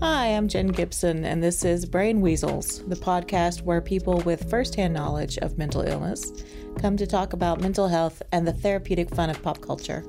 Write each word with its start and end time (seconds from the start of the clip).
Hi, 0.00 0.26
I'm 0.26 0.46
Jen 0.48 0.68
Gibson, 0.68 1.24
and 1.24 1.42
this 1.42 1.64
is 1.64 1.86
Brain 1.86 2.20
Weasels, 2.20 2.86
the 2.86 2.96
podcast 2.96 3.62
where 3.62 3.80
people 3.80 4.18
with 4.26 4.50
firsthand 4.50 4.92
knowledge 4.92 5.38
of 5.38 5.56
mental 5.56 5.80
illness 5.82 6.44
come 6.78 6.96
to 6.98 7.06
talk 7.06 7.32
about 7.32 7.60
mental 7.60 7.88
health 7.88 8.22
and 8.32 8.46
the 8.46 8.52
therapeutic 8.52 9.14
fun 9.14 9.30
of 9.30 9.42
pop 9.42 9.62
culture. 9.62 10.04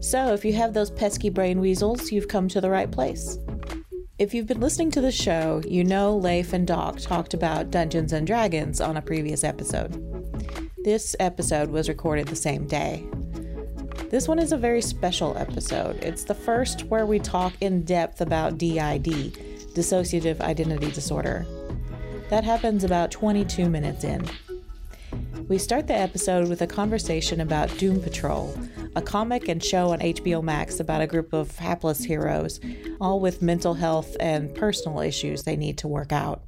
So, 0.00 0.32
if 0.32 0.44
you 0.44 0.52
have 0.52 0.74
those 0.74 0.90
pesky 0.90 1.28
brain 1.28 1.58
weasels, 1.58 2.12
you've 2.12 2.28
come 2.28 2.46
to 2.48 2.60
the 2.60 2.70
right 2.70 2.90
place. 2.90 3.38
If 4.18 4.32
you've 4.32 4.46
been 4.46 4.60
listening 4.60 4.92
to 4.92 5.00
the 5.00 5.10
show, 5.10 5.60
you 5.66 5.82
know 5.82 6.16
Leif 6.16 6.52
and 6.52 6.66
Doc 6.66 7.00
talked 7.00 7.34
about 7.34 7.72
Dungeons 7.72 8.12
and 8.12 8.26
Dragons 8.26 8.80
on 8.80 8.96
a 8.96 9.02
previous 9.02 9.42
episode. 9.42 10.00
This 10.84 11.16
episode 11.18 11.70
was 11.70 11.88
recorded 11.88 12.28
the 12.28 12.36
same 12.36 12.66
day. 12.68 13.04
This 14.14 14.28
one 14.28 14.38
is 14.38 14.52
a 14.52 14.56
very 14.56 14.80
special 14.80 15.36
episode. 15.36 15.96
It's 15.96 16.22
the 16.22 16.36
first 16.36 16.84
where 16.84 17.04
we 17.04 17.18
talk 17.18 17.52
in 17.60 17.82
depth 17.82 18.20
about 18.20 18.58
DID, 18.58 19.34
dissociative 19.74 20.40
identity 20.40 20.92
disorder. 20.92 21.44
That 22.30 22.44
happens 22.44 22.84
about 22.84 23.10
22 23.10 23.68
minutes 23.68 24.04
in. 24.04 24.24
We 25.48 25.58
start 25.58 25.88
the 25.88 25.96
episode 25.96 26.48
with 26.48 26.62
a 26.62 26.66
conversation 26.68 27.40
about 27.40 27.76
Doom 27.76 28.00
Patrol, 28.00 28.56
a 28.94 29.02
comic 29.02 29.48
and 29.48 29.60
show 29.60 29.90
on 29.90 29.98
HBO 29.98 30.44
Max 30.44 30.78
about 30.78 31.00
a 31.00 31.08
group 31.08 31.32
of 31.32 31.58
hapless 31.58 32.04
heroes, 32.04 32.60
all 33.00 33.18
with 33.18 33.42
mental 33.42 33.74
health 33.74 34.16
and 34.20 34.54
personal 34.54 35.00
issues 35.00 35.42
they 35.42 35.56
need 35.56 35.76
to 35.78 35.88
work 35.88 36.12
out. 36.12 36.44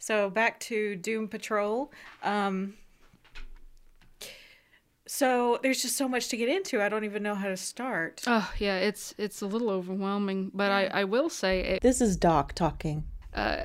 So 0.00 0.30
back 0.30 0.58
to 0.60 0.96
Doom 0.96 1.28
Patrol. 1.28 1.92
Um, 2.24 2.74
so 5.14 5.60
there's 5.62 5.80
just 5.80 5.96
so 5.96 6.08
much 6.08 6.28
to 6.28 6.36
get 6.36 6.48
into. 6.48 6.82
I 6.82 6.88
don't 6.88 7.04
even 7.04 7.22
know 7.22 7.36
how 7.36 7.46
to 7.46 7.56
start. 7.56 8.22
Oh 8.26 8.52
yeah, 8.58 8.78
it's 8.78 9.14
it's 9.16 9.42
a 9.42 9.46
little 9.46 9.70
overwhelming, 9.70 10.50
but 10.52 10.72
I 10.72 10.86
I 10.86 11.04
will 11.04 11.30
say 11.30 11.60
it, 11.60 11.82
This 11.82 12.00
is 12.00 12.16
Doc 12.16 12.52
talking. 12.54 13.04
Uh, 13.32 13.62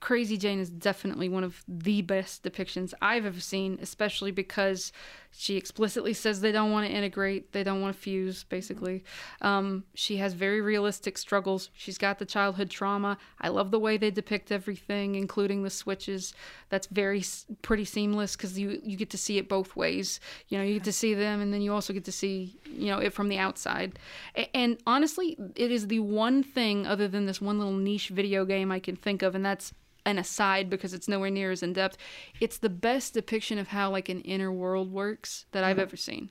Crazy 0.00 0.36
Jane 0.36 0.60
is 0.60 0.68
definitely 0.68 1.30
one 1.30 1.42
of 1.42 1.64
the 1.66 2.02
best 2.02 2.42
depictions 2.42 2.92
I've 3.00 3.24
ever 3.24 3.40
seen, 3.40 3.78
especially 3.80 4.30
because 4.30 4.92
she 5.30 5.56
explicitly 5.56 6.14
says 6.14 6.40
they 6.40 6.52
don't 6.52 6.72
want 6.72 6.86
to 6.86 6.92
integrate, 6.92 7.52
they 7.52 7.62
don't 7.62 7.80
want 7.80 7.94
to 7.94 8.00
fuse, 8.00 8.44
basically. 8.44 9.04
Um, 9.40 9.84
she 9.94 10.16
has 10.16 10.32
very 10.32 10.60
realistic 10.60 11.18
struggles. 11.18 11.70
She's 11.74 11.98
got 11.98 12.18
the 12.18 12.24
childhood 12.24 12.70
trauma. 12.70 13.18
I 13.40 13.48
love 13.48 13.70
the 13.70 13.78
way 13.78 13.98
they 13.98 14.10
depict 14.10 14.50
everything, 14.50 15.14
including 15.14 15.62
the 15.62 15.70
switches. 15.70 16.34
That's 16.70 16.86
very 16.86 17.22
pretty 17.62 17.84
seamless 17.84 18.36
because 18.36 18.58
you 18.58 18.80
you 18.82 18.96
get 18.96 19.10
to 19.10 19.18
see 19.18 19.38
it 19.38 19.48
both 19.48 19.76
ways. 19.76 20.18
You 20.48 20.58
know, 20.58 20.64
you 20.64 20.74
get 20.74 20.84
to 20.84 20.92
see 20.92 21.14
them, 21.14 21.40
and 21.40 21.52
then 21.52 21.62
you 21.62 21.72
also 21.72 21.92
get 21.92 22.04
to 22.06 22.12
see 22.12 22.58
you 22.64 22.86
know 22.86 22.98
it 22.98 23.12
from 23.12 23.28
the 23.28 23.38
outside. 23.38 23.98
A- 24.34 24.54
and 24.56 24.78
honestly, 24.86 25.36
it 25.54 25.70
is 25.70 25.86
the 25.86 26.00
one 26.00 26.42
thing 26.42 26.86
other 26.86 27.06
than 27.06 27.26
this 27.26 27.40
one 27.40 27.58
little 27.58 27.74
niche 27.74 28.08
video 28.08 28.44
game 28.44 28.72
I 28.72 28.80
can 28.80 28.96
think 28.96 29.22
of, 29.22 29.34
and 29.34 29.44
that's 29.44 29.72
an 30.08 30.18
aside 30.18 30.70
because 30.70 30.94
it's 30.94 31.08
nowhere 31.08 31.30
near 31.30 31.50
as 31.50 31.62
in 31.62 31.72
depth. 31.72 31.98
It's 32.40 32.58
the 32.58 32.70
best 32.70 33.14
depiction 33.14 33.58
of 33.58 33.68
how 33.68 33.90
like 33.90 34.08
an 34.08 34.20
inner 34.22 34.50
world 34.50 34.90
works 34.90 35.46
that 35.52 35.64
I've 35.64 35.76
mm-hmm. 35.76 35.82
ever 35.82 35.96
seen. 35.96 36.30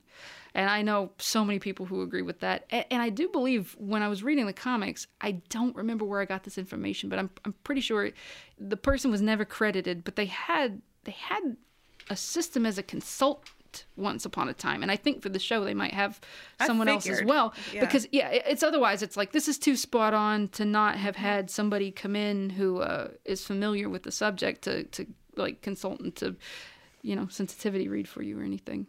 And 0.54 0.70
I 0.70 0.82
know 0.82 1.12
so 1.20 1.46
many 1.46 1.60
people 1.60 1.86
who 1.86 2.02
agree 2.02 2.24
with 2.24 2.40
that. 2.40 2.66
And 2.72 3.02
I 3.02 3.10
do 3.10 3.30
believe 3.30 3.76
when 3.78 4.02
I 4.02 4.08
was 4.08 4.24
reading 4.24 4.48
the 4.48 4.54
comics, 4.54 5.06
I 5.22 5.34
don't 5.50 5.76
remember 5.76 6.04
where 6.04 6.20
I 6.20 6.26
got 6.26 6.44
this 6.44 6.58
information, 6.58 7.10
but 7.10 7.20
I'm 7.20 7.30
I'm 7.46 7.54
pretty 7.64 7.82
sure 7.82 8.10
the 8.58 8.78
person 8.78 9.12
was 9.12 9.22
never 9.22 9.46
credited, 9.46 10.04
but 10.04 10.16
they 10.16 10.26
had 10.26 10.82
they 11.04 11.12
had 11.12 11.58
a 12.10 12.16
system 12.16 12.66
as 12.66 12.78
a 12.78 12.84
consultant 13.78 13.88
once 13.96 14.26
upon 14.26 14.50
a 14.50 14.54
time. 14.54 14.82
And 14.84 14.92
i 14.92 14.96
think 14.96 15.22
for 15.22 15.30
the 15.30 15.40
show 15.40 15.64
they 15.64 15.74
might 15.74 15.94
have 15.94 16.20
someone 16.66 16.88
else 16.88 17.08
as 17.10 17.24
well. 17.24 17.54
Yeah. 17.74 17.82
because 17.82 18.08
yeah 18.12 18.30
it's 18.30 18.64
otherwise 18.64 19.02
it's 19.02 19.18
like 19.18 19.32
this 19.32 19.48
is 19.48 19.58
too 19.58 19.76
spot 19.76 20.14
on 20.14 20.48
to 20.50 20.66
not 20.66 20.96
have 20.96 21.16
had 21.16 21.50
somebody 21.50 21.92
come 21.92 22.16
in 22.16 22.50
who 22.50 22.80
uh, 22.82 23.10
is 23.26 23.46
familiar 23.46 23.90
with 23.90 24.04
the 24.04 24.12
subject 24.12 24.64
to 24.64 24.84
to 24.84 25.06
like 25.36 25.62
consultant 25.62 26.16
to 26.18 26.36
you 27.02 27.16
know 27.16 27.28
sensitivity 27.30 27.88
read 27.88 28.08
for 28.08 28.24
you 28.24 28.40
or 28.40 28.44
anything. 28.44 28.88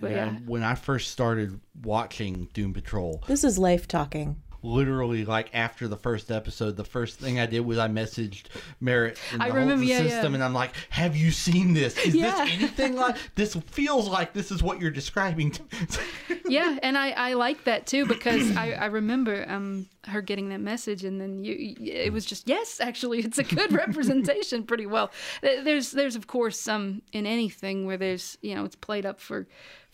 But 0.00 0.10
yeah 0.10 0.28
Um, 0.28 0.46
when 0.46 0.62
I 0.62 0.74
first 0.74 1.10
started 1.10 1.60
watching 1.82 2.48
Doom 2.52 2.72
Patrol, 2.72 3.22
This 3.26 3.44
is 3.44 3.58
Leif 3.58 3.86
talking. 3.86 4.36
Literally 4.62 5.24
like 5.24 5.50
after 5.54 5.88
the 5.88 5.96
first 5.96 6.30
episode, 6.30 6.76
the 6.76 6.84
first 6.84 7.18
thing 7.18 7.38
I 7.40 7.46
did 7.46 7.60
was 7.60 7.78
I 7.78 7.88
messaged 7.88 8.44
Merritt 8.80 9.18
in 9.32 9.40
I 9.40 9.48
the 9.48 9.54
remember, 9.54 9.76
whole 9.76 9.84
yeah, 9.84 9.98
system, 9.98 10.32
yeah. 10.32 10.36
and 10.36 10.44
I'm 10.44 10.54
like, 10.54 10.72
"Have 10.90 11.16
you 11.16 11.30
seen 11.30 11.74
this? 11.74 11.96
Is 11.98 12.14
Yeah. 12.14 12.44
this 12.44 12.54
anything 12.54 12.96
like 12.96 13.16
this? 13.34 13.54
Feels 13.54 14.08
like 14.08 14.32
this 14.32 14.50
is 14.50 14.62
what 14.62 14.80
you're 14.80 14.90
describing." 14.90 15.50
to 15.52 15.62
yeah 16.48 16.78
and 16.82 16.98
i 16.98 17.10
i 17.10 17.32
like 17.34 17.62
that 17.64 17.86
too 17.86 18.04
because 18.06 18.56
i 18.56 18.72
i 18.72 18.86
remember 18.86 19.44
um 19.48 19.86
her 20.06 20.20
getting 20.20 20.48
that 20.48 20.60
message 20.60 21.04
and 21.04 21.20
then 21.20 21.44
you 21.44 21.76
it 21.80 22.12
was 22.12 22.24
just 22.24 22.48
yes 22.48 22.80
actually 22.80 23.20
it's 23.20 23.38
a 23.38 23.44
good 23.44 23.72
representation 23.84 24.64
pretty 24.64 24.86
well 24.86 25.10
there's 25.42 25.92
there's 25.92 26.16
of 26.16 26.26
course 26.26 26.58
some 26.58 27.02
in 27.12 27.26
anything 27.26 27.86
where 27.86 27.96
there's 27.96 28.36
you 28.42 28.54
know 28.54 28.64
it's 28.64 28.76
played 28.76 29.06
up 29.06 29.20
for 29.20 29.46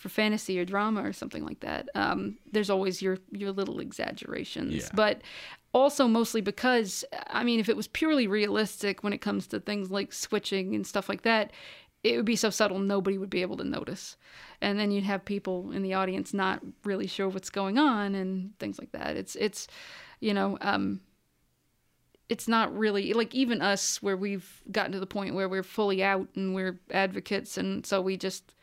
for 0.07 0.15
fantasy 0.15 0.59
or 0.59 0.65
drama 0.65 1.03
or 1.03 1.13
something 1.13 1.45
like 1.45 1.61
that 1.61 1.89
um 1.95 2.37
there's 2.53 2.71
always 2.71 3.03
your 3.03 3.19
your 3.33 3.51
little 3.53 3.81
exaggerations. 3.81 4.75
Yeah. 4.75 4.89
but 4.95 5.21
also 5.75 6.07
mostly 6.07 6.41
because 6.41 7.05
i 7.29 7.43
mean 7.43 7.59
if 7.61 7.69
it 7.69 7.77
was 7.77 7.89
purely 7.89 8.27
realistic 8.27 9.03
when 9.03 9.13
it 9.13 9.19
comes 9.19 9.47
to 9.47 9.61
things 9.61 9.91
like 9.91 10.13
switching 10.13 10.75
and 10.75 10.87
stuff 10.87 11.09
like 11.09 11.23
that 11.23 11.51
it 12.05 12.17
would 12.17 12.25
be 12.25 12.37
so 12.37 12.51
subtle 12.51 12.79
nobody 12.79 13.19
would 13.19 13.31
be 13.31 13.43
able 13.43 13.57
to 13.57 13.65
notice. 13.65 14.17
And 14.61 14.79
then 14.79 14.91
you'd 14.91 15.05
have 15.05 15.25
people 15.25 15.73
in 15.73 15.83
the 15.83 15.95
audience 15.95 16.33
not 16.33 16.63
really 16.85 17.07
sure 17.07 17.29
what's 17.29 17.51
going 17.51 17.79
on 17.79 18.15
and 18.15 18.57
things 18.59 18.79
like 18.79 18.93
that. 18.93 19.17
It's 19.17 19.35
it's 19.37 19.67
you 20.21 20.33
know 20.33 20.57
um 20.61 21.01
it's 22.29 22.49
not 22.49 22.77
really 22.77 23.13
like 23.13 23.35
even 23.35 23.61
us 23.61 24.03
where 24.03 24.17
we've 24.17 24.63
gotten 24.71 24.93
to 24.93 25.01
the 25.01 25.07
point 25.07 25.35
where 25.35 25.49
we're 25.49 25.63
fully 25.63 26.03
out 26.03 26.29
and 26.35 26.55
we're 26.55 26.79
advocates 26.91 27.57
and 27.57 27.85
so 27.85 28.01
we 28.01 28.17
just 28.17 28.55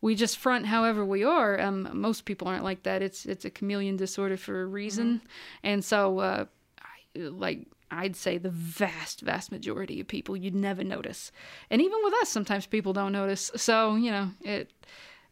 we 0.00 0.14
just 0.14 0.38
front 0.38 0.66
however 0.66 1.04
we 1.04 1.24
are 1.24 1.60
um 1.60 1.88
most 1.92 2.24
people 2.24 2.48
aren't 2.48 2.64
like 2.64 2.82
that 2.82 3.02
it's 3.02 3.26
it's 3.26 3.44
a 3.44 3.50
chameleon 3.50 3.96
disorder 3.96 4.36
for 4.36 4.62
a 4.62 4.66
reason 4.66 5.20
and 5.62 5.84
so 5.84 6.18
uh 6.18 6.44
I, 6.80 7.20
like 7.20 7.66
I'd 7.88 8.16
say 8.16 8.36
the 8.36 8.50
vast, 8.50 9.20
vast 9.20 9.52
majority 9.52 10.00
of 10.00 10.08
people 10.08 10.36
you'd 10.36 10.56
never 10.56 10.82
notice, 10.82 11.30
and 11.70 11.80
even 11.80 11.98
with 12.02 12.14
us, 12.14 12.28
sometimes 12.28 12.66
people 12.66 12.92
don't 12.92 13.12
notice. 13.12 13.52
So 13.54 13.94
you 13.94 14.10
know, 14.10 14.30
it 14.42 14.72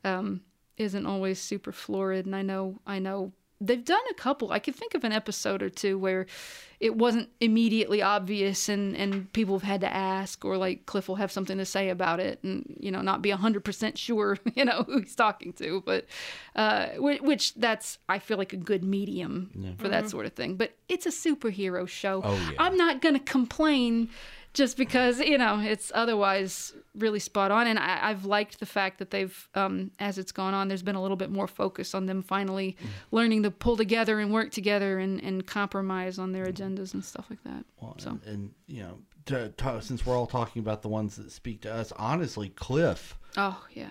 um, 0.04 0.42
isn't 0.76 1.06
always 1.06 1.41
super 1.41 1.72
florid. 1.72 2.26
And 2.26 2.36
I 2.36 2.42
know, 2.42 2.80
I 2.86 2.98
know 2.98 3.32
they've 3.66 3.84
done 3.84 4.02
a 4.10 4.14
couple. 4.14 4.52
I 4.52 4.58
could 4.58 4.75
think 4.75 4.94
of 4.94 5.04
an 5.04 5.12
episode 5.12 5.62
or 5.62 5.70
two 5.70 5.98
where 5.98 6.26
it 6.80 6.97
wasn't 6.97 7.28
immediately 7.41 8.02
obvious, 8.02 8.69
and 8.69 8.97
and 8.97 9.32
people 9.32 9.58
have 9.58 9.66
had 9.69 9.80
to 9.82 9.92
ask, 9.92 10.44
or 10.44 10.56
like 10.56 10.86
Cliff 10.86 11.08
will 11.08 11.16
have 11.16 11.32
something 11.32 11.58
to 11.58 11.64
say 11.64 11.88
about 11.88 12.20
it, 12.20 12.41
and 12.42 12.76
you 12.78 12.91
know, 12.91 13.00
not 13.00 13.22
be 13.22 13.30
hundred 13.30 13.64
percent 13.64 13.97
sure, 13.97 14.38
you 14.54 14.64
know, 14.64 14.84
who 14.84 15.00
he's 15.00 15.14
talking 15.14 15.53
to. 15.54 15.82
But 15.86 16.06
uh, 16.56 16.88
which, 16.97 17.20
which 17.22 17.54
that's 17.54 17.98
I 18.08 18.19
feel 18.19 18.38
like 18.38 18.53
a 18.53 18.58
good 18.58 18.84
medium 18.84 19.76
for 19.78 19.88
that 19.88 20.10
sort 20.10 20.26
of 20.26 20.34
thing. 20.34 20.56
But 20.56 20.76
it's 20.88 21.06
a 21.06 21.10
superhero 21.10 21.88
show. 21.88 22.20
Oh, 22.24 22.34
yeah. 22.34 22.50
I'm 22.58 22.76
not 22.76 23.00
gonna 23.00 23.20
complain 23.20 24.10
just 24.54 24.76
because 24.76 25.20
you 25.20 25.37
know 25.37 25.60
it's 25.60 25.92
otherwise 25.94 26.72
really 26.94 27.19
spot 27.19 27.50
on. 27.50 27.66
And 27.66 27.78
I, 27.78 27.98
i've 28.10 28.25
liked 28.25 28.60
the 28.60 28.66
fact 28.66 28.98
that 28.98 29.10
they've 29.10 29.48
um, 29.54 29.91
as 29.98 30.16
it's 30.16 30.32
gone 30.32 30.54
on 30.54 30.69
there's 30.69 30.82
been 30.82 30.94
a 30.94 31.03
little 31.03 31.16
bit 31.16 31.31
more 31.31 31.47
focus 31.47 31.94
on 31.94 32.06
them 32.06 32.22
finally 32.22 32.76
learning 33.10 33.42
to 33.42 33.50
pull 33.50 33.76
together 33.76 34.20
and 34.20 34.32
work 34.32 34.50
together 34.50 34.98
and, 34.98 35.22
and 35.22 35.47
compromise 35.47 36.19
on 36.19 36.32
their 36.32 36.47
agendas 36.47 36.94
and 36.94 37.04
stuff 37.04 37.26
like 37.28 37.42
that. 37.44 37.65
Well, 37.81 37.97
so. 37.98 38.10
and, 38.10 38.22
and 38.26 38.54
you 38.66 38.82
know, 38.82 38.98
to, 39.26 39.50
to, 39.50 39.82
since 39.82 40.06
we're 40.06 40.16
all 40.16 40.26
talking 40.26 40.60
about 40.60 40.82
the 40.82 40.88
ones 40.88 41.16
that 41.16 41.31
speak 41.31 41.62
to 41.62 41.75
us, 41.75 41.92
honestly, 41.97 42.50
Cliff, 42.50 43.19
oh 43.36 43.62
yeah. 43.72 43.91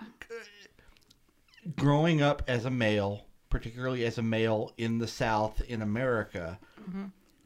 growing 1.76 2.22
up 2.22 2.42
as 2.48 2.64
a 2.64 2.70
male, 2.70 3.26
particularly 3.50 4.04
as 4.04 4.18
a 4.18 4.22
male 4.22 4.72
in 4.78 4.98
the 4.98 5.08
South 5.08 5.60
in 5.68 5.82
America, 5.82 6.58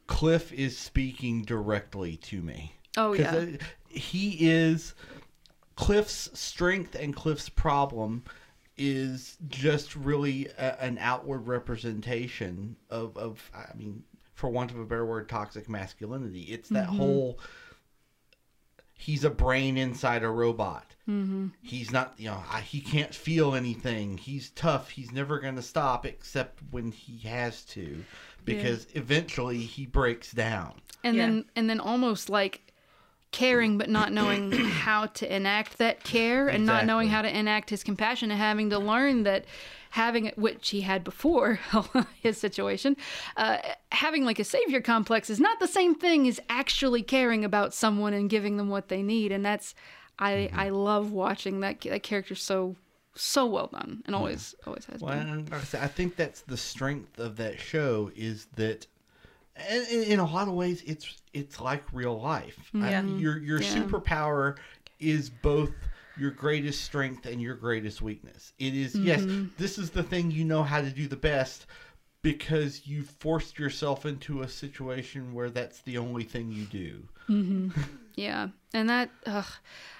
Cliff 0.06 0.52
is 0.52 0.76
speaking 0.76 1.42
directly 1.42 2.16
to 2.16 2.40
me. 2.40 2.77
Oh 2.96 3.10
'Cause, 3.14 3.18
yeah 3.18 3.32
uh, 3.36 3.46
he 3.88 4.48
is 4.48 4.94
Cliff's 5.76 6.28
strength 6.38 6.94
and 6.94 7.14
Cliff's 7.14 7.48
problem 7.48 8.24
is 8.76 9.36
just 9.48 9.94
really 9.96 10.46
a, 10.58 10.80
an 10.82 10.98
outward 11.00 11.46
representation 11.48 12.76
of, 12.90 13.16
of, 13.16 13.50
I 13.54 13.76
mean, 13.76 14.04
for 14.34 14.48
want 14.50 14.70
of 14.70 14.78
a 14.78 14.84
better 14.84 15.04
word, 15.06 15.28
toxic 15.28 15.68
masculinity. 15.68 16.42
It's 16.42 16.68
that 16.70 16.86
whole 16.86 17.40
he's 18.94 19.24
a 19.24 19.30
brain 19.30 19.76
inside 19.76 20.22
a 20.22 20.28
robot. 20.28 20.94
Mm-hmm. 21.08 21.48
He's 21.62 21.90
not, 21.92 22.14
you 22.18 22.28
know, 22.30 22.42
he 22.64 22.80
can't 22.80 23.14
feel 23.14 23.54
anything. 23.54 24.18
He's 24.18 24.50
tough. 24.50 24.90
He's 24.90 25.12
never 25.12 25.38
going 25.38 25.56
to 25.56 25.62
stop 25.62 26.04
except 26.04 26.60
when 26.70 26.90
he 26.92 27.18
has 27.28 27.62
to, 27.66 28.04
because 28.44 28.86
eventually 28.94 29.58
he 29.58 29.86
breaks 29.86 30.32
down. 30.32 30.80
and 31.04 31.16
Yeah. 31.16 31.26
then 31.26 31.44
and 31.56 31.70
then 31.70 31.80
almost 31.80 32.28
like 32.28 32.67
caring 33.30 33.76
but 33.78 33.88
not 33.90 34.12
knowing 34.12 34.50
how 34.52 35.06
to 35.06 35.34
enact 35.34 35.78
that 35.78 36.02
care 36.04 36.48
and 36.48 36.64
not 36.64 36.86
knowing 36.86 37.08
how 37.08 37.20
to 37.22 37.38
enact 37.38 37.70
his 37.70 37.82
compassion 37.84 38.30
and 38.30 38.40
having 38.40 38.70
to 38.70 38.78
learn 38.78 39.22
that 39.24 39.44
having 39.90 40.26
it, 40.26 40.38
which 40.38 40.68
he 40.70 40.82
had 40.82 41.02
before 41.04 41.58
his 42.20 42.36
situation, 42.38 42.96
uh, 43.36 43.58
having 43.92 44.24
like 44.24 44.38
a 44.38 44.44
savior 44.44 44.80
complex 44.80 45.30
is 45.30 45.40
not 45.40 45.58
the 45.60 45.66
same 45.66 45.94
thing 45.94 46.28
as 46.28 46.38
actually 46.48 47.02
caring 47.02 47.44
about 47.44 47.72
someone 47.72 48.12
and 48.12 48.28
giving 48.30 48.56
them 48.58 48.68
what 48.68 48.88
they 48.88 49.02
need. 49.02 49.32
And 49.32 49.44
that's, 49.44 49.74
I, 50.18 50.32
Mm-hmm. 50.32 50.60
I 50.60 50.68
love 50.70 51.10
watching 51.12 51.60
that, 51.60 51.80
that 51.82 52.02
character 52.02 52.34
so, 52.34 52.76
so 53.14 53.46
well 53.46 53.68
done 53.68 54.02
and 54.06 54.14
always, 54.14 54.54
always 54.66 54.84
has 54.86 55.00
Well, 55.00 55.16
been. 55.18 55.28
and 55.28 55.50
like 55.50 55.60
I, 55.62 55.64
said, 55.64 55.82
I 55.82 55.86
think 55.88 56.16
that's 56.16 56.42
the 56.42 56.56
strength 56.56 57.18
of 57.18 57.36
that 57.36 57.58
show 57.58 58.10
is 58.14 58.46
that, 58.56 58.86
and 59.68 59.86
in, 59.88 60.18
a 60.20 60.24
lot 60.26 60.48
of 60.48 60.54
ways, 60.54 60.82
it's 60.86 61.16
it's 61.32 61.60
like 61.60 61.84
real 61.92 62.20
life. 62.20 62.70
I- 62.74 62.90
Yeah. 62.90 63.02
your 63.02 63.38
your 63.38 63.60
Yeah. 63.62 63.74
superpower 63.74 64.56
is 65.00 65.30
both 65.30 65.70
your 66.16 66.30
greatest 66.32 66.82
strength 66.84 67.26
and 67.26 67.40
your 67.40 67.54
greatest 67.54 68.02
weakness. 68.02 68.52
It 68.58 68.74
is- 68.74 68.94
yes, 68.96 69.20
mm-hmm. 69.22 69.48
this 69.56 69.78
is 69.78 69.90
the 69.90 70.02
thing 70.02 70.30
you 70.30 70.44
know 70.44 70.62
how 70.64 70.80
to 70.80 70.90
do 70.90 71.06
the 71.06 71.16
best 71.16 71.66
because 72.22 72.86
you 72.86 73.02
forced 73.04 73.58
yourself 73.58 74.04
into 74.04 74.42
a 74.42 74.48
situation 74.48 75.32
where 75.32 75.50
that's 75.50 75.80
the 75.82 75.96
only 75.98 76.24
thing 76.24 76.50
you 76.50 76.64
do. 76.64 77.08
Mm-hmm. 77.28 77.80
Yeah, 78.16 78.48
and 78.74 78.88
that, 78.90 79.10
ugh, 79.26 79.46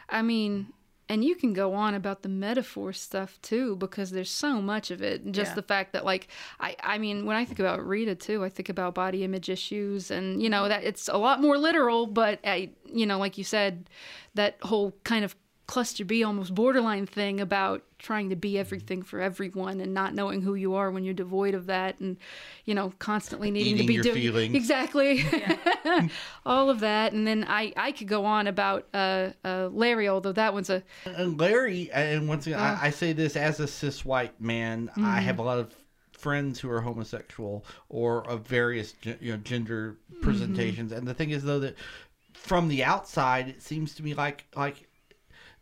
I 0.08 0.22
mean, 0.22 0.72
and 1.08 1.24
you 1.24 1.34
can 1.34 1.52
go 1.52 1.74
on 1.74 1.94
about 1.94 2.22
the 2.22 2.28
metaphor 2.28 2.92
stuff 2.92 3.40
too 3.42 3.76
because 3.76 4.10
there's 4.10 4.30
so 4.30 4.60
much 4.60 4.90
of 4.90 5.02
it. 5.02 5.22
And 5.22 5.34
just 5.34 5.50
Yeah. 5.52 5.54
the 5.56 5.62
fact 5.62 5.92
that, 5.92 6.04
like, 6.04 6.28
I, 6.60 6.76
I 6.82 6.98
mean, 6.98 7.24
when 7.26 7.36
I 7.36 7.44
think 7.44 7.58
about 7.58 7.86
Rita 7.86 8.14
too, 8.14 8.44
I 8.44 8.48
think 8.48 8.68
about 8.68 8.94
body 8.94 9.24
image 9.24 9.48
issues, 9.48 10.10
and 10.10 10.42
you 10.42 10.50
know 10.50 10.68
that 10.68 10.84
it's 10.84 11.08
a 11.08 11.16
lot 11.16 11.40
more 11.40 11.56
literal. 11.58 12.06
But 12.06 12.40
I, 12.44 12.70
you 12.84 13.06
know, 13.06 13.18
like 13.18 13.38
you 13.38 13.44
said, 13.44 13.88
that 14.34 14.58
whole 14.62 14.94
kind 15.04 15.24
of 15.24 15.34
cluster 15.68 16.04
B, 16.04 16.24
almost 16.24 16.52
borderline 16.54 17.06
thing 17.06 17.40
about 17.40 17.84
trying 18.00 18.30
to 18.30 18.36
be 18.36 18.58
everything 18.58 19.02
for 19.02 19.20
everyone 19.20 19.80
and 19.80 19.92
not 19.94 20.14
knowing 20.14 20.40
who 20.42 20.54
you 20.56 20.74
are 20.74 20.90
when 20.90 21.04
you're 21.04 21.14
devoid 21.14 21.54
of 21.54 21.66
that, 21.66 22.00
and 22.00 22.16
you 22.64 22.74
know, 22.74 22.92
constantly 22.98 23.50
needing 23.52 23.74
Eating 23.74 23.86
to 23.86 23.88
be 23.88 23.94
your 23.94 24.02
doing 24.02 24.16
feelings. 24.16 24.54
exactly 24.56 25.24
all 26.46 26.70
of 26.70 26.80
that 26.80 27.12
and 27.12 27.26
then 27.26 27.44
i 27.48 27.72
i 27.76 27.92
could 27.92 28.08
go 28.08 28.24
on 28.24 28.46
about 28.46 28.86
uh, 28.94 29.30
uh 29.44 29.68
larry 29.72 30.08
although 30.08 30.32
that 30.32 30.52
one's 30.52 30.70
a 30.70 30.82
And 31.04 31.38
Larry, 31.38 31.90
and 31.92 32.28
once 32.28 32.46
again, 32.46 32.58
Oh. 32.58 32.62
I, 32.62 32.86
I 32.86 32.90
say 32.90 33.12
this 33.12 33.36
as 33.36 33.60
a 33.60 33.66
cis 33.66 34.04
white 34.04 34.40
man. 34.40 34.88
Mm-hmm. 34.88 35.04
I 35.04 35.20
have 35.20 35.38
a 35.38 35.42
lot 35.42 35.58
of 35.58 35.74
friends 36.12 36.58
who 36.58 36.68
are 36.70 36.80
homosexual 36.80 37.64
or 37.88 38.28
of 38.28 38.46
various 38.46 38.94
you 39.20 39.32
know 39.32 39.36
gender 39.38 39.96
Mm-hmm. 40.12 40.22
presentations. 40.22 40.92
And 40.92 41.06
the 41.06 41.14
thing 41.14 41.30
is, 41.30 41.44
though, 41.44 41.60
that 41.60 41.76
from 42.34 42.66
the 42.68 42.82
outside, 42.82 43.48
it 43.48 43.62
seems 43.62 43.94
to 43.96 44.02
me 44.02 44.14
like 44.14 44.44
like 44.56 44.87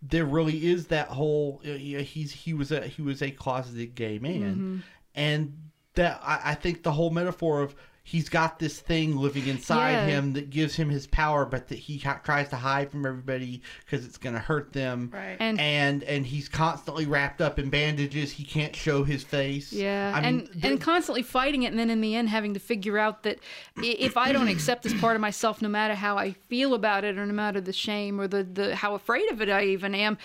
there 0.03 0.25
really 0.25 0.67
is 0.67 0.89
that 0.89 1.09
whole. 1.09 1.61
Uh, 1.65 1.73
he's 1.73 2.33
he 2.33 2.55
was 2.55 2.71
a 2.73 2.87
he 2.87 3.03
was 3.03 3.23
a 3.23 3.31
closeted 3.31 3.95
gay 3.95 4.19
man, 4.19 4.55
Mm-hmm. 4.55 4.77
and 5.15 5.71
that 5.95 6.21
I, 6.23 6.41
I 6.53 6.55
think 6.55 6.83
the 6.83 6.93
whole 6.93 7.11
metaphor 7.11 7.63
of. 7.63 7.75
He's 8.09 8.29
got 8.29 8.61
this 8.61 8.79
thing 8.79 9.17
living 9.17 9.49
inside 9.49 9.91
Yeah. 9.91 10.07
him 10.07 10.33
that 10.35 10.49
gives 10.51 10.77
him 10.77 10.91
his 10.91 11.09
power, 11.09 11.45
but 11.45 11.67
that 11.69 11.79
he 11.81 11.99
ha- 11.99 12.21
tries 12.23 12.49
to 12.51 12.57
hide 12.57 12.89
from 12.93 13.05
everybody 13.05 13.63
because 13.85 14.07
it's 14.07 14.17
going 14.17 14.35
to 14.37 14.41
hurt 14.41 14.73
them 14.73 15.11
Right. 15.13 15.37
and 15.41 15.59
and 15.61 16.05
and 16.05 16.25
he's 16.25 16.49
constantly 16.49 17.05
wrapped 17.05 17.41
up 17.41 17.59
in 17.59 17.69
bandages. 17.69 18.31
He 18.31 18.45
can't 18.45 18.77
show 18.77 19.03
his 19.03 19.25
face. 19.25 19.73
yeah 19.73 20.13
I 20.15 20.21
mean, 20.21 20.25
and 20.41 20.53
th- 20.53 20.65
and 20.65 20.81
constantly 20.81 21.23
fighting 21.23 21.65
it 21.65 21.73
and 21.73 21.79
then 21.81 21.91
in 21.91 22.01
the 22.01 22.15
end 22.15 22.29
having 22.29 22.55
to 22.55 22.61
figure 22.61 22.97
out 22.97 23.25
that 23.25 23.41
if 23.83 24.17
i 24.17 24.31
don't 24.31 24.47
accept 24.49 24.85
this 24.85 24.95
part 25.01 25.17
of 25.17 25.21
myself 25.21 25.61
no 25.61 25.69
matter 25.69 25.95
how 25.95 26.17
i 26.17 26.31
feel 26.33 26.75
about 26.75 27.03
it 27.03 27.19
or 27.19 27.27
no 27.27 27.33
matter 27.35 27.61
the 27.61 27.73
shame 27.73 28.21
or 28.21 28.29
the 28.29 28.45
the 28.45 28.77
how 28.77 28.95
afraid 28.95 29.29
of 29.33 29.41
it 29.43 29.49
i 29.51 29.65
even 29.65 29.95
am 29.97 30.17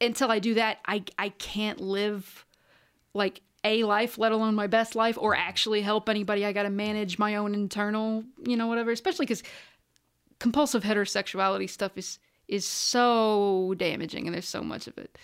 until 0.00 0.30
i 0.30 0.38
do 0.38 0.54
that 0.54 0.78
i 0.86 1.02
i 1.18 1.30
can't 1.30 1.80
live 1.80 2.44
like 3.12 3.40
a 3.64 3.82
life, 3.84 4.18
let 4.18 4.32
alone 4.32 4.54
my 4.54 4.66
best 4.66 4.94
life, 4.94 5.16
or 5.18 5.34
actually 5.34 5.80
help 5.80 6.08
anybody. 6.08 6.44
I 6.44 6.52
got 6.52 6.64
to 6.64 6.70
manage 6.70 7.18
my 7.18 7.36
own 7.36 7.54
internal, 7.54 8.24
you 8.46 8.56
know, 8.56 8.66
whatever. 8.66 8.90
Especially 8.90 9.26
because 9.26 9.42
compulsive 10.38 10.82
heterosexuality 10.82 11.68
stuff 11.68 11.96
is 11.96 12.18
is 12.46 12.66
so 12.66 13.74
damaging, 13.78 14.26
and 14.26 14.34
there's 14.34 14.48
so 14.48 14.62
much 14.62 14.86
of 14.86 14.98
it. 14.98 15.16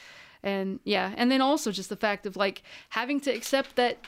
And 0.42 0.80
yeah, 0.84 1.12
and 1.16 1.30
then 1.30 1.42
also 1.42 1.70
just 1.70 1.90
the 1.90 1.96
fact 1.96 2.24
of 2.26 2.36
like 2.36 2.62
having 2.88 3.20
to 3.20 3.30
accept 3.30 3.76
that 3.76 3.98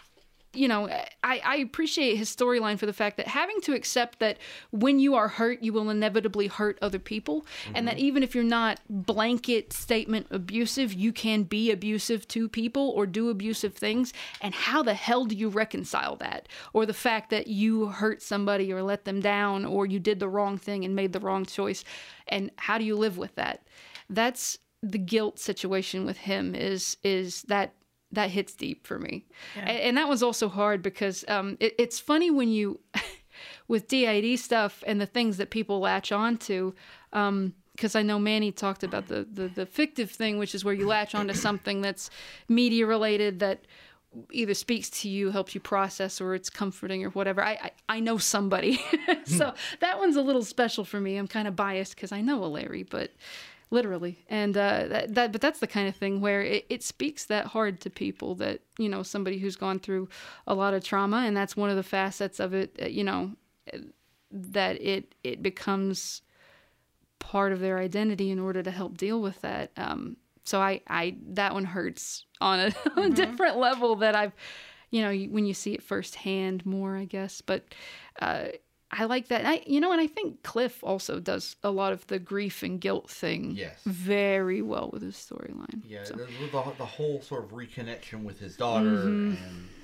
you 0.54 0.68
know, 0.68 0.88
I, 1.24 1.40
I 1.44 1.56
appreciate 1.56 2.16
his 2.16 2.34
storyline 2.34 2.78
for 2.78 2.86
the 2.86 2.92
fact 2.92 3.16
that 3.16 3.26
having 3.26 3.60
to 3.62 3.72
accept 3.72 4.18
that 4.18 4.38
when 4.70 4.98
you 4.98 5.14
are 5.14 5.28
hurt, 5.28 5.62
you 5.62 5.72
will 5.72 5.88
inevitably 5.88 6.46
hurt 6.46 6.78
other 6.82 6.98
people. 6.98 7.46
And 7.74 7.88
that 7.88 7.96
mm-hmm. 7.96 8.04
even 8.04 8.22
if 8.22 8.34
you're 8.34 8.44
not 8.44 8.80
blanket 8.88 9.72
statement 9.72 10.26
abusive, 10.30 10.92
you 10.92 11.12
can 11.12 11.44
be 11.44 11.70
abusive 11.70 12.28
to 12.28 12.48
people 12.48 12.90
or 12.90 13.06
do 13.06 13.30
abusive 13.30 13.74
things. 13.74 14.12
And 14.42 14.54
how 14.54 14.82
the 14.82 14.94
hell 14.94 15.24
do 15.24 15.34
you 15.34 15.48
reconcile 15.48 16.16
that? 16.16 16.48
Or 16.72 16.84
the 16.84 16.92
fact 16.92 17.30
that 17.30 17.46
you 17.46 17.86
hurt 17.86 18.20
somebody 18.20 18.72
or 18.72 18.82
let 18.82 19.04
them 19.04 19.20
down 19.20 19.64
or 19.64 19.86
you 19.86 19.98
did 19.98 20.20
the 20.20 20.28
wrong 20.28 20.58
thing 20.58 20.84
and 20.84 20.94
made 20.94 21.12
the 21.12 21.20
wrong 21.20 21.46
choice. 21.46 21.82
And 22.28 22.50
how 22.56 22.76
do 22.76 22.84
you 22.84 22.96
live 22.96 23.16
with 23.16 23.34
that? 23.36 23.66
That's 24.10 24.58
the 24.82 24.98
guilt 24.98 25.38
situation 25.38 26.04
with 26.04 26.18
him 26.18 26.54
is 26.54 26.96
is 27.04 27.42
that 27.42 27.72
that 28.12 28.30
hits 28.30 28.54
deep 28.54 28.86
for 28.86 28.98
me. 28.98 29.24
And, 29.56 29.78
and 29.78 29.96
that 29.96 30.08
was 30.08 30.22
also 30.22 30.48
hard 30.48 30.82
because 30.82 31.24
um, 31.28 31.56
it, 31.60 31.74
it's 31.78 31.98
funny 31.98 32.30
when 32.30 32.48
you, 32.48 32.80
with 33.68 33.88
DID 33.88 34.38
stuff 34.38 34.84
and 34.86 35.00
the 35.00 35.06
things 35.06 35.38
that 35.38 35.50
people 35.50 35.80
latch 35.80 36.12
on 36.12 36.36
to, 36.38 36.74
because 37.10 37.96
I 37.96 38.02
know 38.02 38.18
Manny 38.18 38.52
talked 38.52 38.84
about 38.84 39.08
the, 39.08 39.26
the, 39.30 39.48
the 39.48 39.66
fictive 39.66 40.10
thing, 40.10 40.38
which 40.38 40.54
is 40.54 40.64
where 40.64 40.74
you 40.74 40.86
latch 40.86 41.14
onto 41.14 41.34
something 41.34 41.80
that's 41.80 42.10
media 42.48 42.86
related 42.86 43.40
that 43.40 43.64
either 44.30 44.54
speaks 44.54 44.90
to 44.90 45.08
you, 45.08 45.30
helps 45.30 45.54
you 45.54 45.60
process, 45.60 46.20
or 46.20 46.34
it's 46.34 46.50
comforting 46.50 47.04
or 47.04 47.10
whatever. 47.10 47.42
I, 47.42 47.52
I, 47.52 47.70
I 47.88 48.00
know 48.00 48.18
somebody. 48.18 48.78
so 49.24 49.54
that 49.80 49.98
one's 49.98 50.16
a 50.16 50.22
little 50.22 50.44
special 50.44 50.84
for 50.84 51.00
me. 51.00 51.16
I'm 51.16 51.28
kind 51.28 51.48
of 51.48 51.56
biased 51.56 51.94
because 51.94 52.12
I 52.12 52.20
know 52.20 52.44
a 52.44 52.46
Larry, 52.46 52.82
but 52.82 53.10
literally. 53.72 54.22
And 54.28 54.56
uh, 54.56 54.86
that, 54.88 55.14
that 55.14 55.32
but 55.32 55.40
that's 55.40 55.58
the 55.58 55.66
kind 55.66 55.88
of 55.88 55.96
thing 55.96 56.20
where 56.20 56.42
it, 56.42 56.66
it 56.68 56.82
speaks 56.82 57.24
that 57.24 57.46
hard 57.46 57.80
to 57.80 57.90
people 57.90 58.34
that 58.36 58.60
you 58.78 58.88
know 58.88 59.02
somebody 59.02 59.38
who's 59.38 59.56
gone 59.56 59.80
through 59.80 60.08
a 60.46 60.54
lot 60.54 60.74
of 60.74 60.84
trauma 60.84 61.24
and 61.26 61.36
that's 61.36 61.56
one 61.56 61.70
of 61.70 61.76
the 61.76 61.82
facets 61.82 62.38
of 62.38 62.52
it 62.52 62.78
uh, 62.80 62.86
you 62.86 63.02
know 63.02 63.32
that 64.30 64.80
it 64.80 65.14
it 65.24 65.42
becomes 65.42 66.20
part 67.18 67.52
of 67.52 67.60
their 67.60 67.78
identity 67.78 68.30
in 68.30 68.38
order 68.38 68.62
to 68.62 68.70
help 68.70 68.96
deal 68.96 69.20
with 69.20 69.40
that. 69.40 69.72
Um 69.76 70.16
so 70.44 70.60
i 70.60 70.80
i 70.88 71.16
that 71.24 71.54
one 71.54 71.64
hurts 71.64 72.24
on 72.40 72.58
a, 72.58 72.72
on 72.96 73.12
a 73.12 73.14
different 73.14 73.56
level 73.58 73.94
that 73.94 74.16
i've 74.16 74.32
you 74.90 75.00
know 75.00 75.14
when 75.30 75.46
you 75.46 75.54
see 75.54 75.72
it 75.72 75.82
firsthand 75.82 76.66
more 76.66 76.96
i 76.96 77.04
guess. 77.04 77.40
But 77.40 77.64
uh 78.20 78.48
I 78.92 79.04
like 79.04 79.28
that. 79.28 79.46
I, 79.46 79.62
you 79.66 79.80
know, 79.80 79.90
and 79.90 80.00
I 80.00 80.06
think 80.06 80.42
Cliff 80.42 80.84
also 80.84 81.18
does 81.18 81.56
a 81.62 81.70
lot 81.70 81.92
of 81.94 82.06
the 82.08 82.18
grief 82.18 82.62
and 82.62 82.78
guilt 82.80 83.08
thing 83.08 83.52
Yes. 83.52 83.80
very 83.86 84.60
well 84.60 84.90
with 84.92 85.00
his 85.02 85.16
storyline. 85.16 85.80
Yeah, 85.88 86.04
So, 86.04 86.14
the, 86.14 86.26
the, 86.26 86.74
the 86.76 86.86
whole 86.86 87.22
sort 87.22 87.44
of 87.44 87.50
reconnection 87.52 88.22
with 88.24 88.38
his 88.38 88.56
daughter, 88.56 88.88
and 88.88 89.38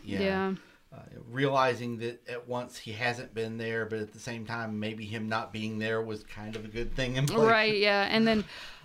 yeah, 0.04 0.18
Mm-hmm. 0.18 0.22
yeah. 0.22 0.52
Uh, 0.90 1.00
realizing 1.30 1.98
that 1.98 2.26
at 2.26 2.48
once 2.48 2.78
he 2.78 2.92
hasn't 2.92 3.34
been 3.34 3.58
there, 3.58 3.84
but 3.84 3.98
at 3.98 4.10
the 4.14 4.18
same 4.18 4.46
time, 4.46 4.80
maybe 4.80 5.04
him 5.04 5.28
not 5.28 5.52
being 5.52 5.78
there 5.78 6.00
was 6.00 6.24
kind 6.24 6.56
of 6.56 6.64
a 6.64 6.68
good 6.68 6.96
thing 6.96 7.16
in 7.16 7.26
place. 7.26 7.46
Right, 7.46 7.76
yeah. 7.76 8.08
And 8.10 8.26
then 8.26 8.42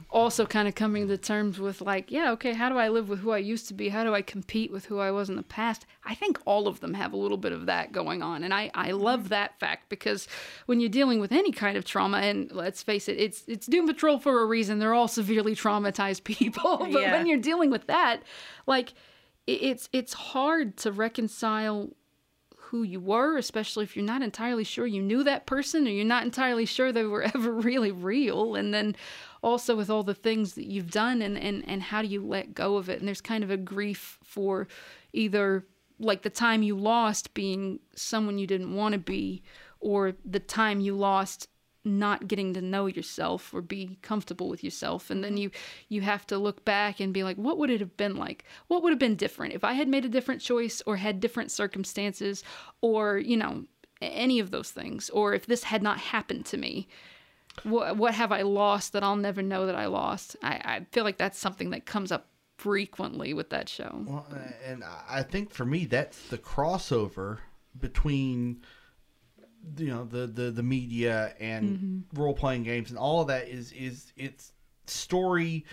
also 0.10 0.46
kind 0.46 0.68
of 0.68 0.76
coming 0.76 1.08
to 1.08 1.18
terms 1.18 1.60
with 1.60 1.80
like, 1.80 2.12
yeah, 2.12 2.32
okay, 2.32 2.52
how 2.52 2.68
do 2.68 2.78
I 2.78 2.90
live 2.90 3.08
with 3.08 3.20
who 3.20 3.32
I 3.32 3.38
used 3.38 3.70
to 3.70 3.74
be? 3.74 3.88
How 3.88 4.04
do 4.04 4.14
I 4.14 4.22
compete 4.22 4.70
with 4.70 4.88
who 4.88 5.00
I 5.00 5.12
was 5.12 5.30
in 5.30 5.38
the 5.38 5.44
past? 5.44 5.86
I 6.04 6.14
think 6.14 6.40
all 6.44 6.68
of 6.68 6.82
them 6.82 6.94
have 6.94 7.14
a 7.14 7.18
little 7.18 7.38
bit 7.38 7.54
of 7.54 7.68
that 7.68 7.94
going 7.94 8.22
on. 8.22 8.44
And 8.44 8.54
I, 8.54 8.70
I 8.74 8.92
love 8.92 9.30
that 9.30 9.58
fact 9.58 9.88
because 9.88 10.28
when 10.66 10.82
you're 10.82 10.90
dealing 10.90 11.22
with 11.22 11.32
any 11.32 11.54
kind 11.54 11.78
of 11.78 11.86
trauma, 11.86 12.18
and 12.18 12.52
let's 12.52 12.84
face 12.84 13.08
it, 13.08 13.18
it's 13.18 13.46
it's 13.48 13.66
Doom 13.66 13.88
Patrol 13.88 14.20
for 14.20 14.42
a 14.42 14.46
reason. 14.46 14.80
They're 14.80 14.94
all 14.94 15.08
severely 15.08 15.56
traumatized 15.56 16.24
people. 16.26 16.80
but 16.80 16.92
Yeah. 16.92 17.14
when 17.14 17.28
you're 17.28 17.38
dealing 17.40 17.70
with 17.72 17.88
that, 17.88 18.24
like 18.68 18.90
it- 18.90 18.96
it's 19.48 19.90
it's 19.92 20.14
hard 20.14 20.78
to 20.78 20.92
reconcile 20.92 21.90
who 22.74 22.82
you 22.82 23.00
were, 23.00 23.38
especially 23.38 23.84
if 23.84 23.96
you're 23.96 24.04
not 24.04 24.24
entirely 24.24 24.64
sure 24.64 24.88
you 24.88 25.02
knew 25.02 25.24
that 25.24 25.46
person 25.46 25.86
or 25.86 25.92
you're 25.92 26.04
not 26.04 26.24
entirely 26.24 26.66
sure 26.66 26.92
they 26.92 27.04
were 27.04 27.22
ever 27.36 27.52
really 27.52 27.92
real. 27.92 28.56
And 28.56 28.74
then 28.74 28.96
also 29.44 29.76
with 29.76 29.92
all 29.92 30.02
the 30.02 30.16
things 30.16 30.56
that 30.56 30.66
you've 30.66 30.90
done 30.90 31.22
and, 31.22 31.38
and, 31.38 31.64
and 31.68 31.84
how 31.84 32.02
do 32.02 32.08
you 32.08 32.26
let 32.26 32.56
go 32.56 32.78
of 32.78 32.90
it? 32.90 32.98
And 32.98 33.08
there's 33.08 33.22
kind 33.22 33.44
of 33.44 33.52
a 33.52 33.58
grief 33.58 34.18
for 34.24 34.68
either 35.12 35.68
like 36.00 36.24
the 36.24 36.32
time 36.32 36.64
you 36.64 36.76
lost 36.76 37.36
being 37.36 37.80
someone 37.96 38.40
you 38.40 38.48
didn't 38.48 38.74
want 38.74 38.94
to 38.94 39.00
be 39.00 39.44
or 39.80 40.14
the 40.26 40.40
time 40.40 40.80
you 40.80 40.96
lost 40.96 41.48
not 41.86 42.28
getting 42.28 42.54
to 42.54 42.62
know 42.62 42.86
yourself 42.86 43.54
or 43.54 43.62
be 43.62 43.98
comfortable 44.02 44.50
with 44.50 44.64
yourself. 44.64 45.10
And 45.10 45.24
then 45.24 45.38
you 45.38 45.52
you 45.90 46.02
have 46.02 46.26
to 46.28 46.38
look 46.38 46.64
back 46.64 47.00
and 47.00 47.14
be 47.14 47.24
like 47.24 47.38
what 47.38 47.58
would 47.58 47.70
it 47.70 47.80
have 47.80 47.98
been 47.98 48.16
like? 48.16 48.46
What 48.68 48.84
would 48.84 48.92
have 48.92 49.00
been 49.00 49.16
different 49.16 49.54
if 49.54 49.64
i 49.64 49.74
had 49.74 49.88
made 49.88 50.06
a 50.06 50.10
different 50.10 50.42
choice 50.42 50.82
or 50.86 50.98
had 50.98 51.20
different 51.20 51.52
circumstances 51.52 52.44
or 52.82 53.18
you 53.18 53.38
know 53.38 53.66
any 54.02 54.40
of 54.40 54.52
those 54.52 54.72
things 54.72 55.10
or 55.10 55.34
if 55.34 55.46
this 55.46 55.64
had 55.64 55.84
not 55.84 55.98
happened 55.98 56.46
to 56.48 56.58
me? 56.58 56.88
What 57.64 57.98
what 57.98 58.14
have 58.16 58.32
i 58.32 58.42
lost 58.42 58.94
that 58.94 59.04
i'll 59.04 59.16
never 59.16 59.42
know 59.42 59.66
that 59.66 59.76
i 59.76 59.86
lost? 59.86 60.36
I, 60.42 60.54
I 60.64 60.86
feel 60.92 61.04
like 61.04 61.18
that's 61.18 61.38
something 61.38 61.72
that 61.72 61.86
comes 61.86 62.12
up 62.12 62.28
frequently 62.58 63.34
with 63.34 63.50
that 63.50 63.68
show. 63.68 64.04
Well, 64.06 64.28
and 64.66 64.84
I 65.10 65.24
think 65.24 65.52
for 65.52 65.66
me 65.66 65.86
that's 65.86 66.30
the 66.30 66.38
crossover 66.38 67.40
between 67.78 68.62
you 69.78 69.88
know 69.88 70.06
the 70.06 70.28
the, 70.28 70.52
the 70.52 70.64
media 70.64 71.34
and 71.40 71.70
mm-hmm. 71.70 72.22
role 72.22 72.34
playing 72.34 72.64
games 72.64 72.90
and 72.90 73.00
all 73.00 73.22
of 73.22 73.28
that 73.28 73.48
is 73.48 73.72
is 73.72 74.12
it's 74.18 74.52
story 74.88 75.66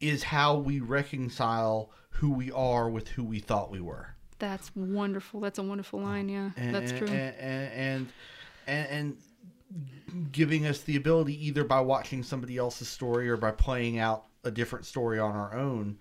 is 0.00 0.22
how 0.22 0.56
we 0.56 0.80
reconcile 0.80 1.90
who 2.10 2.30
we 2.30 2.50
are 2.52 2.88
with 2.88 3.08
who 3.08 3.24
we 3.24 3.38
thought 3.38 3.70
we 3.70 3.80
were. 3.80 4.14
That's 4.38 4.70
wonderful. 4.74 5.40
That's 5.40 5.58
a 5.58 5.62
wonderful 5.62 6.00
line. 6.00 6.28
Yeah, 6.28 6.50
and, 6.56 6.74
that's 6.74 6.92
true. 6.92 7.08
And 7.08 7.34
and, 7.36 8.08
and 8.66 8.88
and 8.88 10.32
giving 10.32 10.66
us 10.66 10.82
the 10.82 10.96
ability 10.96 11.46
either 11.46 11.64
by 11.64 11.80
watching 11.80 12.22
somebody 12.22 12.56
else's 12.56 12.88
story 12.88 13.28
or 13.28 13.36
by 13.36 13.50
playing 13.50 13.98
out 13.98 14.24
a 14.44 14.50
different 14.50 14.84
story 14.84 15.18
on 15.18 15.34
our 15.34 15.54
own, 15.54 15.98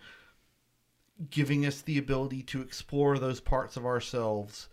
giving 1.29 1.65
us 1.65 1.81
the 1.81 1.97
ability 1.97 2.43
to 2.43 2.61
explore 2.61 3.17
those 3.17 3.39
parts 3.39 3.77
of 3.77 3.85
ourselves 3.85 4.67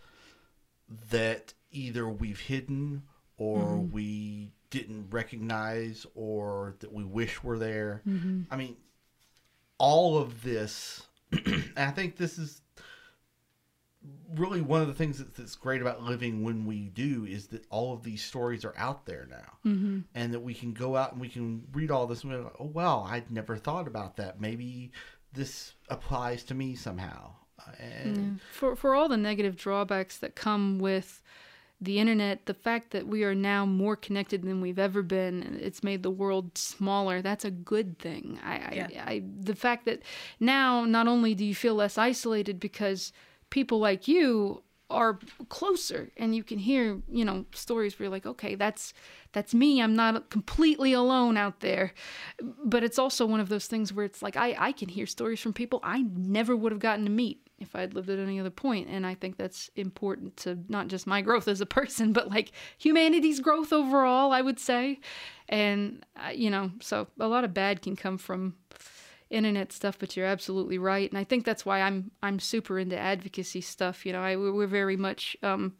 that 1.09 1.53
either 1.73 2.07
we've 2.07 2.39
hidden 2.39 3.03
or 3.37 3.59
Mm-hmm. 3.59 3.91
we 3.93 4.51
didn't 4.69 5.07
recognize 5.11 6.05
or 6.15 6.75
that 6.79 6.91
we 6.93 7.03
wish 7.03 7.43
were 7.43 7.59
there. 7.59 8.01
Mm-hmm. 8.07 8.41
I 8.51 8.55
mean, 8.55 8.75
all 9.77 10.17
of 10.17 10.41
this, 10.43 11.03
I 11.77 11.91
think 11.91 12.15
this 12.17 12.37
is 12.39 12.61
really 14.35 14.61
one 14.61 14.81
of 14.81 14.87
the 14.87 14.93
things 14.93 15.17
that's, 15.19 15.37
that's 15.37 15.55
great 15.55 15.81
about 15.81 16.03
living 16.03 16.43
when 16.43 16.65
we 16.65 16.89
do 16.89 17.25
is 17.25 17.47
that 17.47 17.65
all 17.69 17.93
of 17.93 18.03
these 18.03 18.21
stories 18.23 18.65
are 18.65 18.73
out 18.77 19.05
there 19.05 19.27
now 19.29 19.57
Mm-hmm. 19.65 19.99
and 20.13 20.33
that 20.33 20.41
we 20.41 20.53
can 20.53 20.73
go 20.73 20.95
out 20.97 21.13
and 21.13 21.21
we 21.21 21.29
can 21.29 21.63
read 21.71 21.89
all 21.89 22.05
this 22.05 22.23
and 22.23 22.33
we're 22.33 22.43
like 22.43 22.55
oh 22.59 22.65
wow 22.65 23.03
i'd 23.09 23.31
never 23.31 23.55
thought 23.55 23.87
about 23.87 24.17
that 24.17 24.41
maybe 24.41 24.91
this 25.31 25.73
applies 25.87 26.43
to 26.45 26.53
me 26.53 26.75
somehow 26.75 27.31
Uh, 27.65 27.71
and 27.79 28.41
for 28.51 28.75
for 28.75 28.93
all 28.93 29.07
the 29.07 29.15
negative 29.15 29.55
drawbacks 29.55 30.17
that 30.17 30.35
come 30.35 30.79
with 30.79 31.21
the 31.83 31.99
internet, 31.99 32.45
the 32.45 32.53
fact 32.53 32.91
that 32.91 33.07
we 33.07 33.23
are 33.23 33.35
now 33.35 33.65
more 33.65 33.95
connected 33.95 34.43
than 34.43 34.61
we've 34.61 34.79
ever 34.79 35.01
been, 35.01 35.59
it's 35.61 35.83
made 35.83 36.03
the 36.03 36.11
world 36.11 36.57
smaller. 36.57 37.21
That's 37.21 37.45
a 37.45 37.51
good 37.51 37.99
thing. 37.99 38.39
I, 38.43 38.55
Yeah. 38.73 39.03
I, 39.05 39.11
I 39.11 39.23
the 39.39 39.55
fact 39.55 39.85
that 39.85 40.01
now 40.39 40.85
not 40.85 41.07
only 41.07 41.35
do 41.35 41.45
you 41.45 41.55
feel 41.55 41.75
less 41.75 41.97
isolated 41.97 42.59
because 42.59 43.11
people 43.49 43.79
like 43.79 44.07
you 44.07 44.63
are 44.89 45.19
closer 45.49 46.11
and 46.17 46.35
you 46.35 46.43
can 46.43 46.59
hear 46.59 47.01
you 47.09 47.25
know 47.25 47.45
stories 47.53 47.97
where 47.97 48.05
you're 48.05 48.11
like 48.11 48.25
okay 48.25 48.53
that's 48.53 48.93
that's 49.31 49.53
me 49.53 49.81
i'm 49.81 49.95
not 49.95 50.29
completely 50.29 50.93
alone 50.93 51.35
out 51.35 51.61
there 51.61 51.93
but 52.63 52.83
it's 52.83 52.99
also 52.99 53.25
one 53.25 53.39
of 53.39 53.49
those 53.49 53.65
things 53.65 53.91
where 53.91 54.05
it's 54.05 54.21
like 54.21 54.35
i 54.35 54.55
i 54.59 54.71
can 54.71 54.89
hear 54.89 55.07
stories 55.07 55.39
from 55.39 55.53
people 55.53 55.79
i 55.83 56.03
never 56.15 56.55
would 56.55 56.71
have 56.71 56.81
gotten 56.81 57.05
to 57.05 57.11
meet 57.11 57.42
if 57.63 57.75
i'd 57.75 57.93
lived 57.93 58.09
at 58.09 58.19
any 58.19 58.39
other 58.39 58.49
point. 58.49 58.87
And 58.89 59.05
i 59.05 59.15
think 59.15 59.37
that's 59.37 59.69
important 59.75 60.37
to 60.37 60.59
not 60.69 60.87
just 60.87 61.07
my 61.07 61.21
growth 61.21 61.47
as 61.47 61.61
a 61.61 61.65
person 61.65 62.13
but 62.13 62.29
like 62.29 62.51
humanity's 62.77 63.39
growth 63.39 63.73
overall 63.73 64.31
i 64.31 64.41
would 64.41 64.59
say. 64.59 64.99
And 65.49 66.05
uh, 66.15 66.29
you 66.29 66.49
know 66.49 66.71
so 66.81 67.07
a 67.19 67.27
lot 67.27 67.43
of 67.43 67.53
bad 67.53 67.81
can 67.81 67.95
come 67.95 68.17
from 68.17 68.55
internet 69.29 69.73
stuff 69.73 69.97
but 69.97 70.15
you're 70.15 70.27
absolutely 70.27 70.77
right. 70.77 71.09
And 71.09 71.17
i 71.17 71.23
think 71.23 71.45
that's 71.45 71.65
why 71.65 71.81
i'm 71.81 72.11
i'm 72.21 72.39
super 72.39 72.77
into 72.77 72.97
advocacy 72.97 73.61
stuff. 73.61 74.05
You 74.05 74.13
know 74.13 74.21
I, 74.21 74.35
we're 74.35 74.67
very 74.67 74.97
much 74.97 75.35
um 75.41 75.73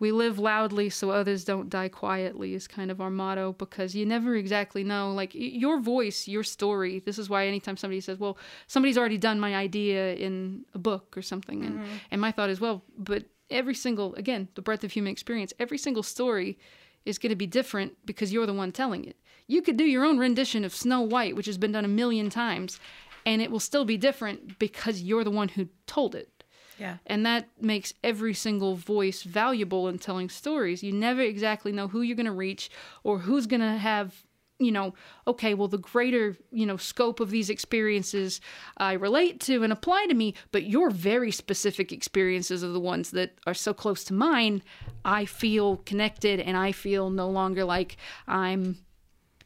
we 0.00 0.10
live 0.10 0.38
loudly 0.38 0.88
so 0.88 1.10
others 1.10 1.44
don't 1.44 1.68
die 1.68 1.88
quietly 1.88 2.54
is 2.54 2.66
kind 2.66 2.90
of 2.90 3.00
our 3.00 3.10
motto 3.10 3.52
because 3.52 3.94
you 3.94 4.04
never 4.04 4.34
exactly 4.34 4.82
know 4.82 5.12
like 5.12 5.30
your 5.34 5.78
voice 5.78 6.26
your 6.26 6.42
story. 6.42 6.98
This 6.98 7.18
is 7.18 7.30
why 7.30 7.46
anytime 7.46 7.76
somebody 7.76 8.00
says 8.00 8.18
well 8.18 8.36
somebody's 8.66 8.98
already 8.98 9.18
done 9.18 9.38
my 9.38 9.54
idea 9.54 10.14
in 10.14 10.64
a 10.74 10.78
book 10.78 11.16
or 11.16 11.22
something 11.22 11.62
and 11.62 11.78
mm-hmm. 11.78 11.96
and 12.10 12.20
my 12.20 12.32
thought 12.32 12.50
is 12.50 12.60
well 12.60 12.82
but 12.98 13.26
every 13.50 13.74
single 13.74 14.14
again 14.14 14.48
the 14.54 14.62
breadth 14.62 14.82
of 14.82 14.90
human 14.90 15.12
experience 15.12 15.52
every 15.60 15.78
single 15.78 16.02
story 16.02 16.58
is 17.04 17.18
going 17.18 17.30
to 17.30 17.36
be 17.36 17.46
different 17.46 17.94
because 18.04 18.32
you're 18.32 18.46
the 18.46 18.52
one 18.52 18.72
telling 18.72 19.04
it. 19.04 19.16
You 19.46 19.62
could 19.62 19.76
do 19.76 19.84
your 19.84 20.04
own 20.04 20.18
rendition 20.18 20.64
of 20.64 20.74
snow 20.74 21.02
white 21.02 21.36
which 21.36 21.46
has 21.46 21.58
been 21.58 21.72
done 21.72 21.84
a 21.84 21.88
million 21.88 22.30
times 22.30 22.80
and 23.26 23.42
it 23.42 23.50
will 23.50 23.60
still 23.60 23.84
be 23.84 23.98
different 23.98 24.58
because 24.58 25.02
you're 25.02 25.24
the 25.24 25.30
one 25.30 25.48
who 25.48 25.68
told 25.86 26.14
it 26.14 26.39
Yeah. 26.80 26.96
and 27.06 27.26
that 27.26 27.46
makes 27.60 27.92
every 28.02 28.32
single 28.32 28.74
voice 28.74 29.22
valuable 29.22 29.86
in 29.86 29.98
telling 29.98 30.30
stories. 30.30 30.82
You 30.82 30.92
never 30.92 31.20
exactly 31.20 31.72
know 31.72 31.88
who 31.88 32.00
you're 32.00 32.16
going 32.16 32.24
to 32.24 32.32
reach 32.32 32.70
or 33.04 33.18
who's 33.18 33.46
going 33.46 33.60
to 33.60 33.76
have, 33.76 34.14
you 34.58 34.72
know, 34.72 34.94
okay, 35.26 35.52
well, 35.52 35.68
the 35.68 35.76
greater, 35.76 36.38
you 36.50 36.64
know, 36.64 36.78
scope 36.78 37.20
of 37.20 37.30
these 37.30 37.50
experiences 37.50 38.40
I 38.78 38.94
relate 38.94 39.40
to 39.40 39.62
and 39.62 39.74
apply 39.74 40.06
to 40.06 40.14
me, 40.14 40.34
but 40.52 40.64
your 40.64 40.88
very 40.88 41.30
specific 41.30 41.92
experiences 41.92 42.64
are 42.64 42.68
the 42.68 42.80
ones 42.80 43.10
that 43.10 43.38
are 43.46 43.52
so 43.52 43.74
close 43.74 44.02
to 44.04 44.14
mine. 44.14 44.62
I 45.04 45.26
feel 45.26 45.76
connected 45.84 46.40
and 46.40 46.56
I 46.56 46.72
feel 46.72 47.10
no 47.10 47.28
longer 47.28 47.62
like 47.62 47.98
I'm, 48.26 48.78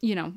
you 0.00 0.14
know, 0.14 0.34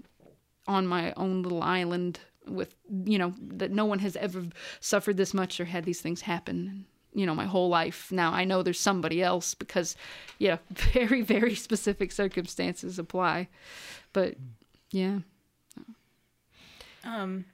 on 0.67 0.87
my 0.87 1.13
own 1.15 1.43
little 1.43 1.61
island 1.61 2.19
with 2.47 2.75
you 3.05 3.17
know 3.17 3.33
that 3.39 3.71
no 3.71 3.85
one 3.85 3.99
has 3.99 4.15
ever 4.15 4.43
suffered 4.79 5.17
this 5.17 5.33
much 5.33 5.59
or 5.59 5.65
had 5.65 5.83
these 5.85 6.01
things 6.01 6.21
happen 6.21 6.85
you 7.13 7.25
know 7.25 7.33
my 7.35 7.45
whole 7.45 7.69
life 7.69 8.11
now 8.11 8.31
i 8.33 8.43
know 8.43 8.61
there's 8.63 8.79
somebody 8.79 9.21
else 9.23 9.53
because 9.53 9.95
yeah 10.39 10.57
very 10.71 11.21
very 11.21 11.55
specific 11.55 12.11
circumstances 12.11 12.99
apply 12.99 13.47
but 14.13 14.35
yeah 14.91 15.19
Um, 17.03 17.45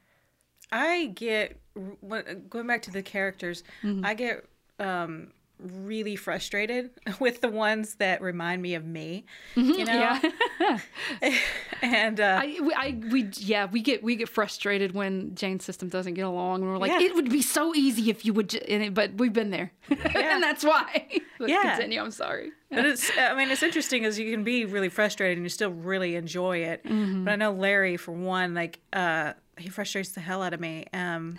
I 0.72 1.08
get 1.14 1.60
when- 2.02 2.48
going 2.50 2.68
back 2.68 2.82
to 2.84 2.92
the 2.92 3.04
characters. 3.04 3.64
Mm-hmm. 3.84 4.06
I 4.06 4.14
get 4.16 4.46
um 4.80 5.32
really 5.64 6.16
frustrated 6.16 6.92
with 7.20 7.42
the 7.42 7.50
ones 7.50 7.96
that 7.96 8.22
remind 8.22 8.62
me 8.62 8.76
of 8.76 8.86
me. 8.86 9.26
You 9.56 9.86
know, 9.86 10.20
yeah 10.60 10.80
and 11.82 12.20
uh, 12.20 12.40
I, 12.44 12.60
we, 12.62 12.74
I 12.74 12.98
we 13.12 13.30
yeah 13.38 13.66
we 13.66 13.82
get 13.82 14.04
we 14.04 14.16
get 14.16 14.30
frustrated 14.30 14.94
when 14.94 15.36
Jane's 15.36 15.64
system 15.64 15.90
doesn't 15.90 16.14
get 16.14 16.26
along 16.26 16.62
and 16.62 16.72
we're 16.72 16.78
like 16.78 16.92
Yeah. 16.92 17.02
it 17.02 17.16
would 17.16 17.30
be 17.30 17.42
so 17.42 17.74
easy 17.76 18.10
if 18.10 18.26
you 18.26 18.34
would 18.34 18.50
j-, 18.50 18.66
and 18.68 18.84
it, 18.84 18.94
but 18.94 19.14
we've 19.16 19.34
been 19.34 19.50
there 19.52 19.72
and 19.90 20.44
that's 20.44 20.64
why 20.64 21.22
But 21.40 21.50
Yeah. 21.50 21.62
continue 21.76 22.02
I'm 22.02 22.12
sorry 22.12 22.52
But 22.70 22.86
it's, 22.86 23.12
I 23.18 23.36
mean, 23.36 23.50
it's 23.52 23.62
interesting 23.64 24.06
as 24.06 24.18
you 24.18 24.32
can 24.32 24.44
be 24.44 24.66
really 24.66 24.90
frustrated 24.90 25.38
and 25.38 25.46
you 25.46 25.50
still 25.50 25.70
really 25.72 26.16
enjoy 26.16 26.58
it. 26.60 26.84
Mm-hmm. 26.84 27.24
But 27.26 27.32
I 27.32 27.36
know 27.36 27.52
Larry, 27.52 27.98
for 27.98 28.12
one, 28.14 28.56
like, 28.56 28.80
uh, 28.92 29.34
he 29.60 29.70
frustrates 29.70 30.10
the 30.14 30.22
hell 30.22 30.42
out 30.42 30.54
of 30.56 30.60
me. 30.60 30.86
Um, 30.92 31.38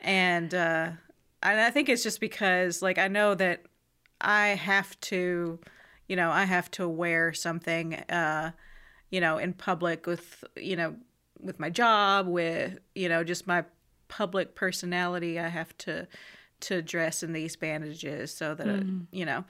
and, 0.00 0.52
uh, 0.52 0.90
and 1.42 1.60
I 1.60 1.70
think 1.70 1.88
it's 1.88 2.02
just 2.02 2.20
because, 2.20 2.82
like, 2.82 2.98
I 2.98 3.08
know 3.08 3.34
that 3.34 3.62
I 4.20 4.48
have 4.48 4.98
to, 5.02 5.58
you 6.08 6.16
know, 6.16 6.30
I 6.30 6.44
have 6.44 6.70
to 6.72 6.88
wear 6.88 7.32
something, 7.32 7.94
uh, 7.94 8.52
you 9.10 9.20
know, 9.20 9.38
in 9.38 9.52
public 9.52 10.06
with, 10.06 10.44
you 10.56 10.76
know, 10.76 10.96
with 11.40 11.60
my 11.60 11.70
job, 11.70 12.26
with, 12.26 12.78
you 12.94 13.08
know, 13.08 13.22
just 13.22 13.46
my 13.46 13.64
public 14.08 14.54
personality. 14.54 15.38
I 15.38 15.48
have 15.48 15.76
to, 15.78 16.08
to 16.60 16.82
dress 16.82 17.22
in 17.22 17.32
these 17.32 17.54
bandages 17.56 18.32
so 18.34 18.54
that, 18.54 18.66
it, 18.66 18.86
you 19.12 19.24
know, 19.24 19.44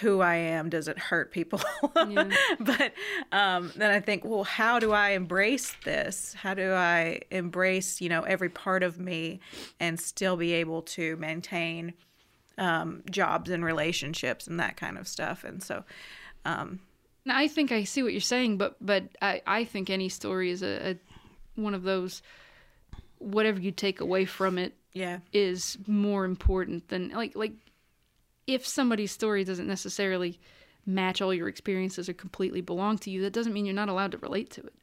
who 0.00 0.20
I 0.20 0.36
am 0.36 0.68
doesn't 0.68 0.98
hurt 0.98 1.32
people. 1.32 1.60
but 1.94 2.92
um, 3.32 3.72
then 3.76 3.90
I 3.90 4.00
think, 4.00 4.24
well, 4.24 4.44
how 4.44 4.78
do 4.78 4.92
I 4.92 5.10
embrace 5.10 5.74
this? 5.84 6.34
How 6.34 6.54
do 6.54 6.72
I 6.72 7.20
embrace, 7.30 8.00
you 8.00 8.08
know, 8.08 8.22
every 8.22 8.48
part 8.48 8.82
of 8.82 8.98
me 8.98 9.40
and 9.78 9.98
still 9.98 10.36
be 10.36 10.52
able 10.54 10.82
to 10.82 11.16
maintain 11.16 11.94
um, 12.58 13.02
jobs 13.10 13.50
and 13.50 13.64
relationships 13.64 14.46
and 14.46 14.60
that 14.60 14.76
kind 14.76 14.98
of 14.98 15.08
stuff? 15.08 15.44
And 15.44 15.62
so, 15.62 15.84
Now, 17.24 17.36
I 17.36 17.48
think 17.48 17.72
I 17.72 17.84
see 17.84 18.02
what 18.02 18.12
you're 18.12 18.20
saying, 18.20 18.56
but 18.56 18.76
but 18.80 19.04
I, 19.20 19.42
I 19.46 19.64
think 19.64 19.90
any 19.90 20.08
story 20.08 20.50
is 20.50 20.62
a, 20.62 20.90
a 20.90 20.96
one 21.60 21.74
of 21.74 21.82
those 21.82 22.22
whatever 23.18 23.60
you 23.60 23.70
take 23.70 24.00
away 24.00 24.24
from 24.24 24.56
it 24.56 24.74
yeah, 24.92 25.18
is 25.32 25.78
more 25.86 26.24
important 26.24 26.88
than 26.88 27.10
like 27.10 27.36
like 27.36 27.52
if 28.54 28.66
somebody's 28.66 29.12
story 29.12 29.44
doesn't 29.44 29.66
necessarily 29.66 30.40
match 30.86 31.20
all 31.20 31.32
your 31.34 31.46
experiences 31.46 32.08
or 32.08 32.14
completely 32.14 32.60
belong 32.62 32.96
to 32.98 33.10
you 33.10 33.20
that 33.22 33.32
doesn't 33.34 33.52
mean 33.52 33.66
you're 33.66 33.74
not 33.74 33.90
allowed 33.90 34.10
to 34.12 34.18
relate 34.18 34.50
to 34.50 34.62
it. 34.62 34.74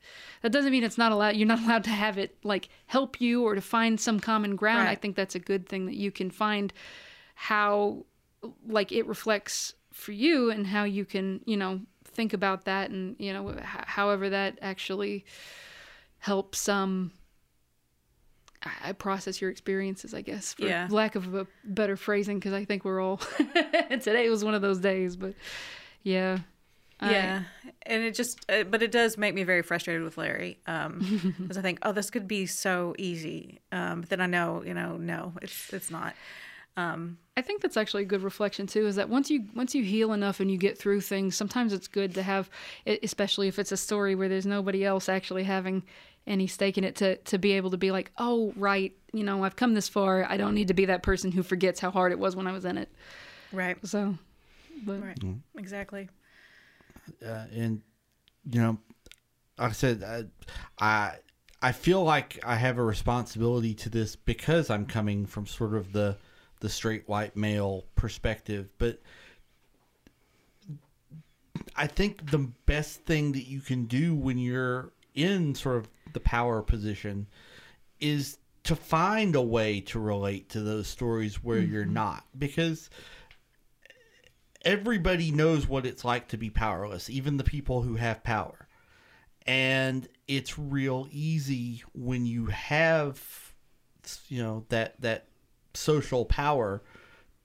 That 0.44 0.52
doesn't 0.52 0.72
mean 0.72 0.84
it's 0.84 0.98
not 0.98 1.12
allowed 1.12 1.36
you're 1.36 1.48
not 1.48 1.60
allowed 1.64 1.84
to 1.86 1.90
have 1.90 2.18
it 2.18 2.38
like 2.44 2.70
help 2.86 3.20
you 3.20 3.44
or 3.44 3.56
to 3.56 3.62
find 3.62 4.00
some 4.00 4.20
common 4.20 4.56
ground. 4.56 4.88
I 4.92 4.96
think 4.96 5.16
that's 5.16 5.36
a 5.36 5.40
good 5.40 5.68
thing 5.68 5.86
that 5.88 5.96
you 5.96 6.12
can 6.12 6.30
find 6.30 6.72
how 7.34 8.06
like 8.68 8.92
it 8.92 9.08
reflects 9.08 9.74
for 9.92 10.12
you 10.12 10.52
and 10.52 10.68
how 10.68 10.84
you 10.84 11.04
can 11.04 11.42
you 11.46 11.58
know 11.58 11.82
think 12.06 12.34
about 12.34 12.66
that 12.66 12.92
and 12.92 13.16
you 13.20 13.34
know 13.34 13.52
h- 13.52 13.64
however 13.64 14.30
that 14.30 14.58
actually 14.62 15.26
helps 16.20 16.70
um 16.70 17.12
I 18.84 18.90
I 18.90 18.92
process 18.94 19.42
your 19.42 19.50
experiences, 19.52 20.14
I 20.14 20.22
guess, 20.22 20.54
for 20.54 20.66
Yeah. 20.68 20.88
lack 20.90 21.16
of 21.16 21.34
a 21.36 21.48
better 21.64 21.96
phrasing, 21.98 22.40
because 22.40 22.54
I 22.54 22.66
think 22.66 22.86
we're 22.86 23.02
all 23.02 23.18
today 23.90 24.30
was 24.30 24.44
one 24.44 24.54
of 24.54 24.62
those 24.62 24.80
days. 24.80 25.16
But 25.16 25.34
yeah, 26.04 26.40
I- 27.00 27.12
Yeah, 27.12 27.44
and 27.84 28.04
it 28.04 28.16
just, 28.16 28.40
uh, 28.50 28.64
but 28.64 28.82
it 28.82 28.92
does 28.92 29.18
make 29.18 29.36
me 29.36 29.44
very 29.44 29.62
frustrated 29.62 30.04
with 30.04 30.18
Larry, 30.18 30.60
um, 30.68 31.34
because 31.40 31.58
I 31.58 31.62
think, 31.62 31.80
oh, 31.84 31.92
this 31.92 32.10
could 32.10 32.28
be 32.28 32.46
so 32.48 32.96
easy, 32.98 33.60
um, 33.72 34.02
but 34.02 34.10
then 34.10 34.22
I 34.22 34.26
know, 34.26 34.64
you 34.66 34.74
know, 34.74 34.98
no, 34.98 35.34
it's 35.42 35.74
it's 35.74 35.92
not. 35.92 36.16
I 36.80 37.42
think 37.42 37.62
that's 37.62 37.78
actually 37.78 38.04
a 38.04 38.06
good 38.06 38.22
reflection 38.24 38.68
too. 38.68 38.86
Is 38.88 38.96
that 38.98 39.10
once 39.10 39.30
you 39.32 39.46
once 39.56 39.74
you 39.74 39.84
heal 39.84 40.14
enough 40.14 40.40
and 40.40 40.50
you 40.52 40.58
get 40.58 40.78
through 40.78 41.02
things, 41.02 41.36
sometimes 41.36 41.74
it's 41.74 41.88
good 41.88 42.14
to 42.16 42.24
have, 42.24 42.50
especially 42.86 43.48
if 43.48 43.58
it's 43.60 43.72
a 43.72 43.78
story 43.78 44.14
where 44.16 44.30
there's 44.30 44.46
nobody 44.46 44.86
else 44.86 45.10
actually 45.10 45.44
having 45.44 45.84
any 46.28 46.44
he's 46.44 46.58
taking 46.58 46.84
it, 46.84 46.96
to 46.98 47.16
to 47.18 47.38
be 47.38 47.54
able 47.54 47.72
to 47.72 47.78
be 47.78 47.92
like, 47.92 48.12
oh 48.18 48.54
right, 48.56 48.94
you 49.14 49.24
know, 49.24 49.44
I've 49.44 49.56
come 49.56 49.74
this 49.74 49.90
far. 49.90 50.24
I 50.26 50.38
don't 50.38 50.54
need 50.54 50.68
to 50.68 50.74
be 50.74 50.86
that 50.86 51.04
person 51.04 51.32
who 51.32 51.44
forgets 51.44 51.80
how 51.80 51.92
hard 51.92 52.12
it 52.12 52.20
was 52.20 52.36
when 52.36 52.48
I 52.48 52.52
was 52.52 52.66
in 52.66 52.78
it. 52.78 52.92
Right, 53.52 53.78
So, 53.88 54.18
but 54.86 55.02
right, 55.02 55.18
exactly. 55.58 56.10
uh, 57.26 57.46
and 57.54 57.82
you 58.52 58.62
know, 58.62 58.78
like 59.58 59.70
I 59.70 59.74
said, 59.74 60.04
I, 60.04 60.26
I 60.80 61.16
I 61.62 61.72
feel 61.72 62.04
like 62.04 62.40
I 62.46 62.56
have 62.56 62.78
a 62.78 62.84
responsibility 62.84 63.74
to 63.76 63.90
this 63.90 64.16
because 64.16 64.70
I'm 64.70 64.86
coming 64.86 65.26
from 65.26 65.48
sort 65.48 65.74
of 65.76 65.94
the 65.94 66.18
the 66.60 66.70
straight 66.70 67.08
white 67.08 67.36
male 67.36 67.86
perspective, 67.96 68.70
but 68.78 69.00
I 71.76 71.88
think 71.88 72.32
the 72.32 72.50
best 72.66 73.02
thing 73.06 73.32
that 73.34 73.48
you 73.48 73.62
can 73.62 73.86
do 73.86 74.16
when 74.16 74.38
you're 74.38 74.92
in 75.16 75.56
sort 75.56 75.78
of 75.78 75.90
the 76.18 76.30
power 76.30 76.64
position 76.64 77.28
is 78.00 78.40
to 78.64 78.76
find 78.76 79.36
a 79.36 79.42
way 79.42 79.82
to 79.82 80.00
relate 80.00 80.50
to 80.50 80.62
those 80.62 80.88
stories 80.88 81.44
where 81.44 81.60
you're 81.60 81.84
mm-hmm. 81.84 81.94
not 81.94 82.26
because 82.36 82.90
everybody 84.64 85.32
knows 85.32 85.68
what 85.68 85.86
it's 85.86 86.04
like 86.04 86.28
to 86.30 86.38
be 86.38 86.50
powerless, 86.50 87.08
even 87.08 87.38
the 87.38 87.44
people 87.44 87.84
who 87.84 87.98
have 87.98 88.24
power. 88.24 88.68
And 89.46 90.08
it's 90.28 90.58
real 90.58 91.08
easy 91.12 91.84
when 91.94 92.26
you 92.26 92.48
have 92.48 93.22
you 94.28 94.42
know 94.42 94.66
that 94.70 95.00
that 95.02 95.28
social 95.74 96.26
power 96.26 96.82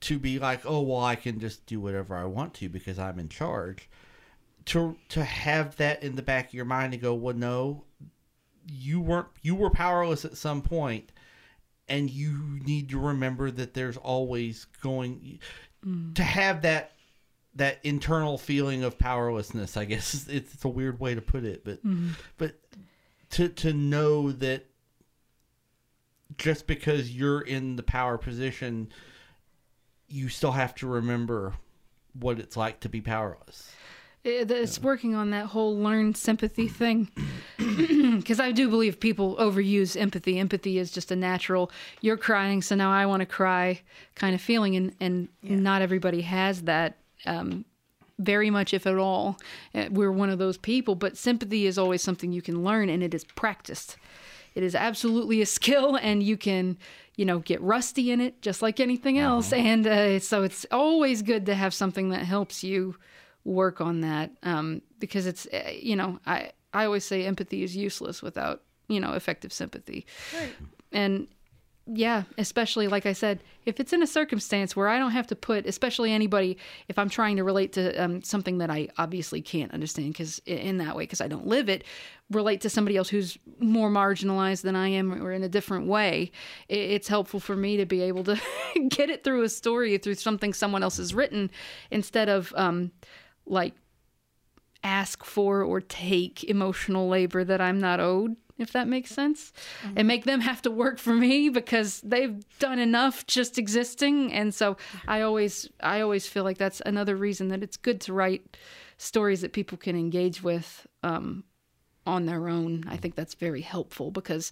to 0.01 0.17
be 0.17 0.39
like, 0.39 0.65
"Oh, 0.65 0.81
well, 0.81 1.03
I 1.03 1.15
can 1.15 1.39
just 1.39 1.65
do 1.67 1.79
whatever 1.79 2.15
I 2.15 2.25
want 2.25 2.55
to 2.55 2.69
because 2.69 2.97
I'm 2.97 3.19
in 3.19 3.29
charge." 3.29 3.87
To 4.65 4.97
to 5.09 5.23
have 5.23 5.75
that 5.77 6.03
in 6.03 6.15
the 6.15 6.21
back 6.21 6.47
of 6.47 6.53
your 6.53 6.65
mind 6.65 6.93
and 6.93 7.01
go, 7.01 7.13
"Well, 7.13 7.35
no, 7.35 7.85
you 8.67 8.99
weren't 8.99 9.27
you 9.41 9.55
were 9.55 9.69
powerless 9.69 10.25
at 10.25 10.37
some 10.37 10.61
point 10.61 11.11
and 11.87 12.09
you 12.09 12.59
need 12.65 12.89
to 12.89 12.99
remember 12.99 13.51
that 13.51 13.73
there's 13.73 13.97
always 13.97 14.65
going 14.81 15.39
mm. 15.85 16.15
to 16.15 16.23
have 16.23 16.61
that 16.61 16.91
that 17.55 17.79
internal 17.83 18.37
feeling 18.37 18.83
of 18.83 18.97
powerlessness 18.97 19.77
i 19.77 19.85
guess 19.85 20.13
it's, 20.13 20.27
it's 20.27 20.65
a 20.65 20.69
weird 20.69 20.99
way 20.99 21.13
to 21.13 21.21
put 21.21 21.43
it 21.43 21.63
but 21.63 21.85
mm-hmm. 21.85 22.11
but 22.37 22.55
to 23.29 23.49
to 23.49 23.73
know 23.73 24.31
that 24.31 24.65
just 26.37 26.65
because 26.65 27.11
you're 27.11 27.41
in 27.41 27.75
the 27.75 27.83
power 27.83 28.17
position 28.17 28.89
you 30.07 30.29
still 30.29 30.51
have 30.51 30.73
to 30.75 30.87
remember 30.87 31.53
what 32.19 32.39
it's 32.39 32.55
like 32.55 32.79
to 32.79 32.89
be 32.89 33.01
powerless 33.01 33.71
it's 34.23 34.79
working 34.79 35.15
on 35.15 35.31
that 35.31 35.47
whole 35.47 35.77
learned 35.77 36.17
sympathy 36.17 36.67
thing. 36.67 37.09
Because 38.13 38.39
i 38.39 38.51
do 38.51 38.69
believe 38.69 38.99
people 38.99 39.35
overuse 39.37 39.99
empathy. 39.99 40.37
Empathy 40.37 40.77
is 40.77 40.91
just 40.91 41.11
a 41.11 41.15
natural 41.15 41.71
you're 42.01 42.17
crying 42.17 42.61
so 42.61 42.75
now 42.75 42.91
i 42.91 43.05
want 43.05 43.21
to 43.21 43.25
cry 43.25 43.81
kind 44.15 44.35
of 44.35 44.41
feeling 44.41 44.75
and 44.75 44.93
and 44.99 45.29
not 45.41 45.81
everybody 45.81 46.21
has 46.21 46.63
that 46.63 46.97
um 47.25 47.65
very 48.19 48.49
much 48.49 48.73
if 48.73 48.85
at 48.85 48.97
all. 48.97 49.37
Uh, 49.73 49.85
we're 49.89 50.11
one 50.11 50.29
of 50.29 50.39
those 50.39 50.57
people 50.57 50.95
but 50.95 51.17
sympathy 51.17 51.65
is 51.65 51.77
always 51.77 52.01
something 52.01 52.31
you 52.31 52.41
can 52.41 52.63
learn 52.63 52.89
and 52.89 53.01
it 53.03 53.13
is 53.13 53.23
practiced. 53.23 53.97
It 54.55 54.63
is 54.63 54.75
absolutely 54.75 55.41
a 55.41 55.45
skill 55.45 55.95
and 55.95 56.21
you 56.21 56.37
can 56.37 56.77
you 57.15 57.25
know 57.25 57.39
get 57.39 57.61
rusty 57.61 58.11
in 58.11 58.21
it 58.21 58.41
just 58.41 58.61
like 58.61 58.79
anything 58.79 59.17
else 59.17 59.53
and 59.53 59.87
uh, 59.87 60.19
so 60.19 60.43
it's 60.43 60.65
always 60.71 61.21
good 61.21 61.45
to 61.47 61.55
have 61.55 61.73
something 61.73 62.09
that 62.09 62.23
helps 62.25 62.63
you 62.63 62.95
work 63.45 63.81
on 63.81 64.01
that 64.01 64.31
um, 64.43 64.81
because 64.99 65.25
it's 65.25 65.45
uh, 65.47 65.71
you 65.73 65.95
know 65.95 66.19
I 66.25 66.51
I 66.73 66.85
always 66.85 67.05
say 67.05 67.25
empathy 67.25 67.63
is 67.63 67.75
useless 67.75 68.21
without 68.21 68.61
you 68.87 68.99
know 68.99 69.13
effective 69.13 69.53
sympathy, 69.53 70.05
and 70.91 71.27
yeah, 71.85 72.23
especially 72.37 72.87
like 72.87 73.05
I 73.05 73.11
said, 73.11 73.43
if 73.65 73.79
it's 73.79 73.91
in 73.91 74.01
a 74.01 74.07
circumstance 74.07 74.73
where 74.73 74.87
I 74.87 74.97
don't 74.97 75.11
have 75.11 75.27
to 75.27 75.35
put, 75.35 75.65
especially 75.65 76.13
anybody, 76.13 76.57
if 76.87 76.97
I'm 76.97 77.09
trying 77.09 77.35
to 77.35 77.43
relate 77.43 77.73
to 77.73 77.93
um, 78.01 78.23
something 78.23 78.59
that 78.59 78.69
I 78.69 78.87
obviously 78.97 79.41
can't 79.41 79.73
understand 79.73 80.13
because 80.13 80.39
in 80.45 80.77
that 80.77 80.95
way 80.95 81.03
because 81.03 81.19
I 81.19 81.27
don't 81.27 81.45
live 81.45 81.67
it, 81.67 81.83
relate 82.31 82.61
to 82.61 82.69
somebody 82.69 82.95
else 82.95 83.09
who's 83.09 83.37
more 83.59 83.89
marginalized 83.89 84.61
than 84.61 84.77
I 84.77 84.87
am 84.89 85.21
or 85.21 85.33
in 85.33 85.43
a 85.43 85.49
different 85.49 85.87
way, 85.87 86.31
it, 86.69 86.79
it's 86.79 87.09
helpful 87.09 87.41
for 87.41 87.55
me 87.55 87.75
to 87.75 87.85
be 87.85 88.01
able 88.01 88.23
to 88.25 88.39
get 88.89 89.09
it 89.09 89.25
through 89.25 89.43
a 89.43 89.49
story 89.49 89.97
through 89.97 90.15
something 90.15 90.53
someone 90.53 90.83
else 90.83 90.97
has 90.97 91.13
written 91.13 91.51
instead 91.91 92.29
of 92.29 92.53
um, 92.55 92.91
like 93.45 93.73
ask 94.83 95.23
for 95.23 95.63
or 95.63 95.81
take 95.81 96.43
emotional 96.43 97.07
labor 97.07 97.43
that 97.43 97.61
I'm 97.61 97.79
not 97.79 97.99
owed, 97.99 98.35
if 98.57 98.71
that 98.73 98.87
makes 98.87 99.11
sense, 99.11 99.53
and 99.95 100.07
make 100.07 100.25
them 100.25 100.41
have 100.41 100.61
to 100.63 100.71
work 100.71 100.99
for 100.99 101.13
me 101.13 101.49
because 101.49 102.01
they've 102.01 102.43
done 102.59 102.79
enough 102.79 103.25
just 103.25 103.57
existing. 103.57 104.33
And 104.33 104.53
so 104.53 104.77
I 105.07 105.21
always, 105.21 105.69
I 105.81 106.01
always 106.01 106.27
feel 106.27 106.43
like 106.43 106.57
that's 106.57 106.81
another 106.85 107.15
reason 107.15 107.47
that 107.47 107.63
it's 107.63 107.77
good 107.77 108.01
to 108.01 108.13
write 108.13 108.57
stories 108.97 109.41
that 109.41 109.53
people 109.53 109.77
can 109.77 109.95
engage 109.95 110.43
with 110.43 110.85
um, 111.01 111.43
on 112.05 112.25
their 112.25 112.47
own. 112.47 112.83
I 112.87 112.97
think 112.97 113.15
that's 113.15 113.33
very 113.33 113.61
helpful 113.61 114.11
because, 114.11 114.51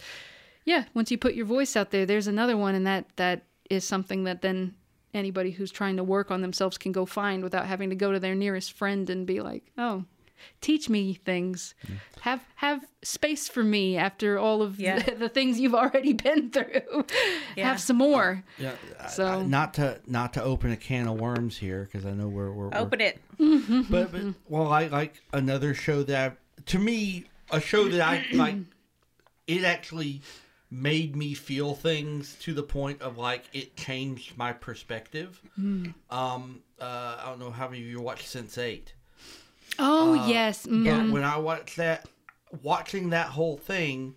yeah, 0.65 0.85
once 0.93 1.11
you 1.11 1.17
put 1.17 1.35
your 1.35 1.45
voice 1.45 1.75
out 1.75 1.91
there, 1.91 2.05
there's 2.05 2.27
another 2.27 2.57
one, 2.57 2.75
and 2.75 2.87
that 2.87 3.05
that 3.17 3.43
is 3.69 3.85
something 3.85 4.23
that 4.25 4.41
then 4.41 4.75
anybody 5.13 5.51
who's 5.51 5.71
trying 5.71 5.97
to 5.97 6.03
work 6.03 6.31
on 6.31 6.41
themselves 6.41 6.77
can 6.77 6.91
go 6.91 7.05
find 7.05 7.43
without 7.43 7.65
having 7.65 7.89
to 7.89 7.95
go 7.95 8.11
to 8.11 8.19
their 8.19 8.35
nearest 8.35 8.73
friend 8.73 9.09
and 9.09 9.25
be 9.27 9.39
like, 9.41 9.63
"Oh, 9.77 10.05
teach 10.59 10.89
me 10.89 11.13
things. 11.13 11.75
Have 12.21 12.41
have 12.55 12.83
space 13.03 13.47
for 13.47 13.63
me 13.63 13.97
after 13.97 14.37
all 14.39 14.61
of 14.61 14.79
Yeah. 14.79 14.99
the, 14.99 15.11
the 15.15 15.29
things 15.29 15.59
you've 15.59 15.75
already 15.75 16.13
been 16.27 16.49
through. 16.51 17.05
Yeah. 17.55 17.67
Have 17.69 17.79
some 17.79 17.97
more." 17.97 18.43
yeah 18.57 18.73
So- 19.09 19.25
I- 19.25 19.43
not 19.45 19.73
to 19.75 19.99
not 20.07 20.33
to 20.33 20.43
open 20.43 20.71
a 20.71 20.77
can 20.77 21.07
of 21.07 21.19
worms 21.19 21.57
here 21.57 21.83
because 21.91 22.05
i 22.05 22.11
know 22.11 22.27
we're, 22.27 22.51
we're, 22.51 22.69
we're 22.69 22.77
Open 22.77 23.01
it. 23.01 23.19
but, 23.89 24.11
but 24.11 24.21
well, 24.47 24.71
I 24.71 24.87
like 24.87 25.21
another 25.33 25.73
show 25.73 26.03
that 26.03 26.37
to 26.67 26.79
me 26.79 27.25
a 27.51 27.59
show 27.59 27.87
that 27.89 28.01
I 28.01 28.25
like. 28.33 28.55
It 29.47 29.63
actually 29.65 30.21
made 30.71 31.17
me 31.17 31.33
feel 31.33 31.75
things 31.75 32.35
to 32.39 32.53
the 32.53 32.63
point 32.63 33.01
of 33.01 33.17
like 33.17 33.43
it 33.51 33.75
changed 33.75 34.37
my 34.37 34.53
perspective. 34.53 35.41
Um, 36.09 36.61
uh, 36.79 37.17
I 37.21 37.25
don't 37.25 37.39
know 37.39 37.51
how 37.51 37.67
many 37.67 37.81
of 37.81 37.87
you 37.87 37.99
watched 37.99 38.27
Sense 38.27 38.57
Eight, 38.57 38.93
Oh 39.79 40.27
yes, 40.27 40.65
mm. 40.65 40.85
but 40.85 41.11
when 41.11 41.23
I 41.23 41.37
watched 41.37 41.77
that, 41.77 42.07
watching 42.61 43.11
that 43.11 43.27
whole 43.27 43.57
thing, 43.57 44.15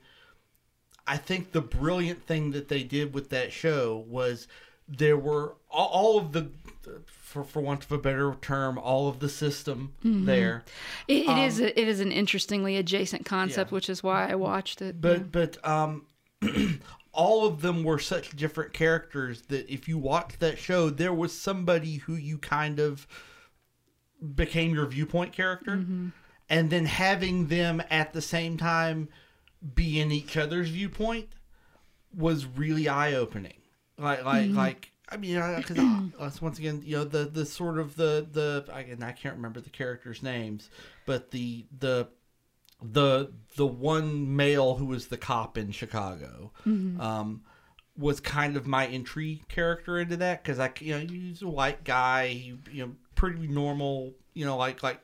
I 1.06 1.16
think 1.16 1.52
the 1.52 1.60
brilliant 1.60 2.26
thing 2.26 2.52
that 2.52 2.68
they 2.68 2.82
did 2.82 3.14
with 3.14 3.30
that 3.30 3.52
show 3.52 4.04
was 4.08 4.48
there 4.88 5.16
were 5.16 5.56
all, 5.70 5.88
all 5.88 6.18
of 6.18 6.32
the, 6.32 6.50
for 7.06 7.44
for 7.44 7.60
want 7.60 7.84
of 7.84 7.92
a 7.92 7.98
better 7.98 8.36
term, 8.40 8.78
all 8.78 9.08
of 9.08 9.20
the 9.20 9.28
system 9.28 9.94
there. 10.02 10.64
It, 11.08 11.28
it 11.28 11.38
is 11.38 11.60
a, 11.60 11.80
it 11.80 11.88
is 11.88 12.00
an 12.00 12.12
interestingly 12.12 12.76
adjacent 12.76 13.24
concept, 13.24 13.70
yeah. 13.70 13.74
which 13.74 13.88
is 13.88 14.02
why 14.02 14.30
I 14.30 14.34
watched 14.34 14.82
it. 14.82 15.00
but 15.00 15.30
but 15.30 15.64
um 15.66 16.06
all 17.12 17.46
of 17.46 17.61
them 17.61 17.85
were 17.85 17.98
such 17.98 18.37
different 18.37 18.72
characters 18.72 19.42
that 19.42 19.68
if 19.72 19.88
you 19.88 19.98
watched 19.98 20.40
that 20.40 20.59
show 20.59 20.90
there 20.90 21.12
was 21.12 21.33
somebody 21.33 21.96
who 21.96 22.14
you 22.14 22.38
kind 22.38 22.78
of 22.80 23.07
became 24.35 24.74
your 24.74 24.87
viewpoint 24.87 25.33
character. 25.33 25.72
Mm-hmm. 25.72 26.09
And 26.48 26.70
then 26.70 26.85
having 26.85 27.46
them 27.46 27.83
at 27.90 28.12
the 28.12 28.20
same 28.20 28.57
time 28.57 29.09
be 29.74 30.00
in 30.00 30.12
each 30.12 30.37
other's 30.37 30.68
viewpoint 30.68 31.28
was 32.14 32.46
really 32.46 32.88
eye-opening. 32.88 33.61
Like 33.98 34.24
like 34.24 34.44
mm-hmm. 34.46 34.57
like 34.57 34.90
I 35.09 35.16
mean, 35.16 35.35
because 35.57 35.78
uh, 36.18 36.30
once 36.40 36.59
again, 36.59 36.83
you 36.85 36.96
know, 36.96 37.04
the 37.04 37.24
the 37.24 37.46
sort 37.46 37.78
of 37.78 37.96
the 37.96 38.26
the 38.30 38.64
I, 38.72 38.80
and 38.80 39.04
I 39.04 39.12
can't 39.12 39.37
remember 39.37 39.61
the 39.61 39.70
characters' 39.70 40.22
names, 40.22 40.70
but 41.07 41.30
the 41.30 41.64
the 41.78 42.09
the 42.92 43.32
the 43.56 43.66
one 43.66 44.36
male 44.36 44.76
who 44.76 44.86
was 44.86 45.08
the 45.08 45.16
cop 45.16 45.56
in 45.56 45.70
Chicago 45.70 46.52
um, 47.00 47.42
was 47.96 48.20
kind 48.20 48.56
of 48.56 48.66
my 48.66 48.86
entry 48.86 49.42
character 49.48 49.98
into 49.98 50.16
that 50.18 50.42
because 50.42 50.58
I 50.58 50.72
you 50.80 50.98
know 50.98 51.06
he's 51.06 51.42
a 51.42 51.48
white 51.48 51.84
guy, 51.84 52.28
he, 52.28 52.58
you 52.70 52.86
know, 52.86 52.92
pretty 53.14 53.46
normal, 53.46 54.14
you 54.34 54.44
know, 54.44 54.56
like 54.56 54.82
like 54.82 55.00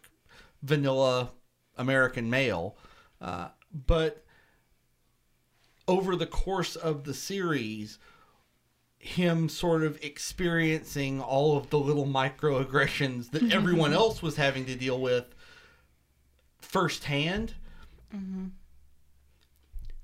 vanilla 0.62 1.30
American 1.78 2.28
male, 2.28 2.76
uh, 3.20 3.48
but 3.86 4.24
over 5.88 6.14
the 6.16 6.26
course 6.26 6.76
of 6.76 7.04
the 7.04 7.14
series 7.14 7.98
him 9.00 9.48
sort 9.48 9.82
of 9.82 9.98
experiencing 10.04 11.22
all 11.22 11.56
of 11.56 11.70
the 11.70 11.78
little 11.78 12.04
microaggressions 12.04 13.30
that 13.30 13.50
everyone 13.50 13.92
else 13.94 14.20
was 14.20 14.36
having 14.36 14.66
to 14.66 14.74
deal 14.76 15.00
with 15.00 15.34
firsthand, 16.60 17.54
Mm-hmm. 18.14 18.46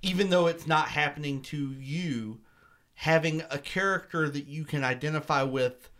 even 0.02 0.30
though 0.30 0.46
it's 0.46 0.66
not 0.66 0.88
happening 0.88 1.42
to 1.42 1.72
you, 1.72 2.40
having 2.94 3.42
a 3.50 3.58
character 3.58 4.28
that 4.28 4.46
you 4.46 4.64
can 4.64 4.84
identify 4.84 5.42
with, 5.42 5.90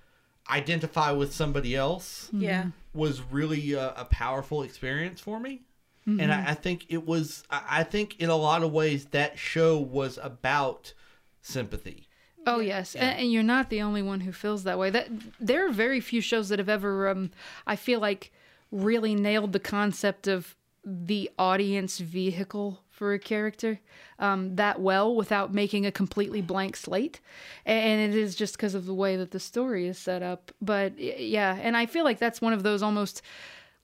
identify 0.49 1.11
with 1.11 1.35
somebody 1.35 1.75
else 1.75 2.27
mm-hmm. 2.27 2.43
Yeah. 2.43 2.67
was 2.95 3.21
really 3.21 3.73
a, 3.73 3.93
a 3.97 4.05
powerful 4.05 4.63
experience 4.63 5.21
for 5.21 5.41
me. 5.41 5.63
Mm-hmm. 6.07 6.21
And 6.21 6.33
I, 6.33 6.51
I 6.51 6.55
think 6.55 6.87
it 6.89 7.05
was, 7.05 7.43
I 7.51 7.83
think 7.83 8.21
in 8.21 8.31
a 8.31 8.37
lot 8.37 8.63
of 8.63 8.73
ways 8.73 9.07
that 9.07 9.39
show 9.39 9.77
was 9.79 10.19
about 10.23 10.95
sympathy. 11.43 12.07
Oh 12.47 12.61
yes, 12.61 12.95
A- 12.95 13.01
and, 13.01 13.33
you're 13.33 13.43
not 13.43 13.71
the 13.71 13.83
only 13.83 14.03
one 14.03 14.21
who 14.21 14.31
feels 14.31 14.63
that 14.63 14.79
way. 14.79 14.89
That 14.91 15.09
there 15.41 15.67
are 15.67 15.73
very 15.73 16.01
few 16.01 16.21
shows 16.21 16.49
that 16.51 16.61
have 16.61 16.69
ever, 16.69 17.09
um, 17.09 17.33
I 17.67 17.75
feel 17.75 17.99
like, 17.99 18.31
really 18.71 19.17
nailed 19.17 19.53
the 19.53 19.59
concept 19.59 20.29
of 20.29 20.55
the 20.89 21.29
audience 21.37 21.99
vehicle 21.99 22.81
for 22.91 23.13
a 23.13 23.19
character 23.19 23.81
um, 24.21 24.55
that 24.55 24.81
well 24.81 25.15
without 25.15 25.53
making 25.53 25.85
a 25.85 25.93
completely 25.93 26.41
blank 26.41 26.77
slate. 26.77 27.21
And 27.67 28.01
it 28.01 28.17
is 28.17 28.37
just 28.37 28.57
because 28.57 28.75
of 28.75 28.87
the 28.87 28.95
way 28.95 29.17
that 29.17 29.33
the 29.33 29.41
story 29.41 29.89
is 29.89 29.99
set 29.99 30.23
up. 30.23 30.53
But 30.63 30.99
yeah, 30.99 31.59
and 31.61 31.77
I 31.77 31.87
feel 31.87 32.05
like 32.05 32.19
that's 32.19 32.41
one 32.41 32.53
of 32.53 32.63
those 32.63 32.83
almost 32.83 33.21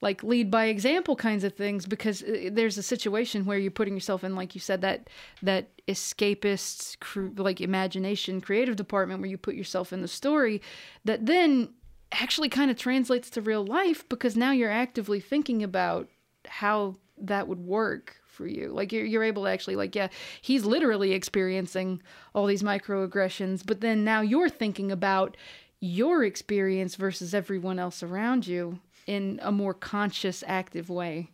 like 0.01 0.23
lead 0.23 0.51
by 0.51 0.67
example 0.67 1.17
kinds 1.17 1.45
of 1.45 1.55
things 1.55 1.87
because 1.87 2.23
uh, 2.23 2.51
there's 2.53 2.79
a 2.79 2.83
situation 2.83 3.45
where 3.45 3.59
you're 3.59 3.71
putting 3.71 3.95
yourself 3.95 4.25
in 4.25 4.35
like 4.35 4.53
you 4.53 4.61
said 4.61 4.81
that 4.81 5.09
that 5.43 5.71
escapist 5.87 6.97
like 7.39 7.61
imagination 7.61 8.41
creative 8.41 8.75
department 8.75 9.21
where 9.21 9.31
you 9.31 9.39
put 9.39 9.55
yourself 9.55 9.93
in 9.93 10.03
the 10.03 10.09
story 10.09 10.61
that 11.05 11.25
then 11.27 11.69
actually 12.11 12.49
kind 12.49 12.69
of 12.69 12.77
translates 12.77 13.31
to 13.31 13.41
real 13.41 13.65
life 13.65 14.07
because 14.09 14.37
now 14.37 14.51
you're 14.51 14.69
actively 14.69 15.21
thinking 15.21 15.63
about 15.63 16.09
how 16.47 16.97
that 17.19 17.47
would 17.47 17.61
work 17.61 18.17
for 18.27 18.47
you 18.47 18.69
like 18.69 18.93
you're, 18.93 19.05
you're 19.05 19.23
able 19.23 19.45
to 19.45 19.51
actually 19.51 19.77
like 19.77 19.95
yeah 19.95 20.09
he's 20.41 20.65
literally 20.65 21.13
experiencing 21.13 22.03
all 22.35 22.47
these 22.47 22.63
microaggressions 22.63 23.63
but 23.65 23.81
then 23.83 24.05
now 24.05 24.23
you're 24.23 24.49
thinking 24.49 24.91
about 24.91 25.37
your 25.81 26.25
experience 26.25 26.95
versus 26.95 27.35
everyone 27.35 27.79
else 27.79 28.03
around 28.03 28.47
you 28.47 28.79
in 29.07 29.41
a 29.43 29.51
more 29.51 29.75
conscious, 29.75 30.45
active 30.47 30.89
way. 30.89 31.31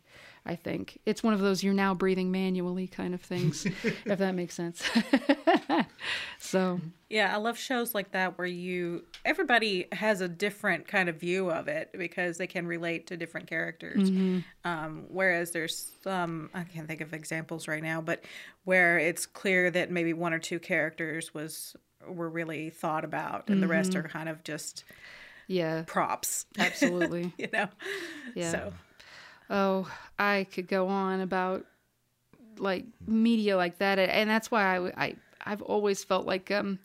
I 0.46 0.56
think 0.56 0.98
it's 1.04 1.22
one 1.22 1.34
of 1.34 1.40
those 1.40 1.62
you're 1.62 1.74
now 1.74 1.94
breathing 1.94 2.30
manually 2.30 2.86
kind 2.86 3.14
of 3.14 3.20
things, 3.20 3.66
if 4.04 4.18
that 4.18 4.34
makes 4.34 4.54
sense. 4.54 4.82
so, 6.38 6.80
Yeah, 7.10 7.34
I 7.34 7.38
love 7.38 7.58
shows 7.58 7.94
like 7.94 8.12
that 8.12 8.38
where 8.38 8.46
you 8.46 9.04
everybody 9.24 9.86
has 9.92 10.20
a 10.20 10.28
different 10.28 10.88
kind 10.88 11.08
of 11.08 11.16
view 11.16 11.50
of 11.50 11.68
it 11.68 11.90
because 11.96 12.38
they 12.38 12.46
can 12.46 12.66
relate 12.66 13.06
to 13.08 13.16
different 13.16 13.46
characters. 13.46 14.10
Um, 14.64 15.04
whereas 15.08 15.50
there's 15.50 15.90
some 16.02 16.50
I 16.54 16.64
can't 16.64 16.88
think 16.88 17.00
of 17.00 17.12
examples 17.12 17.68
right 17.68 17.82
now, 17.82 18.00
but 18.00 18.24
where 18.64 18.98
it's 18.98 19.26
clear 19.26 19.70
that 19.70 19.90
maybe 19.90 20.12
one 20.12 20.32
or 20.32 20.38
two 20.38 20.58
characters 20.58 21.34
was 21.34 21.76
were 22.06 22.28
really 22.28 22.70
thought 22.70 23.04
about 23.04 23.48
and 23.48 23.62
the 23.62 23.68
rest 23.68 23.94
are 23.94 24.02
kind 24.02 24.28
of 24.28 24.42
just 24.44 24.84
yeah, 25.48 25.82
props. 25.86 26.46
absolutely. 26.58 27.32
you 27.38 27.48
know. 27.52 27.68
Yeah. 28.34 28.52
So 28.52 28.72
Oh, 29.50 29.90
I 30.18 30.46
could 30.52 30.68
go 30.68 30.88
on 30.88 31.20
about 31.20 31.64
like 32.58 32.84
media 33.06 33.56
like 33.56 33.78
that, 33.78 33.98
and 33.98 34.28
that's 34.28 34.50
why 34.50 34.76
I, 34.76 35.04
I 35.04 35.14
I've 35.44 35.62
always 35.62 36.04
felt 36.04 36.26
like 36.26 36.50
um, 36.50 36.78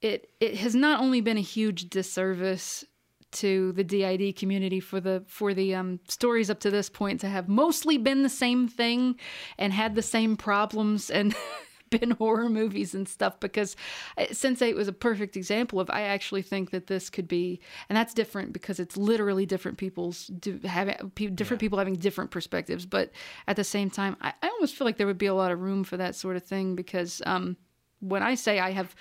it 0.00 0.30
it 0.40 0.56
has 0.56 0.74
not 0.74 1.00
only 1.00 1.20
been 1.20 1.36
a 1.36 1.42
huge 1.42 1.88
disservice 1.88 2.84
to 3.32 3.72
the 3.72 3.84
DID 3.84 4.36
community 4.36 4.80
for 4.80 5.00
the 5.00 5.22
for 5.26 5.52
the 5.52 5.74
um, 5.74 6.00
stories 6.08 6.50
up 6.50 6.60
to 6.60 6.70
this 6.70 6.88
point 6.88 7.20
to 7.20 7.28
have 7.28 7.48
mostly 7.48 7.98
been 7.98 8.22
the 8.22 8.28
same 8.28 8.68
thing 8.68 9.16
and 9.58 9.72
had 9.72 9.94
the 9.94 10.02
same 10.02 10.36
problems 10.36 11.10
and 11.10 11.34
been 12.00 12.10
horror 12.18 12.48
movies 12.48 12.94
and 12.94 13.08
stuff 13.08 13.38
because 13.40 13.76
Sense8 14.18 14.74
was 14.74 14.88
a 14.88 14.92
perfect 14.92 15.36
example 15.36 15.80
of 15.80 15.90
I 15.90 16.02
actually 16.02 16.42
think 16.42 16.70
that 16.70 16.86
this 16.86 17.10
could 17.10 17.28
be 17.28 17.60
and 17.88 17.96
that's 17.96 18.14
different 18.14 18.52
because 18.52 18.80
it's 18.80 18.96
literally 18.96 19.46
different 19.46 19.78
people's 19.78 20.30
having 20.64 21.10
pe- 21.14 21.28
different 21.28 21.60
people 21.60 21.78
having 21.78 21.96
different 21.96 22.30
perspectives 22.30 22.86
but 22.86 23.10
at 23.46 23.56
the 23.56 23.64
same 23.64 23.90
time 23.90 24.16
I, 24.20 24.32
I 24.42 24.48
almost 24.48 24.74
feel 24.74 24.86
like 24.86 24.96
there 24.96 25.06
would 25.06 25.18
be 25.18 25.26
a 25.26 25.34
lot 25.34 25.52
of 25.52 25.60
room 25.60 25.84
for 25.84 25.96
that 25.96 26.14
sort 26.14 26.36
of 26.36 26.44
thing 26.44 26.74
because 26.76 27.22
um, 27.26 27.56
when 28.00 28.22
I 28.22 28.34
say 28.34 28.58
I 28.58 28.72
have 28.72 28.94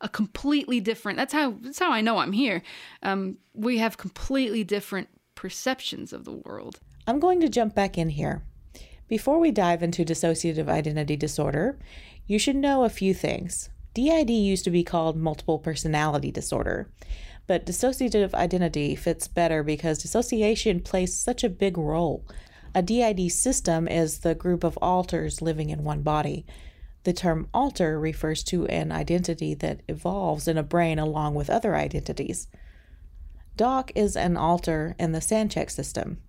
a 0.00 0.08
completely 0.08 0.80
different 0.80 1.18
that's 1.18 1.32
how 1.32 1.56
that's 1.60 1.78
how 1.78 1.92
I 1.92 2.00
know 2.00 2.18
I'm 2.18 2.32
here 2.32 2.62
um, 3.02 3.38
we 3.54 3.78
have 3.78 3.98
completely 3.98 4.64
different 4.64 5.08
perceptions 5.34 6.12
of 6.12 6.24
the 6.24 6.32
world 6.32 6.80
I'm 7.06 7.18
going 7.18 7.40
to 7.40 7.48
jump 7.48 7.74
back 7.74 7.98
in 7.98 8.10
here. 8.10 8.42
Before 9.10 9.40
we 9.40 9.50
dive 9.50 9.82
into 9.82 10.04
dissociative 10.04 10.68
identity 10.68 11.16
disorder, 11.16 11.76
you 12.28 12.38
should 12.38 12.54
know 12.54 12.84
a 12.84 12.88
few 12.88 13.12
things. 13.12 13.68
DID 13.92 14.30
used 14.30 14.62
to 14.62 14.70
be 14.70 14.84
called 14.84 15.16
multiple 15.16 15.58
personality 15.58 16.30
disorder, 16.30 16.88
but 17.48 17.66
dissociative 17.66 18.32
identity 18.34 18.94
fits 18.94 19.26
better 19.26 19.64
because 19.64 19.98
dissociation 19.98 20.78
plays 20.78 21.18
such 21.18 21.42
a 21.42 21.48
big 21.48 21.76
role. 21.76 22.24
A 22.72 22.82
DID 22.82 23.32
system 23.32 23.88
is 23.88 24.20
the 24.20 24.36
group 24.36 24.62
of 24.62 24.78
alters 24.80 25.42
living 25.42 25.70
in 25.70 25.82
one 25.82 26.02
body. 26.02 26.46
The 27.02 27.12
term 27.12 27.48
alter 27.52 27.98
refers 27.98 28.44
to 28.44 28.66
an 28.66 28.92
identity 28.92 29.54
that 29.54 29.82
evolves 29.88 30.46
in 30.46 30.56
a 30.56 30.62
brain 30.62 31.00
along 31.00 31.34
with 31.34 31.50
other 31.50 31.74
identities. 31.74 32.46
Doc 33.56 33.90
is 33.96 34.14
an 34.14 34.36
alter 34.36 34.94
in 35.00 35.10
the 35.10 35.18
Sanchek 35.18 35.68
system. 35.68 36.22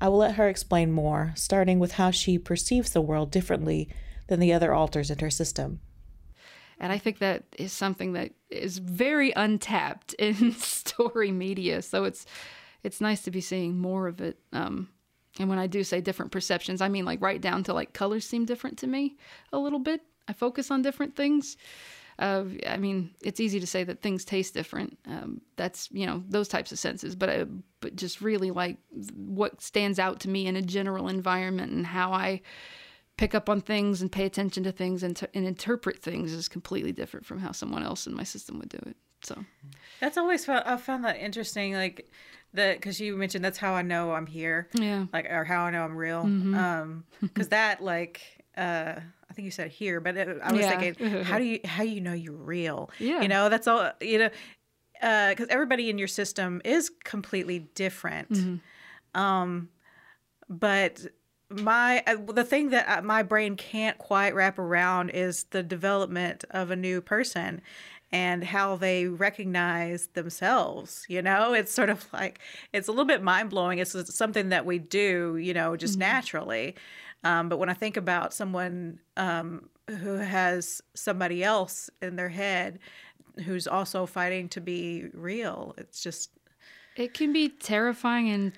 I 0.00 0.08
will 0.08 0.18
let 0.18 0.34
her 0.36 0.48
explain 0.48 0.92
more, 0.92 1.32
starting 1.36 1.78
with 1.78 1.92
how 1.92 2.10
she 2.10 2.38
perceives 2.38 2.90
the 2.90 3.00
world 3.00 3.30
differently 3.30 3.88
than 4.26 4.40
the 4.40 4.52
other 4.52 4.72
alters 4.72 5.10
in 5.10 5.18
her 5.18 5.30
system. 5.30 5.80
And 6.78 6.92
I 6.92 6.98
think 6.98 7.18
that 7.18 7.44
is 7.58 7.72
something 7.72 8.14
that 8.14 8.32
is 8.50 8.78
very 8.78 9.32
untapped 9.36 10.12
in 10.18 10.52
story 10.52 11.32
media. 11.32 11.82
So 11.82 12.04
it's 12.04 12.26
it's 12.82 13.00
nice 13.00 13.22
to 13.22 13.30
be 13.30 13.40
seeing 13.40 13.78
more 13.78 14.06
of 14.06 14.20
it. 14.20 14.38
Um, 14.52 14.88
and 15.38 15.48
when 15.48 15.58
I 15.58 15.66
do 15.66 15.82
say 15.82 16.00
different 16.00 16.32
perceptions, 16.32 16.80
I 16.80 16.88
mean 16.88 17.04
like 17.04 17.20
right 17.22 17.40
down 17.40 17.64
to 17.64 17.74
like 17.74 17.92
colors 17.92 18.26
seem 18.26 18.44
different 18.44 18.78
to 18.78 18.86
me 18.86 19.16
a 19.52 19.58
little 19.58 19.78
bit. 19.78 20.02
I 20.28 20.32
focus 20.32 20.70
on 20.70 20.82
different 20.82 21.16
things. 21.16 21.56
Uh, 22.18 22.44
I 22.68 22.76
mean, 22.76 23.10
it's 23.22 23.40
easy 23.40 23.58
to 23.60 23.66
say 23.66 23.84
that 23.84 24.02
things 24.02 24.24
taste 24.24 24.54
different. 24.54 24.98
Um, 25.06 25.40
that's 25.56 25.88
you 25.90 26.06
know 26.06 26.22
those 26.28 26.48
types 26.48 26.70
of 26.72 26.78
senses, 26.78 27.14
but 27.16 27.28
I, 27.28 27.44
but 27.80 27.96
just 27.96 28.20
really 28.20 28.50
like 28.50 28.78
what 29.14 29.60
stands 29.60 29.98
out 29.98 30.20
to 30.20 30.28
me 30.28 30.46
in 30.46 30.56
a 30.56 30.62
general 30.62 31.08
environment 31.08 31.72
and 31.72 31.86
how 31.86 32.12
I 32.12 32.40
pick 33.16 33.34
up 33.34 33.48
on 33.48 33.60
things 33.60 34.02
and 34.02 34.10
pay 34.10 34.24
attention 34.24 34.64
to 34.64 34.72
things 34.72 35.02
and, 35.02 35.16
t- 35.16 35.26
and 35.34 35.46
interpret 35.46 36.02
things 36.02 36.32
is 36.32 36.48
completely 36.48 36.90
different 36.90 37.24
from 37.24 37.38
how 37.38 37.52
someone 37.52 37.84
else 37.84 38.08
in 38.08 38.14
my 38.14 38.24
system 38.24 38.58
would 38.58 38.68
do 38.68 38.78
it. 38.86 38.96
So 39.22 39.44
that's 40.00 40.18
always 40.18 40.44
found, 40.44 40.64
I 40.66 40.76
found 40.76 41.04
that 41.04 41.18
interesting 41.18 41.74
like 41.74 42.10
that 42.54 42.76
because 42.76 43.00
you 43.00 43.16
mentioned 43.16 43.44
that's 43.44 43.58
how 43.58 43.72
I 43.72 43.82
know 43.82 44.12
I'm 44.12 44.26
here. 44.26 44.68
yeah, 44.74 45.06
like 45.12 45.26
or 45.30 45.44
how 45.44 45.64
I 45.64 45.70
know 45.70 45.84
I'm 45.84 45.96
real. 45.96 46.20
Um, 46.20 47.04
because 47.20 47.48
that 47.48 47.82
like 47.82 48.20
uh, 48.56 48.96
I 49.34 49.36
think 49.36 49.46
you 49.46 49.50
said 49.50 49.72
here, 49.72 50.00
but 50.00 50.16
I 50.16 50.52
was 50.52 50.60
Yeah. 50.60 50.78
thinking, 50.78 51.24
how 51.24 51.38
do 51.38 51.44
you 51.44 51.58
how 51.64 51.82
do 51.82 51.88
you 51.88 52.00
know 52.00 52.12
you're 52.12 52.32
real? 52.32 52.88
Yeah. 53.00 53.20
you 53.20 53.26
know 53.26 53.48
that's 53.48 53.66
all 53.66 53.90
you 54.00 54.18
know, 54.18 54.30
because 55.30 55.48
everybody 55.48 55.90
in 55.90 55.98
your 55.98 56.06
system 56.06 56.62
is 56.64 56.92
completely 57.02 57.58
different. 57.74 58.60
Um, 59.12 59.70
but 60.48 61.04
my 61.50 62.04
uh, 62.06 62.16
the 62.32 62.44
thing 62.44 62.70
that 62.70 62.88
uh, 62.88 63.02
my 63.02 63.24
brain 63.24 63.56
can't 63.56 63.98
quite 63.98 64.36
wrap 64.36 64.56
around 64.56 65.10
is 65.10 65.44
the 65.50 65.64
development 65.64 66.44
of 66.50 66.70
a 66.70 66.76
new 66.76 67.00
person 67.00 67.60
and 68.12 68.44
how 68.44 68.76
they 68.76 69.06
recognize 69.06 70.06
themselves 70.14 71.04
you 71.08 71.20
know 71.22 71.52
it's 71.52 71.72
sort 71.72 71.90
of 71.90 72.06
like 72.12 72.38
it's 72.72 72.88
a 72.88 72.90
little 72.90 73.04
bit 73.04 73.22
mind-blowing 73.22 73.78
it's, 73.78 73.94
it's 73.94 74.14
something 74.14 74.48
that 74.48 74.64
we 74.64 74.78
do 74.78 75.36
you 75.36 75.52
know 75.54 75.76
just 75.76 75.98
naturally 75.98 76.74
um, 77.24 77.48
but 77.48 77.58
when 77.58 77.68
i 77.68 77.74
think 77.74 77.96
about 77.96 78.32
someone 78.32 78.98
um, 79.16 79.68
who 79.88 80.14
has 80.14 80.80
somebody 80.94 81.42
else 81.42 81.90
in 82.00 82.16
their 82.16 82.28
head 82.28 82.78
who's 83.44 83.66
also 83.66 84.06
fighting 84.06 84.48
to 84.48 84.60
be 84.60 85.06
real 85.12 85.74
it's 85.78 86.02
just 86.02 86.30
it 86.96 87.12
can 87.12 87.32
be 87.32 87.48
terrifying 87.48 88.28
and 88.28 88.52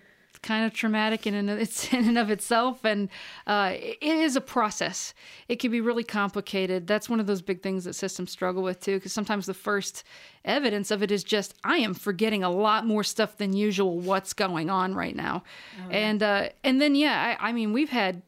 kind 0.46 0.64
of 0.64 0.72
traumatic 0.72 1.26
in 1.26 1.34
and 1.34 1.50
of, 1.50 1.58
it's 1.58 1.92
in 1.92 2.08
and 2.08 2.16
of 2.16 2.30
itself. 2.30 2.84
And 2.84 3.08
uh, 3.46 3.72
it 3.74 3.98
is 4.02 4.36
a 4.36 4.40
process. 4.40 5.12
It 5.48 5.56
can 5.56 5.70
be 5.70 5.80
really 5.80 6.04
complicated. 6.04 6.86
That's 6.86 7.08
one 7.08 7.20
of 7.20 7.26
those 7.26 7.42
big 7.42 7.62
things 7.62 7.84
that 7.84 7.94
systems 7.94 8.30
struggle 8.30 8.62
with 8.62 8.80
too 8.80 8.96
because 8.96 9.12
sometimes 9.12 9.46
the 9.46 9.54
first 9.54 10.04
evidence 10.44 10.90
of 10.90 11.02
it 11.02 11.10
is 11.10 11.24
just 11.24 11.54
i 11.64 11.76
am 11.78 11.92
forgetting 11.92 12.44
a 12.44 12.50
lot 12.50 12.86
more 12.86 13.04
stuff 13.04 13.36
than 13.36 13.52
usual. 13.52 13.98
What's 13.98 14.32
going 14.32 14.70
on 14.70 14.94
right 14.94 15.16
now? 15.16 15.42
And 15.90 16.22
uh, 16.22 16.48
and 16.62 16.80
then 16.80 16.94
yeah 16.94 17.36
I, 17.40 17.48
I 17.48 17.52
mean 17.52 17.72
we've 17.72 17.90
had 17.90 18.22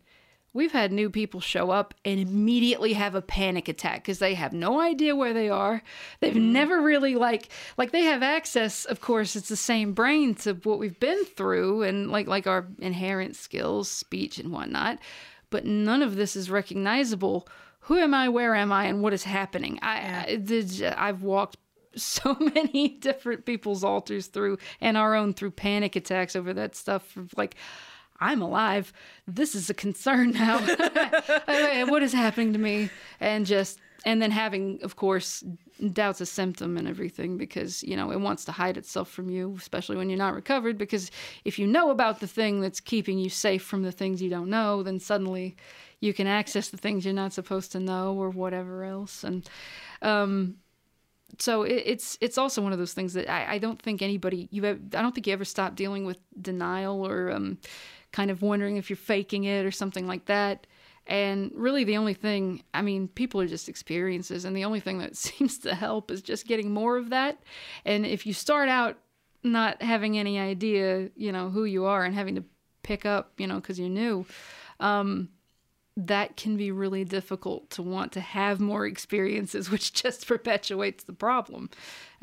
We've 0.53 0.73
had 0.73 0.93
new 0.93 1.11
people 1.11 1.41
show 1.41 1.71
up 1.71 1.95
and 2.05 2.19
immediately 2.19 2.95
have 2.95 3.15
a 3.15 3.23
panic 3.23 3.69
attack 3.69 4.03
because 4.03 4.19
they 4.19 4.35
have 4.35 4.53
no 4.53 4.81
idea 4.81 5.15
where 5.15 5.35
they 5.35 5.49
are. 5.51 5.83
They've 6.21 6.33
mm-hmm. 6.33 6.53
never 6.53 6.81
really 6.81 7.15
like 7.15 7.49
like 7.77 7.93
they 7.93 8.05
have 8.05 8.23
access. 8.23 8.85
Of 8.85 9.01
course, 9.01 9.37
it's 9.37 9.49
the 9.49 9.57
same 9.57 9.93
brain 9.93 10.35
to 10.37 10.55
what 10.55 10.79
we've 10.79 10.99
been 10.99 11.25
through 11.25 11.83
and 11.83 12.11
like 12.11 12.27
like 12.27 12.47
our 12.47 12.67
inherent 12.79 13.37
skills, 13.37 13.91
speech 13.91 14.39
and 14.39 14.53
whatnot. 14.53 14.99
But 15.51 15.65
none 15.65 16.03
of 16.03 16.17
this 16.17 16.35
is 16.35 16.51
recognizable. 16.51 17.49
Who 17.81 17.99
am 17.99 18.13
I? 18.13 18.29
Where 18.29 18.55
am 18.55 18.73
I? 18.73 18.85
And 18.85 19.03
what 19.03 19.15
is 19.15 19.25
happening? 19.25 19.79
I, 19.81 20.25
I 20.27 20.37
did- 20.37 20.83
I've 20.83 21.23
walked 21.23 21.57
so 21.97 22.37
many 22.55 22.89
different 22.89 23.45
people's 23.47 23.83
alters 23.85 24.27
through 24.27 24.59
and 24.81 24.97
our 24.97 25.15
own 25.15 25.35
through 25.35 25.53
panic 25.53 25.97
attacks 25.97 26.37
over 26.37 26.53
that 26.55 26.77
stuff 26.77 27.17
like 27.37 27.57
i'm 28.21 28.43
alive. 28.43 28.93
This 29.27 29.55
is 29.55 29.71
a 29.71 29.75
concern 29.75 30.33
now. 30.33 30.59
What 31.89 32.03
is 32.03 32.13
happening 32.13 32.53
to 32.53 32.59
me? 32.59 32.91
And 33.21 33.47
just 33.47 33.79
and 34.05 34.23
then 34.23 34.31
having 34.31 34.79
of 34.83 34.97
course 34.97 35.45
doubts 35.93 36.21
a 36.21 36.27
symptom 36.27 36.77
and 36.77 36.87
everything 36.87 37.37
because 37.37 37.83
you 37.83 37.97
know 37.97 38.11
it 38.11 38.21
wants 38.21 38.45
to 38.45 38.53
hide 38.53 38.77
itself 38.77 39.11
from 39.11 39.29
you 39.29 39.57
especially 39.59 39.97
when 39.97 40.09
you're 40.09 40.19
not 40.19 40.35
recovered 40.35 40.79
because 40.79 41.11
if 41.45 41.59
you 41.59 41.67
know 41.67 41.91
about 41.91 42.21
the 42.21 42.27
thing 42.27 42.61
that's 42.61 42.81
keeping 42.81 43.19
you 43.19 43.29
safe 43.29 43.63
from 43.63 43.83
the 43.83 43.93
things 43.93 44.23
you 44.23 44.31
don't 44.31 44.51
know 44.51 44.83
then 44.83 45.01
suddenly 45.01 45.57
you 46.01 46.15
can 46.15 46.27
access 46.27 46.69
the 46.69 46.77
things 46.77 47.05
you're 47.05 47.15
not 47.15 47.33
supposed 47.33 47.73
to 47.73 47.81
know 47.81 48.15
or 48.15 48.31
whatever 48.31 48.85
else. 48.85 49.25
And 49.25 49.49
um 50.03 50.57
so 51.39 51.63
it, 51.63 51.83
it's 51.85 52.19
it's 52.21 52.39
also 52.39 52.63
one 52.63 52.73
of 52.73 52.79
those 52.79 52.95
things 52.95 53.13
that 53.15 53.31
I, 53.31 53.55
I 53.55 53.59
don't 53.59 53.81
think 53.81 54.01
anybody 54.01 54.49
you 54.51 54.65
ever, 54.65 54.79
I 54.95 55.03
don't 55.03 55.15
think 55.15 55.27
you 55.27 55.33
ever 55.33 55.45
stop 55.45 55.77
dealing 55.77 56.07
with 56.07 56.19
denial 56.41 57.07
or 57.07 57.31
um, 57.31 57.59
kind 58.13 58.31
of 58.31 58.43
wondering 58.43 58.77
if 58.77 58.91
you're 58.91 58.97
faking 58.97 59.45
it 59.45 59.65
or 59.65 59.71
something 59.71 60.07
like 60.07 60.27
that. 60.27 60.67
And 61.07 61.51
really, 61.55 61.85
the 61.85 61.97
only 61.97 62.15
thing 62.15 62.63
I 62.75 62.83
mean, 62.83 63.09
people 63.09 63.41
are 63.41 63.47
just 63.47 63.69
experiences, 63.69 64.45
and 64.45 64.55
the 64.55 64.65
only 64.65 64.81
thing 64.81 64.99
that 64.99 65.17
seems 65.29 65.59
to 65.59 65.75
help 65.75 66.11
is 66.11 66.23
just 66.23 66.47
getting 66.47 66.73
more 66.73 66.97
of 66.97 67.11
that. 67.11 67.39
And 67.85 68.05
if 68.05 68.27
you 68.27 68.33
start 68.33 68.69
out 68.69 68.99
not 69.43 69.81
having 69.83 70.19
any 70.19 70.39
idea, 70.39 71.11
you 71.17 71.33
know, 71.33 71.49
who 71.49 71.65
you 71.65 71.85
are 71.87 72.05
and 72.05 72.15
having 72.15 72.35
to 72.35 72.45
pick 72.83 73.07
up, 73.07 73.33
you 73.39 73.47
know, 73.47 73.57
because 73.57 73.79
you're 73.79 73.89
new, 73.89 74.27
um, 74.81 75.29
that 76.07 76.37
can 76.37 76.57
be 76.57 76.71
really 76.71 77.05
difficult 77.05 77.69
to 77.71 77.83
want 77.83 78.13
to 78.13 78.21
have 78.21 78.61
more 78.61 78.87
experiences, 78.87 79.69
which 79.71 79.93
just 79.93 80.27
perpetuates 80.27 81.05
the 81.05 81.13
problem 81.13 81.69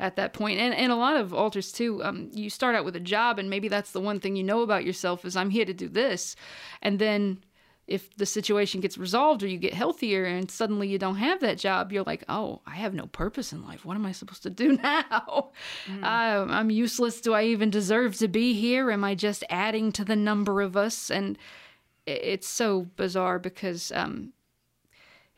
at 0.00 0.16
that 0.16 0.32
point. 0.32 0.58
And 0.58 0.74
and 0.74 0.90
a 0.90 0.96
lot 0.96 1.16
of 1.16 1.34
alters 1.34 1.70
too. 1.70 2.02
Um, 2.02 2.30
you 2.32 2.48
start 2.48 2.74
out 2.74 2.84
with 2.84 2.96
a 2.96 3.00
job, 3.00 3.38
and 3.38 3.50
maybe 3.50 3.68
that's 3.68 3.92
the 3.92 4.00
one 4.00 4.18
thing 4.18 4.34
you 4.34 4.44
know 4.44 4.62
about 4.62 4.84
yourself 4.84 5.24
is 5.24 5.36
I'm 5.36 5.50
here 5.50 5.66
to 5.66 5.74
do 5.74 5.88
this, 5.88 6.36
and 6.82 6.98
then 6.98 7.38
if 7.86 8.16
the 8.16 8.26
situation 8.26 8.80
gets 8.80 8.98
resolved 8.98 9.44
or 9.44 9.46
you 9.46 9.58
get 9.58 9.72
healthier 9.72 10.24
and 10.24 10.50
suddenly 10.50 10.88
you 10.88 10.98
don't 10.98 11.16
have 11.16 11.38
that 11.38 11.56
job, 11.56 11.92
you're 11.92 12.02
like, 12.02 12.24
oh, 12.28 12.60
I 12.66 12.74
have 12.74 12.94
no 12.94 13.06
purpose 13.06 13.52
in 13.52 13.64
life. 13.64 13.84
What 13.84 13.94
am 13.94 14.04
I 14.04 14.10
supposed 14.10 14.42
to 14.42 14.50
do 14.50 14.76
now? 14.82 15.50
Uh, 16.02 16.46
I'm 16.48 16.68
useless. 16.70 17.20
Do 17.20 17.32
I 17.32 17.44
even 17.44 17.70
deserve 17.70 18.16
to 18.16 18.26
be 18.26 18.54
here? 18.54 18.90
Am 18.90 19.04
I 19.04 19.14
just 19.14 19.44
adding 19.48 19.92
to 19.92 20.04
the 20.04 20.16
number 20.16 20.62
of 20.62 20.76
us? 20.76 21.12
And 21.12 21.38
it's 22.06 22.46
so 22.48 22.82
bizarre 22.96 23.38
because 23.38 23.90
um, 23.92 24.32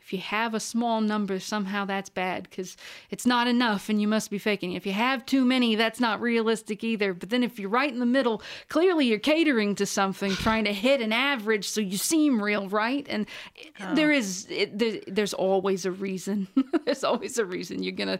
if 0.01 0.13
you 0.13 0.19
have 0.19 0.53
a 0.53 0.59
small 0.59 1.01
number, 1.01 1.39
somehow 1.39 1.85
that's 1.85 2.09
bad 2.09 2.43
because 2.49 2.75
it's 3.09 3.25
not 3.25 3.47
enough 3.47 3.89
and 3.89 4.01
you 4.01 4.07
must 4.07 4.31
be 4.31 4.37
faking. 4.39 4.73
If 4.73 4.85
you 4.85 4.93
have 4.93 5.25
too 5.25 5.45
many, 5.45 5.75
that's 5.75 5.99
not 5.99 6.19
realistic 6.21 6.83
either. 6.83 7.13
But 7.13 7.29
then 7.29 7.43
if 7.43 7.59
you're 7.59 7.69
right 7.69 7.91
in 7.91 7.99
the 7.99 8.05
middle, 8.05 8.41
clearly 8.69 9.05
you're 9.05 9.19
catering 9.19 9.75
to 9.75 9.85
something, 9.85 10.31
trying 10.31 10.65
to 10.65 10.73
hit 10.73 11.01
an 11.01 11.13
average 11.13 11.67
so 11.67 11.81
you 11.81 11.97
seem 11.97 12.41
real, 12.41 12.67
right? 12.69 13.05
And 13.09 13.27
it- 13.55 13.73
there 13.95 14.11
is, 14.11 14.47
it, 14.49 14.77
there, 14.77 14.99
there's 15.07 15.33
always 15.33 15.85
a 15.85 15.91
reason. 15.91 16.47
there's 16.85 17.03
always 17.03 17.37
a 17.37 17.45
reason 17.45 17.83
you're 17.83 17.91
going 17.93 18.07
to 18.09 18.19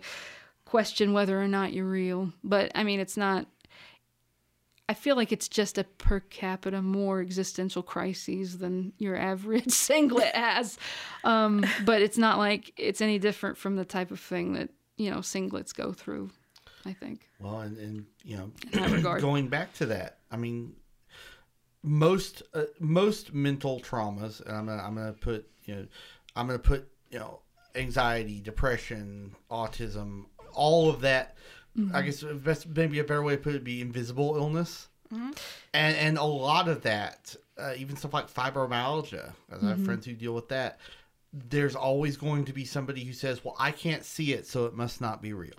question 0.65 1.13
whether 1.13 1.41
or 1.41 1.47
not 1.47 1.73
you're 1.73 1.85
real. 1.85 2.31
But 2.43 2.71
I 2.75 2.83
mean, 2.83 2.99
it's 2.99 3.17
not. 3.17 3.47
I 4.89 4.95
feel 4.95 5.15
like 5.15 5.31
it's 5.31 5.47
just 5.47 5.77
a 5.77 5.83
per 5.83 6.19
capita 6.19 6.81
more 6.81 7.21
existential 7.21 7.83
crises 7.83 8.57
than 8.57 8.91
your 8.97 9.15
average 9.15 9.69
singlet 9.71 10.33
has. 10.33 10.79
Um, 11.23 11.63
but 11.85 12.01
it's 12.01 12.17
not 12.17 12.39
like 12.39 12.73
it's 12.75 12.99
any 12.99 13.19
different 13.19 13.55
from 13.55 13.75
the 13.75 13.85
type 13.85 14.09
of 14.09 14.19
thing 14.19 14.53
that, 14.53 14.71
you 14.97 15.11
know, 15.11 15.17
singlets 15.19 15.75
go 15.75 15.93
through, 15.93 16.31
I 16.85 16.93
think. 16.93 17.29
Well, 17.39 17.59
and, 17.59 17.77
and 17.77 18.05
you 18.23 18.37
know, 18.37 19.19
going 19.21 19.47
back 19.47 19.73
to 19.75 19.85
that, 19.85 20.17
I 20.31 20.37
mean, 20.37 20.73
most 21.83 22.41
uh, 22.55 22.63
most 22.79 23.31
mental 23.31 23.79
traumas, 23.79 24.43
and 24.43 24.57
I'm 24.57 24.65
gonna 24.65 24.81
I'm 24.81 24.95
gonna 24.95 25.13
put 25.13 25.47
you 25.65 25.75
know, 25.75 25.85
I'm 26.35 26.47
gonna 26.47 26.57
put 26.57 26.89
you 27.11 27.19
know, 27.19 27.41
anxiety, 27.75 28.41
depression, 28.41 29.35
autism, 29.51 30.25
all 30.53 30.89
of 30.89 31.01
that. 31.01 31.37
I 31.93 32.01
guess 32.01 32.23
best 32.23 32.67
maybe 32.67 32.99
a 32.99 33.03
better 33.03 33.23
way 33.23 33.35
to 33.35 33.41
put 33.41 33.51
it 33.51 33.53
would 33.57 33.63
be 33.63 33.81
invisible 33.81 34.35
illness, 34.35 34.87
and 35.11 35.35
and 35.73 36.17
a 36.17 36.23
lot 36.23 36.67
of 36.67 36.81
that, 36.83 37.35
uh, 37.57 37.73
even 37.77 37.95
stuff 37.95 38.13
like 38.13 38.31
fibromyalgia, 38.33 39.33
as 39.51 39.63
I 39.63 39.69
have 39.69 39.83
friends 39.85 40.05
who 40.05 40.13
deal 40.13 40.33
with 40.33 40.49
that. 40.49 40.79
There's 41.31 41.75
always 41.75 42.17
going 42.17 42.45
to 42.45 42.53
be 42.53 42.65
somebody 42.65 43.03
who 43.03 43.13
says, 43.13 43.45
"Well, 43.45 43.55
I 43.59 43.69
can't 43.71 44.03
see 44.03 44.33
it, 44.33 44.47
so 44.47 44.65
it 44.65 44.73
must 44.73 44.99
not 44.99 45.21
be 45.21 45.33
real." 45.33 45.53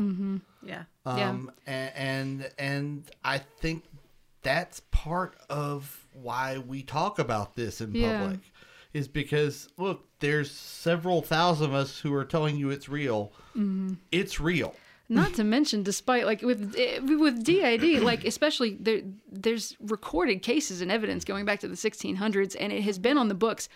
Yeah. 0.63 0.83
Yeah. 1.07 1.29
Um, 1.31 1.53
and, 1.67 1.93
and 1.97 2.51
and 2.59 3.11
I 3.25 3.39
think 3.39 3.85
that's 4.43 4.81
part 4.91 5.37
of 5.49 6.07
why 6.13 6.59
we 6.59 6.83
talk 6.83 7.19
about 7.21 7.55
this 7.55 7.81
in 7.81 7.95
Yeah. 7.95 8.19
public, 8.21 8.41
is 8.93 9.07
because 9.07 9.69
look, 9.79 10.05
there's 10.19 10.51
several 10.51 11.23
thousand 11.23 11.67
of 11.67 11.75
us 11.75 12.01
who 12.01 12.13
are 12.15 12.25
telling 12.25 12.57
you 12.57 12.71
it's 12.71 12.89
real. 12.89 13.33
Mm-hmm. 13.57 13.95
It's 14.11 14.41
real. 14.41 14.75
Not 15.11 15.35
to 15.35 15.45
mention, 15.45 15.83
despite 15.83 16.25
like 16.25 16.41
with 16.41 16.77
eh, 16.79 17.01
with 17.01 17.43
DID, 17.43 18.01
like 18.01 18.25
especially 18.25 18.77
there, 18.79 19.01
there's 19.29 19.77
recorded 19.81 20.41
cases 20.41 20.81
and 20.81 20.91
evidence 20.91 21.25
going 21.25 21.45
back 21.45 21.59
to 21.61 21.69
the 21.69 21.75
1600s, 21.75 22.55
and 22.59 22.73
it 22.73 22.83
has 22.83 22.97
been 22.97 23.19
on 23.19 23.27
the 23.27 23.35
books 23.35 23.69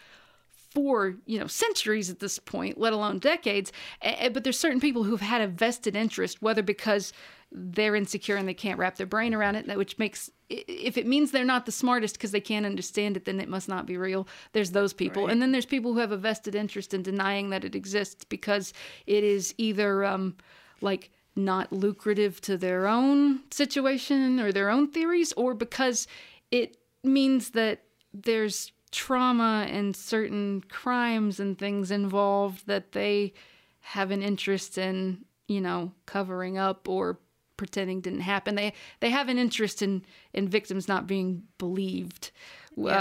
for 0.71 1.17
you 1.27 1.41
know 1.41 1.49
centuries 1.49 2.09
at 2.09 2.21
this 2.21 2.39
point, 2.39 2.79
let 2.79 2.93
alone 2.93 3.19
decades. 3.19 3.73
But 4.01 4.45
there's 4.45 4.59
certain 4.59 4.79
people 4.79 5.03
who've 5.03 5.21
had 5.21 5.41
a 5.41 5.49
vested 5.49 5.97
interest, 5.97 6.41
whether 6.41 6.63
because 6.63 7.13
they're 7.51 7.97
insecure 7.97 8.37
and 8.37 8.47
they 8.47 8.55
can't 8.55 8.79
wrap 8.79 8.95
their 8.95 9.07
brain 9.07 9.35
around 9.35 9.57
it, 9.57 9.67
that 9.67 9.77
which 9.77 9.99
makes 9.99 10.31
if 10.49 10.97
it 10.97 11.05
means 11.05 11.33
they're 11.33 11.45
not 11.45 11.67
the 11.67 11.73
smartest 11.73 12.15
because 12.15 12.31
they 12.31 12.41
can't 12.41 12.65
understand 12.65 13.17
it, 13.17 13.25
then 13.25 13.41
it 13.41 13.49
must 13.49 13.69
not 13.69 13.87
be 13.87 13.97
real. 13.97 14.29
There's 14.53 14.71
those 14.71 14.93
people, 14.93 15.27
and 15.27 15.43
then 15.43 15.51
there's 15.51 15.67
people 15.67 15.95
who 15.95 15.99
have 15.99 16.13
a 16.13 16.17
vested 16.17 16.55
interest 16.55 16.95
in 16.95 17.03
denying 17.03 17.51
that 17.51 17.65
it 17.65 17.75
exists 17.75 18.25
because 18.25 18.73
it 19.09 19.25
is 19.25 19.53
either 19.59 20.05
um, 20.05 20.37
like 20.81 21.11
not 21.37 21.73
lucrative 21.73 22.41
to 22.43 22.57
their 22.57 22.87
own 22.87 23.41
situation 23.51 24.39
or 24.41 24.53
their 24.53 24.71
own 24.71 24.89
theories, 24.89 25.33
or 25.33 25.55
because 25.55 26.07
it 26.51 26.77
means 27.03 27.51
that 27.51 27.83
there's 28.13 28.73
trauma 28.93 29.67
and 29.69 29.97
certain 29.97 30.63
crimes 30.69 31.41
and 31.41 31.59
things 31.59 31.91
involved 31.91 32.67
that 32.67 32.93
they 32.93 33.33
have 33.81 34.11
an 34.11 34.23
interest 34.23 34.79
in, 34.79 35.25
you 35.49 35.61
know, 35.61 35.93
covering 36.07 36.57
up 36.57 36.89
or 36.89 37.19
pretending 37.57 38.01
didn't 38.01 38.21
happen. 38.21 38.55
They 38.55 38.73
they 39.01 39.11
have 39.11 39.29
an 39.29 39.39
interest 39.39 39.83
in 39.83 40.05
in 40.33 40.49
victims 40.49 40.89
not 40.89 41.07
being 41.07 41.45
believed. 41.59 42.31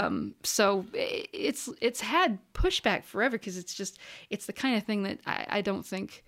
Um, 0.04 0.34
so 0.42 0.86
it's 0.92 1.68
it's 1.80 2.00
had 2.00 2.38
pushback 2.52 3.04
forever 3.04 3.38
because 3.38 3.56
it's 3.56 3.74
just 3.74 3.98
it's 4.30 4.46
the 4.46 4.52
kind 4.52 4.76
of 4.76 4.84
thing 4.84 5.02
that 5.04 5.18
I, 5.26 5.46
I 5.48 5.60
don't 5.62 5.84
think 5.84 6.24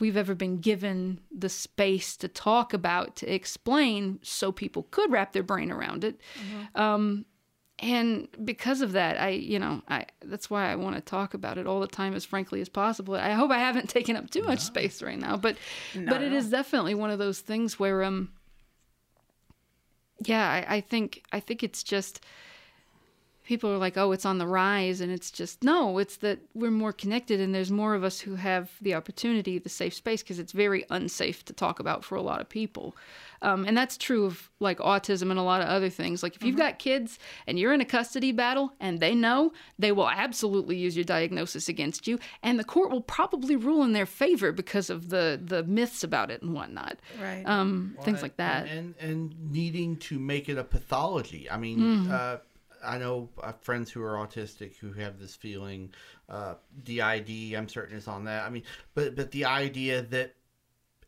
we've 0.00 0.16
ever 0.16 0.34
been 0.34 0.58
given 0.58 1.20
the 1.30 1.48
space 1.48 2.16
to 2.16 2.28
talk 2.28 2.72
about 2.72 3.16
to 3.16 3.32
explain 3.32 4.18
so 4.22 4.50
people 4.52 4.84
could 4.90 5.10
wrap 5.12 5.32
their 5.32 5.42
brain 5.42 5.70
around 5.70 6.04
it. 6.04 6.20
Um, 6.74 7.24
and 7.78 8.28
because 8.44 8.80
of 8.80 8.92
that 8.92 9.20
i 9.20 9.30
you 9.30 9.58
know 9.58 9.82
i 9.88 10.06
that's 10.26 10.48
why 10.48 10.70
i 10.70 10.76
want 10.76 10.94
to 10.94 11.00
talk 11.02 11.34
about 11.34 11.58
it 11.58 11.66
all 11.66 11.80
the 11.80 11.86
time 11.88 12.14
as 12.14 12.24
frankly 12.24 12.60
as 12.60 12.68
possible. 12.68 13.14
I 13.14 13.32
hope 13.32 13.50
i 13.50 13.58
haven't 13.58 13.88
taken 13.98 14.14
up 14.14 14.30
too 14.30 14.42
much 14.44 14.60
space 14.60 15.02
right 15.02 15.18
now 15.18 15.36
but 15.36 15.56
but 15.94 16.16
at 16.16 16.22
it 16.22 16.32
is 16.32 16.48
definitely 16.48 16.94
one 16.94 17.10
of 17.10 17.18
those 17.18 17.40
things 17.40 17.80
where 17.80 18.04
um 18.04 18.30
yeah 20.24 20.48
I, 20.48 20.76
I 20.76 20.80
think 20.80 21.24
i 21.32 21.40
think 21.40 21.62
it's 21.64 21.82
just 21.82 22.24
people 23.44 23.70
are 23.70 23.78
like, 23.78 23.96
oh, 23.96 24.12
it's 24.12 24.24
on 24.24 24.38
the 24.38 24.46
rise. 24.46 25.00
And 25.00 25.10
it's 25.10 25.30
just, 25.30 25.62
no, 25.64 25.98
it's 25.98 26.16
that 26.18 26.38
we're 26.54 26.70
more 26.70 26.92
connected 26.92 27.40
and 27.40 27.54
there's 27.54 27.70
more 27.70 27.94
of 27.94 28.04
us 28.04 28.20
who 28.20 28.36
have 28.36 28.70
the 28.80 28.94
opportunity, 28.94 29.58
the 29.58 29.68
safe 29.68 29.94
space, 29.94 30.22
because 30.22 30.38
it's 30.38 30.52
very 30.52 30.84
unsafe 30.90 31.44
to 31.46 31.52
talk 31.52 31.80
about 31.80 32.04
for 32.04 32.14
a 32.16 32.22
lot 32.22 32.40
of 32.40 32.48
people. 32.48 32.96
Um, 33.42 33.64
and 33.64 33.76
that's 33.76 33.96
true 33.96 34.24
of 34.24 34.48
like 34.60 34.78
autism 34.78 35.30
and 35.30 35.38
a 35.38 35.42
lot 35.42 35.62
of 35.62 35.66
other 35.66 35.88
things. 35.90 36.22
Like 36.22 36.36
if 36.36 36.44
you've 36.44 36.56
got 36.56 36.78
kids 36.78 37.18
and 37.48 37.58
you're 37.58 37.72
in 37.72 37.80
a 37.80 37.84
custody 37.84 38.30
battle 38.30 38.72
and 38.78 39.00
they 39.00 39.16
know, 39.16 39.52
they 39.80 39.90
will 39.90 40.08
absolutely 40.08 40.76
use 40.76 40.96
your 40.96 41.04
diagnosis 41.04 41.68
against 41.68 42.06
you. 42.06 42.20
And 42.44 42.56
the 42.60 42.64
court 42.64 42.92
will 42.92 43.00
probably 43.00 43.56
rule 43.56 43.82
in 43.82 43.92
their 43.94 44.06
favor 44.06 44.52
because 44.52 44.90
of 44.90 45.08
the, 45.08 45.40
the 45.44 45.64
myths 45.64 46.04
about 46.04 46.30
it 46.30 46.42
and 46.42 46.54
whatnot. 46.54 46.98
Right. 47.20 47.42
Um, 47.44 47.96
things 48.02 48.22
like 48.22 48.36
that. 48.36 48.68
and 48.68 48.94
and 49.00 49.34
needing 49.50 49.96
to 49.96 50.20
make 50.20 50.48
it 50.48 50.56
a 50.56 50.62
pathology. 50.64 51.50
I 51.50 51.56
mean, 51.56 51.78
Mm-hmm. 51.80 52.12
uh, 52.12 52.36
I 52.84 52.98
know 52.98 53.28
uh, 53.42 53.52
friends 53.60 53.90
who 53.90 54.02
are 54.02 54.14
autistic 54.14 54.76
who 54.76 54.92
have 54.92 55.18
this 55.18 55.34
feeling. 55.34 55.92
Uh, 56.28 56.54
DID, 56.84 57.54
I'm 57.54 57.68
certain 57.68 57.96
is 57.96 58.08
on 58.08 58.24
that. 58.24 58.44
I 58.44 58.50
mean, 58.50 58.64
but 58.94 59.16
but 59.16 59.30
the 59.30 59.44
idea 59.44 60.02
that 60.02 60.34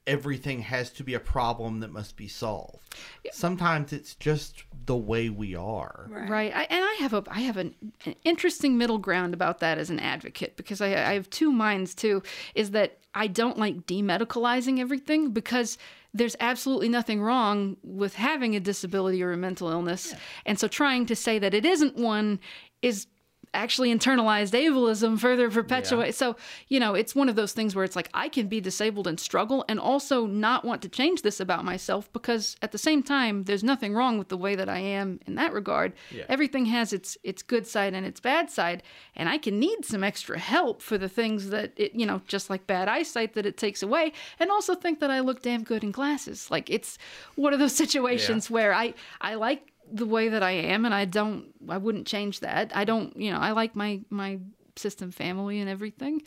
everything 0.07 0.61
has 0.61 0.91
to 0.91 1.05
be 1.05 1.15
a 1.15 1.21
problem 1.21 1.81
that 1.81 1.91
must 1.91 2.17
be 2.17 2.29
solved. 2.29 2.95
Sometimes 3.33 3.93
it's 3.93 4.15
just 4.15 4.65
the 4.87 4.97
way 4.97 5.31
we 5.31 5.55
are. 5.55 6.09
Right. 6.11 6.55
I, 6.55 6.65
and 6.65 6.85
I 6.85 6.95
have 7.01 7.15
a 7.15 7.25
I 7.29 7.41
have 7.41 7.57
an, 7.57 7.75
an 8.05 8.15
interesting 8.25 8.77
middle 8.77 8.99
ground 8.99 9.35
about 9.35 9.61
that 9.61 9.79
as 9.79 9.91
an 9.91 10.01
advocate 10.01 10.57
because 10.57 10.81
I, 10.81 10.89
I 10.89 11.15
have 11.15 11.31
two 11.31 11.51
minds 11.51 11.95
too. 11.95 12.23
Is 12.55 12.73
that 12.73 12.99
I 13.15 13.29
don't 13.29 13.59
like 13.59 13.87
demedicalizing 13.87 14.79
everything 14.79 15.31
because 15.31 15.79
there's 16.14 16.37
absolutely 16.40 16.88
nothing 16.88 17.20
wrong 17.20 17.77
with 17.83 18.14
having 18.14 18.55
a 18.55 18.61
disability 18.61 19.22
or 19.22 19.33
a 19.33 19.37
mental 19.37 19.68
illness, 19.68 20.14
and 20.46 20.59
so 20.59 20.68
trying 20.68 21.05
to 21.07 21.16
say 21.16 21.38
that 21.38 21.53
it 21.53 21.64
isn't 21.66 21.96
one 21.96 22.38
is 22.81 23.07
actually 23.55 23.95
internalized 23.95 24.53
ableism 24.53 25.19
further 25.19 25.51
perpetuate. 25.51 26.14
So, 26.14 26.37
you 26.69 26.81
know, 26.81 26.95
it's 26.95 27.14
one 27.14 27.29
of 27.29 27.37
those 27.37 27.53
things 27.53 27.75
where 27.75 27.85
it's 27.85 27.97
like 27.97 28.11
I 28.12 28.29
can 28.29 28.49
be 28.49 28.61
disabled 28.61 29.07
and 29.07 29.19
struggle 29.19 29.64
and 29.69 29.79
also 29.79 30.27
not 30.27 30.64
want 30.64 30.83
to 30.83 30.88
change 30.88 31.23
this 31.23 31.40
about 31.40 31.64
myself 31.64 32.12
because 32.12 32.57
at 32.62 32.73
the 32.73 32.79
same 32.79 33.03
time 33.03 33.45
there's 33.45 33.64
nothing 33.64 33.95
wrong 33.95 34.19
with 34.19 34.29
the 34.29 34.37
way 34.37 34.55
that 34.55 34.69
I 34.69 34.79
am 34.79 35.21
in 35.27 35.37
that 35.37 35.53
regard. 35.53 35.93
Yeah. 36.11 36.25
Everything 36.29 36.67
has 36.67 36.93
its 36.93 37.17
its 37.23 37.43
good 37.43 37.67
side 37.67 37.95
and 37.95 38.05
its 38.05 38.21
bad 38.21 38.51
side, 38.51 38.83
and 39.14 39.29
I 39.29 39.38
can 39.38 39.59
need 39.59 39.85
some 39.85 40.05
extra 40.05 40.38
help 40.38 40.83
for 40.83 40.99
the 40.99 41.09
things 41.09 41.51
that 41.51 41.73
it, 41.77 41.95
you 41.95 42.07
know, 42.07 42.21
just 42.27 42.51
like 42.51 42.67
bad 42.67 42.88
eyesight 42.88 43.35
that 43.35 43.47
it 43.47 43.57
takes 43.57 43.83
away 43.83 44.12
and 44.40 44.51
also 44.51 44.75
think 44.75 45.01
that 45.01 45.11
I 45.11 45.21
look 45.21 45.43
damn 45.43 45.62
good 45.62 45.85
in 45.85 45.90
glasses. 45.90 46.51
Like 46.51 46.69
it's 46.71 46.99
one 47.37 47.53
of 47.53 47.59
those 47.59 47.75
situations 47.85 48.51
where 48.51 48.75
I 48.75 48.95
I 49.21 49.35
like 49.35 49.74
the 49.92 50.07
way 50.07 50.29
that 50.29 50.42
I 50.42 50.53
am, 50.53 50.85
and 50.85 50.94
I 50.94 51.05
don't, 51.05 51.47
I 51.68 51.79
wouldn't 51.79 52.07
change 52.07 52.40
that. 52.40 52.73
I 52.75 52.85
don't, 52.85 53.16
you 53.16 53.31
know, 53.31 53.38
I 53.38 53.53
like 53.53 53.77
my 53.77 54.01
my 54.11 54.38
system 54.77 55.11
family 55.11 55.61
and 55.61 55.70
everything, 55.70 56.23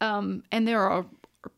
um, 0.00 0.42
and 0.52 0.66
there 0.66 0.88
are 0.88 1.06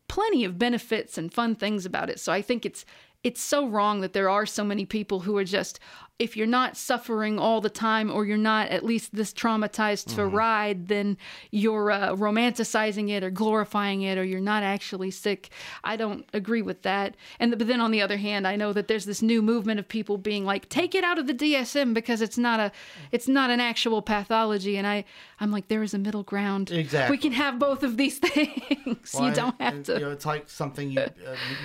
plenty 0.07 0.45
of 0.45 0.57
benefits 0.57 1.17
and 1.17 1.33
fun 1.33 1.55
things 1.55 1.85
about 1.85 2.09
it. 2.09 2.19
So 2.19 2.31
I 2.31 2.41
think 2.41 2.65
it's 2.65 2.85
it's 3.23 3.41
so 3.41 3.67
wrong 3.67 4.01
that 4.01 4.13
there 4.13 4.29
are 4.29 4.45
so 4.45 4.63
many 4.63 4.85
people 4.85 5.19
who 5.19 5.35
are 5.37 5.43
just 5.43 5.79
if 6.19 6.35
you're 6.35 6.45
not 6.47 6.75
suffering 6.75 7.39
all 7.39 7.61
the 7.61 7.69
time 7.69 8.11
or 8.11 8.25
you're 8.25 8.37
not 8.37 8.67
at 8.69 8.83
least 8.83 9.15
this 9.15 9.31
traumatized 9.33 10.13
to 10.15 10.25
ride 10.25 10.87
then 10.89 11.17
you're 11.51 11.91
uh, 11.91 12.09
romanticizing 12.13 13.09
it 13.09 13.23
or 13.23 13.29
glorifying 13.29 14.01
it 14.01 14.17
or 14.17 14.23
you're 14.23 14.41
not 14.41 14.61
actually 14.61 15.09
sick. 15.11 15.49
I 15.83 15.95
don't 15.95 16.25
agree 16.33 16.61
with 16.61 16.81
that. 16.83 17.15
And 17.39 17.57
but 17.57 17.67
then 17.67 17.79
on 17.81 17.91
the 17.91 18.01
other 18.01 18.17
hand 18.17 18.45
i 18.47 18.55
know 18.55 18.73
that 18.73 18.87
there's 18.87 19.05
this 19.05 19.21
new 19.21 19.41
movement 19.41 19.79
of 19.79 19.87
people 19.87 20.17
being 20.17 20.45
like 20.45 20.67
take 20.69 20.93
it 20.93 21.03
out 21.03 21.17
of 21.17 21.27
the 21.27 21.33
DSM 21.33 21.93
because 21.93 22.21
it's 22.21 22.37
not 22.37 22.59
a 22.59 22.71
it's 23.11 23.27
not 23.27 23.49
an 23.49 23.59
actual 23.59 24.01
pathology. 24.01 24.77
And 24.77 24.85
i 24.85 25.05
i'm 25.39 25.51
like 25.51 25.67
there 25.69 25.83
is 25.83 25.93
a 25.93 25.99
middle 25.99 26.23
ground. 26.23 26.71
Exactly. 26.71 27.13
we 27.15 27.17
can 27.17 27.31
have 27.31 27.59
both 27.59 27.83
of 27.83 27.97
these 27.97 28.17
things. 28.29 29.13
Well, 29.13 29.29
you 29.29 29.33
don't 29.33 29.59
have 29.61 29.73
and, 29.73 29.85
to. 29.85 29.93
You 29.93 29.99
know, 29.99 30.11
it's 30.11 30.25
like 30.25 30.49
something 30.49 30.91
you, 30.91 30.99
uh, 31.01 31.09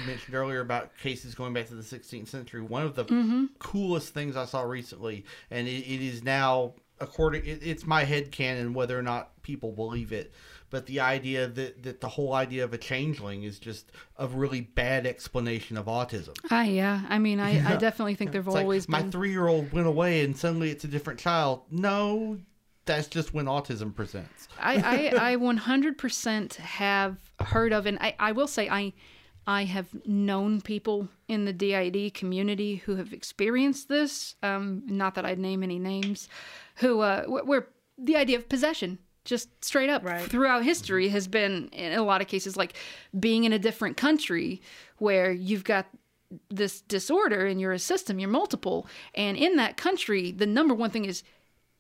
mentioned 0.07 0.35
earlier 0.35 0.61
about 0.61 0.97
cases 0.99 1.35
going 1.35 1.53
back 1.53 1.67
to 1.69 1.75
the 1.75 1.83
16th 1.83 2.29
century. 2.29 2.61
One 2.61 2.83
of 2.83 2.95
the 2.95 3.05
Mm-hmm. 3.05 3.45
coolest 3.59 4.13
things 4.15 4.35
I 4.45 4.47
saw 4.47 4.63
recently, 4.63 5.25
and 5.51 5.67
it, 5.67 5.71
it 5.71 6.01
is 6.01 6.23
now 6.23 6.75
according. 7.01 7.45
It, 7.47 7.61
it's 7.63 7.87
my 7.87 8.05
head 8.05 8.31
canon 8.31 8.75
whether 8.75 8.99
or 8.99 9.03
not 9.03 9.43
people 9.43 9.73
believe 9.73 10.13
it. 10.13 10.33
But 10.71 10.87
the 10.87 11.01
idea 11.01 11.47
that, 11.47 11.85
that 11.85 12.01
the 12.01 12.09
whole 12.09 12.33
idea 12.33 12.65
of 12.65 12.73
a 12.73 12.79
changeling 12.79 13.45
is 13.45 13.61
just 13.61 13.93
a 14.19 14.27
really 14.27 14.61
bad 14.61 15.07
explanation 15.07 15.77
of 15.77 15.87
autism. 15.87 16.37
Ah, 16.51 16.65
yeah. 16.65 17.03
I 17.09 17.19
mean, 17.19 17.39
I, 17.39 17.75
I 17.75 17.77
definitely 17.79 18.17
think 18.17 18.33
there've 18.33 18.47
It's 18.47 18.55
like 18.55 18.63
always 18.63 18.89
my 18.89 19.03
three 19.03 19.31
year 19.31 19.47
old 19.47 19.73
went 19.73 19.87
away 19.87 20.25
and 20.25 20.37
suddenly 20.37 20.71
it's 20.71 20.83
a 20.83 20.89
different 20.89 21.21
child. 21.21 21.63
No, 21.71 22.41
that's 22.87 23.07
just 23.07 23.33
when 23.33 23.47
autism 23.47 23.95
presents. 23.95 24.49
I, 24.59 25.13
I, 25.17 25.33
I 25.33 25.37
100% 25.37 26.55
have 26.57 27.19
heard 27.41 27.73
of, 27.73 27.87
and 27.87 27.99
I, 28.01 28.15
I 28.19 28.33
will 28.33 28.49
say 28.49 28.69
I, 28.69 28.95
I 29.47 29.65
have 29.65 29.89
known 30.07 30.61
people 30.61 31.09
in 31.29 31.45
the 31.45 31.53
DID 31.53 32.15
community 32.15 32.77
who 32.77 32.97
have 32.97 33.13
experienced 33.13 33.89
this. 33.89 34.37
Um, 34.43 34.83
not 34.87 35.15
that 35.17 35.25
I'd 35.27 35.39
name 35.39 35.63
any 35.63 35.79
names, 35.79 36.29
who 36.77 37.01
uh, 37.01 37.25
wh- 37.25 37.47
where 37.47 37.69
the 37.99 38.17
idea 38.17 38.39
of 38.39 38.49
possession 38.49 38.99
just 39.25 39.49
straight 39.65 39.89
up 39.91 40.05
Right. 40.05 40.21
throughout 40.23 40.65
history 40.65 41.09
has 41.09 41.29
been 41.29 41.69
in 41.73 41.93
a 41.93 42.03
lot 42.03 42.21
of 42.21 42.27
cases 42.27 42.57
like 42.57 42.75
being 43.19 43.45
in 43.45 43.53
a 43.53 43.59
different 43.59 43.97
country 43.97 44.61
where 44.99 45.31
you've 45.33 45.65
got 45.65 45.87
this 46.51 46.81
disorder 46.83 47.47
and 47.47 47.61
you're 47.61 47.73
a 47.73 47.79
system, 47.79 48.19
you're 48.19 48.29
multiple, 48.29 48.87
and 49.15 49.37
in 49.37 49.57
that 49.57 49.77
country, 49.77 50.31
the 50.33 50.47
number 50.47 50.75
one 50.75 50.91
thing 50.91 51.05
is 51.05 51.23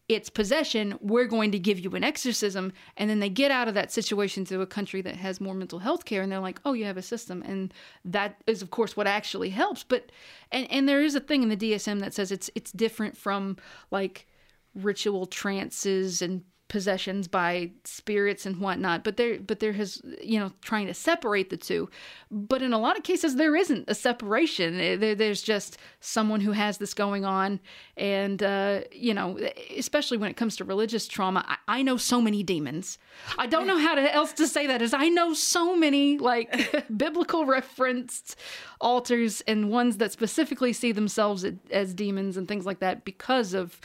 it's 0.08 0.28
possession. 0.28 0.98
We're 1.00 1.26
going 1.26 1.50
to 1.52 1.58
give 1.58 1.78
you 1.78 1.90
an 1.92 2.04
exorcism, 2.04 2.72
and 2.96 3.08
then 3.08 3.20
they 3.20 3.30
get 3.30 3.50
out 3.50 3.68
of 3.68 3.74
that 3.74 3.90
situation 3.90 4.44
to 4.46 4.60
a 4.60 4.66
country 4.66 5.00
that 5.02 5.16
has 5.16 5.40
more 5.40 5.54
mental 5.54 5.78
health 5.78 6.04
care, 6.04 6.22
and 6.22 6.30
they're 6.30 6.40
like, 6.40 6.60
"Oh, 6.64 6.74
you 6.74 6.84
have 6.84 6.98
a 6.98 7.02
system," 7.02 7.42
and 7.42 7.72
that 8.04 8.36
is, 8.46 8.60
of 8.60 8.70
course, 8.70 8.96
what 8.96 9.06
actually 9.06 9.50
helps. 9.50 9.82
But 9.82 10.12
and 10.52 10.70
and 10.70 10.88
there 10.88 11.02
is 11.02 11.14
a 11.14 11.20
thing 11.20 11.42
in 11.42 11.48
the 11.48 11.56
DSM 11.56 12.00
that 12.00 12.12
says 12.12 12.30
it's 12.30 12.50
it's 12.54 12.72
different 12.72 13.16
from 13.16 13.56
like 13.90 14.26
ritual 14.74 15.26
trances 15.26 16.20
and 16.20 16.42
possessions 16.68 17.28
by 17.28 17.70
spirits 17.84 18.46
and 18.46 18.56
whatnot 18.56 19.04
but 19.04 19.16
there 19.16 19.38
but 19.38 19.60
there 19.60 19.74
has 19.74 20.00
you 20.22 20.40
know 20.40 20.50
trying 20.62 20.86
to 20.86 20.94
separate 20.94 21.50
the 21.50 21.56
two. 21.56 21.88
But 22.30 22.62
in 22.62 22.72
a 22.72 22.78
lot 22.78 22.96
of 22.96 23.04
cases 23.04 23.36
there 23.36 23.54
isn't 23.54 23.84
a 23.88 23.94
separation. 23.94 24.98
There, 25.00 25.14
there's 25.14 25.42
just 25.42 25.78
someone 26.00 26.40
who 26.40 26.52
has 26.52 26.78
this 26.78 26.94
going 26.94 27.24
on. 27.24 27.60
And 27.96 28.42
uh, 28.42 28.80
you 28.90 29.14
know 29.14 29.38
especially 29.76 30.16
when 30.16 30.30
it 30.30 30.36
comes 30.36 30.56
to 30.56 30.64
religious 30.64 31.06
trauma 31.06 31.44
I, 31.46 31.78
I 31.78 31.82
know 31.82 31.96
so 31.96 32.20
many 32.20 32.42
demons. 32.42 32.98
I 33.38 33.46
don't 33.46 33.66
know 33.66 33.78
how 33.78 33.94
to, 33.94 34.14
else 34.14 34.32
to 34.34 34.46
say 34.46 34.66
that 34.66 34.82
is 34.82 34.94
i 34.94 35.08
know 35.08 35.34
so 35.34 35.76
many 35.76 36.18
like 36.18 36.86
biblical 36.96 37.46
referenced 37.46 38.36
alters 38.80 39.40
and 39.42 39.70
ones 39.70 39.98
that 39.98 40.12
specifically 40.12 40.72
see 40.72 40.92
themselves 40.92 41.44
as 41.70 41.94
demons 41.94 42.36
and 42.36 42.48
things 42.48 42.66
like 42.66 42.80
that 42.80 43.04
because 43.04 43.54
of 43.54 43.80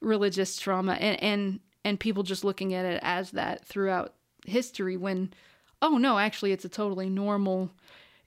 religious 0.00 0.56
trauma. 0.56 0.92
And 0.94 1.22
and 1.22 1.60
and 1.86 1.98
people 2.00 2.22
just 2.22 2.44
looking 2.44 2.74
at 2.74 2.84
it 2.84 3.00
as 3.02 3.30
that 3.30 3.64
throughout 3.64 4.12
history 4.44 4.96
when 4.96 5.32
oh 5.82 5.96
no 5.98 6.18
actually 6.18 6.52
it's 6.52 6.64
a 6.64 6.68
totally 6.68 7.08
normal 7.08 7.70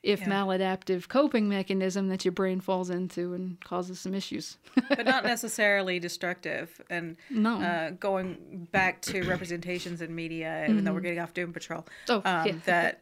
if 0.01 0.21
maladaptive 0.21 1.07
coping 1.09 1.49
mechanism 1.49 2.07
that 2.07 2.23
your 2.23 2.31
brain 2.31 2.61
falls 2.61 2.89
into 2.89 3.33
and 3.33 3.59
causes 3.59 3.99
some 3.99 4.13
issues 4.13 4.57
but 4.89 5.05
not 5.05 5.23
necessarily 5.25 5.99
destructive. 5.99 6.81
And 6.89 7.17
No. 7.29 7.59
uh, 7.59 7.89
going 7.91 8.67
back 8.71 9.01
to 9.03 9.23
representations 9.25 10.01
in 10.01 10.15
media, 10.15 10.67
even 10.69 10.83
though 10.85 10.93
we're 10.93 11.01
getting 11.01 11.19
off 11.19 11.33
Doom 11.33 11.51
Patrol, 11.51 11.85
Oh, 12.07 12.21
um, 12.23 12.47
yeah. 12.47 12.53
that 12.65 13.01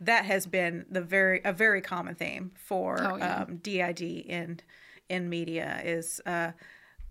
that 0.00 0.24
has 0.24 0.46
been 0.46 0.86
the 0.90 1.02
very 1.02 1.40
a 1.44 1.52
very 1.52 1.82
common 1.82 2.14
theme 2.14 2.52
for 2.54 2.96
Oh, 3.12 3.16
yeah. 3.16 3.42
um, 3.42 3.56
DID 3.58 4.00
in 4.00 4.60
in 5.10 5.28
media 5.28 5.80
is 5.84 6.20
uh, 6.24 6.52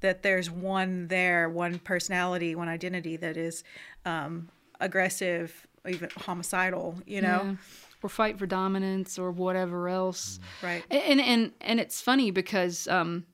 that 0.01 0.21
there's 0.23 0.49
one 0.51 1.07
there, 1.07 1.49
one 1.49 1.79
personality, 1.79 2.53
one 2.55 2.67
identity 2.69 3.17
that 3.17 3.37
is 3.37 3.63
um, 4.05 4.49
aggressive, 4.79 5.65
even 5.87 6.09
homicidal. 6.17 6.97
You 7.05 7.21
know, 7.21 7.41
Yeah. 7.43 7.55
or 8.03 8.09
fight 8.09 8.37
for 8.39 8.45
dominance 8.47 9.17
or 9.19 9.31
whatever 9.31 9.87
else 9.87 10.39
right? 10.63 10.83
and 10.89 11.21
and 11.21 11.51
and 11.61 11.79
it's 11.79 12.01
funny 12.01 12.31
because 12.31 12.87
um 12.87 13.25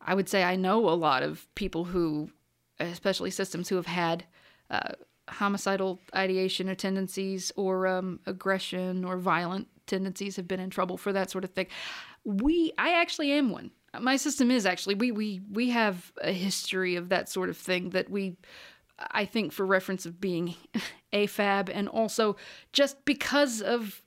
i 0.00 0.14
would 0.14 0.28
say 0.28 0.44
i 0.44 0.56
know 0.56 0.88
a 0.88 0.92
lot 0.94 1.22
of 1.22 1.46
people 1.54 1.84
who 1.84 2.30
especially 2.78 3.30
systems 3.30 3.68
who 3.70 3.76
have 3.76 3.86
had 3.86 4.24
uh, 4.70 4.90
homicidal 5.28 5.98
ideation 6.14 6.68
or 6.68 6.74
tendencies 6.74 7.50
or 7.56 7.86
um, 7.86 8.20
aggression 8.26 9.04
or 9.04 9.16
violent 9.16 9.68
tendencies 9.86 10.36
have 10.36 10.46
been 10.46 10.60
in 10.60 10.68
trouble 10.68 10.98
for 10.98 11.12
that 11.12 11.30
sort 11.30 11.42
of 11.44 11.50
thing 11.50 11.66
we 12.24 12.72
i 12.76 12.90
actually 12.92 13.32
am 13.32 13.50
one 13.50 13.70
my 14.00 14.16
system 14.16 14.50
is 14.50 14.66
actually. 14.66 14.94
We 14.94 15.10
we 15.10 15.40
we 15.50 15.70
have 15.70 16.12
a 16.22 16.32
history 16.32 16.96
of 16.96 17.08
that 17.10 17.28
sort 17.28 17.48
of 17.48 17.56
thing 17.56 17.90
that 17.90 18.10
we 18.10 18.36
i 19.10 19.26
think 19.26 19.52
for 19.52 19.66
reference 19.66 20.06
of 20.06 20.18
being 20.18 20.54
afab 21.12 21.70
and 21.70 21.86
also 21.86 22.34
just 22.72 23.04
because 23.04 23.60
of 23.60 24.02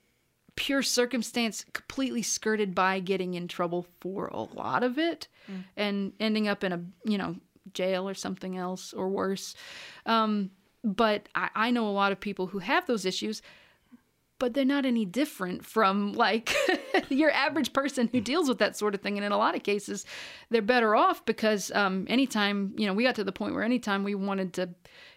pure 0.56 0.82
circumstance 0.82 1.64
completely 1.72 2.22
skirted 2.22 2.74
by 2.74 2.98
getting 2.98 3.34
in 3.34 3.46
trouble 3.46 3.86
for 4.00 4.26
a 4.26 4.42
lot 4.42 4.82
of 4.82 4.98
it 4.98 5.28
and 5.76 6.12
ending 6.18 6.48
up 6.48 6.64
in 6.64 6.72
a 6.72 6.80
you 7.04 7.16
know 7.16 7.36
jail 7.72 8.08
or 8.08 8.14
something 8.14 8.56
else 8.56 8.92
or 8.92 9.08
worse. 9.08 9.54
Um, 10.06 10.50
but 10.82 11.28
I, 11.34 11.50
I 11.54 11.70
know 11.70 11.88
a 11.88 11.90
lot 11.90 12.12
of 12.12 12.20
people 12.20 12.46
who 12.46 12.58
have 12.58 12.86
those 12.86 13.04
issues 13.04 13.42
but 14.40 14.54
they're 14.54 14.64
not 14.64 14.84
any 14.84 15.04
different 15.04 15.64
from 15.64 16.12
like 16.14 16.52
your 17.08 17.30
average 17.30 17.72
person 17.72 18.08
who 18.10 18.20
deals 18.20 18.48
with 18.48 18.58
that 18.58 18.76
sort 18.76 18.94
of 18.96 19.00
thing 19.00 19.16
and 19.16 19.24
in 19.24 19.30
a 19.30 19.38
lot 19.38 19.54
of 19.54 19.62
cases 19.62 20.04
they're 20.48 20.60
better 20.60 20.96
off 20.96 21.24
because 21.24 21.70
um, 21.72 22.04
anytime 22.08 22.74
you 22.76 22.86
know 22.86 22.92
we 22.92 23.04
got 23.04 23.14
to 23.14 23.22
the 23.22 23.30
point 23.30 23.54
where 23.54 23.62
anytime 23.62 24.02
we 24.02 24.16
wanted 24.16 24.52
to 24.52 24.68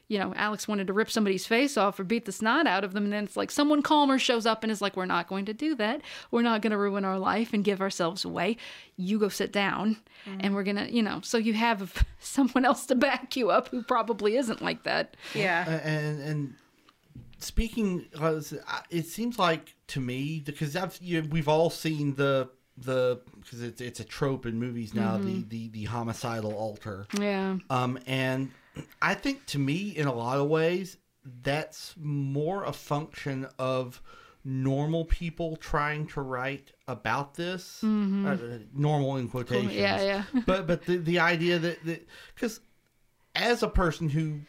you 0.09 0.19
know, 0.19 0.33
Alex 0.35 0.67
wanted 0.67 0.87
to 0.87 0.93
rip 0.93 1.09
somebody's 1.09 1.47
face 1.47 1.77
off 1.77 1.99
or 1.99 2.03
beat 2.03 2.25
the 2.25 2.31
snot 2.31 2.67
out 2.67 2.83
of 2.83 2.93
them. 2.93 3.05
And 3.05 3.13
then 3.13 3.23
it's 3.23 3.37
like 3.37 3.49
someone 3.49 3.81
calmer 3.81 4.19
shows 4.19 4.45
up 4.45 4.61
and 4.63 4.71
is 4.71 4.81
like, 4.81 4.97
we're 4.97 5.05
not 5.05 5.27
going 5.27 5.45
to 5.45 5.53
do 5.53 5.75
that. 5.75 6.01
We're 6.29 6.41
not 6.41 6.61
going 6.61 6.71
to 6.71 6.77
ruin 6.77 7.05
our 7.05 7.17
life 7.17 7.53
and 7.53 7.63
give 7.63 7.81
ourselves 7.81 8.25
away. 8.25 8.57
You 8.97 9.17
go 9.17 9.29
sit 9.29 9.51
down 9.51 9.97
and 10.39 10.53
we're 10.53 10.63
going 10.63 10.75
to, 10.75 10.93
you 10.93 11.01
know, 11.01 11.21
so 11.23 11.37
you 11.37 11.53
have 11.53 12.05
someone 12.19 12.65
else 12.65 12.85
to 12.87 12.95
back 12.95 13.35
you 13.35 13.49
up 13.49 13.69
who 13.69 13.81
probably 13.81 14.35
isn't 14.35 14.61
like 14.61 14.83
that. 14.83 15.15
Yeah. 15.33 15.67
and 15.67 16.21
and 16.21 16.53
speaking 17.43 18.05
uh, 18.19 18.39
it 18.89 19.05
seems 19.07 19.37
like 19.37 19.75
to 19.87 19.99
me 19.99 20.41
because 20.43 20.75
I've 20.75 20.97
you 21.01 21.21
know, 21.21 21.27
we've 21.29 21.47
all 21.47 21.69
seen 21.69 22.15
the 22.15 22.49
the 22.77 23.21
because 23.39 23.61
it's 23.61 23.81
it's 23.81 23.99
a 23.99 24.03
trope 24.03 24.45
in 24.45 24.57
movies 24.59 24.93
now 24.93 25.17
the, 25.17 25.43
the 25.47 25.69
the 25.69 25.83
homicidal 25.85 26.53
alter. 26.53 27.05
Yeah. 27.19 27.57
um 27.69 27.99
and 28.07 28.51
I 29.01 29.13
think 29.13 29.45
to 29.47 29.59
me 29.59 29.89
in 29.89 30.07
a 30.07 30.13
lot 30.13 30.39
of 30.39 30.47
ways 30.47 30.97
that's 31.43 31.93
more 31.97 32.63
a 32.63 32.73
function 32.73 33.47
of 33.59 34.01
normal 34.45 35.05
people 35.05 35.55
trying 35.55 36.05
to 36.07 36.21
write 36.21 36.71
about 36.87 37.35
this 37.35 37.81
uh, 37.83 38.37
normal 38.73 39.17
in 39.17 39.29
quotations. 39.29 39.73
Yeah, 39.73 40.01
yeah. 40.01 40.23
but 40.45 40.67
but 40.67 40.85
the 40.85 40.97
the 40.97 41.19
idea 41.19 41.59
that 41.59 41.83
that 41.85 42.07
because 42.35 42.59
as 43.35 43.63
a 43.63 43.69
person 43.69 44.09
who 44.09 44.39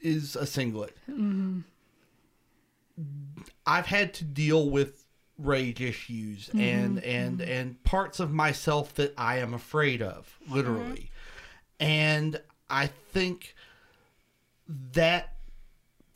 is 0.00 0.36
a 0.36 0.46
singlet, 0.46 0.96
I've 3.66 3.86
had 3.86 4.14
to 4.14 4.24
deal 4.24 4.70
with 4.70 5.06
rage 5.38 5.80
issues 5.80 6.48
mm-hmm. 6.48 6.60
and 6.60 6.96
mm-hmm. 6.98 7.08
and 7.08 7.40
and 7.40 7.84
parts 7.84 8.20
of 8.20 8.32
myself 8.32 8.94
that 8.94 9.14
I 9.16 9.38
am 9.38 9.54
afraid 9.54 10.02
of, 10.02 10.38
mm-hmm. 10.44 10.54
literally, 10.54 11.10
and 11.80 12.40
I 12.70 12.88
think 13.12 13.54
that 14.92 15.34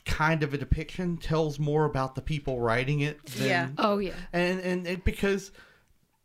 kind 0.04 0.42
of 0.42 0.54
a 0.54 0.58
depiction 0.58 1.16
tells 1.16 1.58
more 1.58 1.84
about 1.84 2.14
the 2.14 2.22
people 2.22 2.60
writing 2.60 3.00
it 3.00 3.24
than 3.26 3.48
Yeah. 3.48 3.68
Oh, 3.76 3.98
yeah. 3.98 4.14
and 4.32 4.60
and 4.60 4.86
it, 4.86 5.04
because 5.04 5.50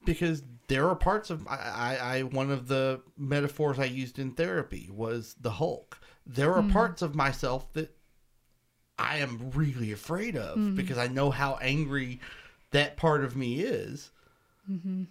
because 0.06 0.44
there 0.68 0.88
are 0.88 0.96
parts 0.96 1.30
of 1.30 1.48
I, 1.48 1.56
I 1.56 2.18
I 2.18 2.24
one 2.24 2.52
of 2.52 2.68
the 2.68 3.02
metaphors 3.18 3.80
I 3.80 3.86
used 3.86 4.20
in 4.20 4.32
therapy 4.32 4.90
was 4.92 5.36
the 5.42 5.52
Hulk. 5.52 5.98
There 6.26 6.54
are 6.54 6.64
parts 6.64 7.02
of 7.02 7.16
myself 7.16 7.74
that 7.74 7.98
I 9.02 9.18
am 9.18 9.52
really 9.56 9.92
afraid 9.92 10.36
of 10.38 10.58
mm-hmm. 10.58 10.76
because 10.76 10.98
I 10.98 11.08
know 11.08 11.32
how 11.32 11.58
angry 11.62 12.20
that 12.72 12.98
part 12.98 13.24
of 13.24 13.36
me 13.36 13.62
is. 13.62 14.12
Mm-hmm. 14.70 15.04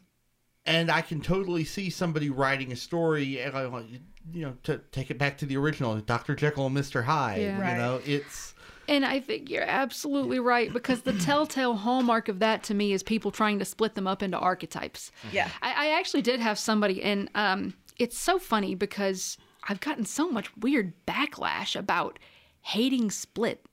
And 0.66 0.91
I 0.91 1.01
can 1.01 1.20
totally 1.20 1.64
see 1.64 1.91
somebody 1.91 2.30
writing 2.30 2.70
a 2.70 2.76
story, 2.76 3.41
and 3.41 3.57
I 3.57 3.66
want 3.66 3.86
you 4.32 4.43
know 4.43 4.57
to 4.64 4.78
take 4.93 5.11
it 5.11 5.18
back 5.18 5.38
to 5.38 5.47
the 5.47 5.57
original, 5.57 5.97
Doctor 5.97 6.34
Jekyll 6.34 6.66
and 6.66 6.74
Mister 6.74 7.03
Hyde. 7.03 7.41
Yeah. 7.41 7.57
You 7.57 7.62
Right. 7.62 7.76
know, 7.76 8.01
it's 8.05 8.55
And 8.86 9.05
I 9.05 9.20
think 9.20 9.51
you're 9.51 9.64
absolutely 9.64 10.38
right 10.38 10.72
because 10.72 11.03
the 11.03 11.12
telltale 11.26 11.74
hallmark 11.74 12.28
of 12.28 12.38
that 12.38 12.62
to 12.64 12.74
me 12.74 12.93
is 12.93 13.03
people 13.03 13.30
trying 13.30 13.59
to 13.59 13.64
split 13.64 13.95
them 13.95 14.07
up 14.07 14.22
into 14.22 14.38
archetypes. 14.38 15.11
Mm-hmm. 15.26 15.36
Yeah. 15.36 15.49
I, 15.62 15.88
I 15.88 15.99
actually 15.99 16.22
did 16.22 16.41
have 16.41 16.59
somebody, 16.59 17.03
and 17.03 17.28
um, 17.34 17.74
it's 17.99 18.18
so 18.18 18.38
funny 18.38 18.74
because 18.74 19.38
I've 19.68 19.80
gotten 19.80 20.05
so 20.05 20.30
much 20.30 20.55
weird 20.59 20.93
backlash 21.07 21.74
about 21.74 22.18
hating 22.62 23.11
Split. 23.11 23.64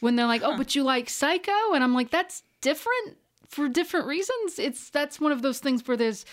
When 0.00 0.16
they're 0.16 0.26
like, 0.26 0.42
"Oh, 0.44 0.56
but 0.56 0.74
you 0.74 0.82
like 0.82 1.08
Psycho," 1.08 1.72
and 1.74 1.82
I'm 1.84 1.94
like, 1.94 2.10
"That's 2.10 2.42
different 2.60 3.16
for 3.48 3.68
different 3.68 4.06
reasons." 4.06 4.58
It's 4.58 4.90
that's 4.90 5.20
one 5.20 5.32
of 5.32 5.42
those 5.42 5.58
things 5.58 5.86
where 5.86 5.96
there's, 5.96 6.24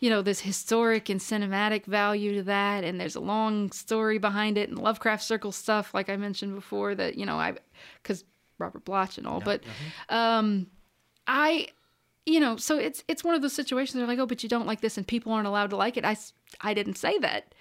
you 0.00 0.10
know, 0.10 0.22
this 0.22 0.40
historic 0.40 1.08
and 1.08 1.20
cinematic 1.20 1.86
value 1.86 2.34
to 2.36 2.42
that, 2.44 2.84
and 2.84 3.00
there's 3.00 3.16
a 3.16 3.20
long 3.20 3.72
story 3.72 4.18
behind 4.18 4.56
it, 4.58 4.68
and 4.68 4.78
Lovecraft 4.78 5.22
Circle 5.24 5.52
stuff, 5.52 5.92
like 5.94 6.08
I 6.08 6.16
mentioned 6.16 6.54
before, 6.54 6.94
that 6.94 7.16
you 7.16 7.26
know 7.26 7.36
I, 7.36 7.54
because 8.02 8.24
Robert 8.58 8.84
Bloch 8.84 9.18
and 9.18 9.26
all, 9.26 9.40
but, 9.40 9.62
um, 10.08 10.66
I 11.26 11.68
you 12.26 12.40
know, 12.40 12.56
so 12.56 12.76
it's 12.78 13.02
it's 13.08 13.24
one 13.24 13.34
of 13.34 13.42
those 13.42 13.54
situations 13.54 13.94
they're 13.94 14.06
like, 14.06 14.18
oh, 14.18 14.26
but 14.26 14.42
you 14.42 14.48
don't 14.48 14.66
like 14.66 14.80
this, 14.80 14.96
and 14.96 15.06
people 15.06 15.32
aren't 15.32 15.46
allowed 15.46 15.70
to 15.70 15.76
like 15.76 15.96
it. 15.96 16.04
I 16.04 16.16
I 16.60 16.74
didn't 16.74 16.98
say 16.98 17.18
that. 17.18 17.54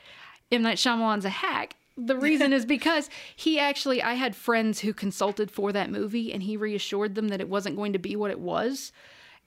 M 0.51 0.61
Night 0.61 0.77
Shyamalan's 0.77 1.25
a 1.25 1.29
hack. 1.29 1.75
The 1.97 2.17
reason 2.17 2.53
is 2.53 2.65
because 2.65 3.09
he 3.35 3.59
actually, 3.59 4.03
I 4.03 4.13
had 4.13 4.35
friends 4.35 4.79
who 4.81 4.93
consulted 4.93 5.49
for 5.49 5.71
that 5.71 5.89
movie, 5.89 6.31
and 6.31 6.43
he 6.43 6.55
reassured 6.55 7.15
them 7.15 7.29
that 7.29 7.41
it 7.41 7.49
wasn't 7.49 7.75
going 7.75 7.93
to 7.93 7.99
be 7.99 8.15
what 8.15 8.29
it 8.29 8.39
was. 8.39 8.91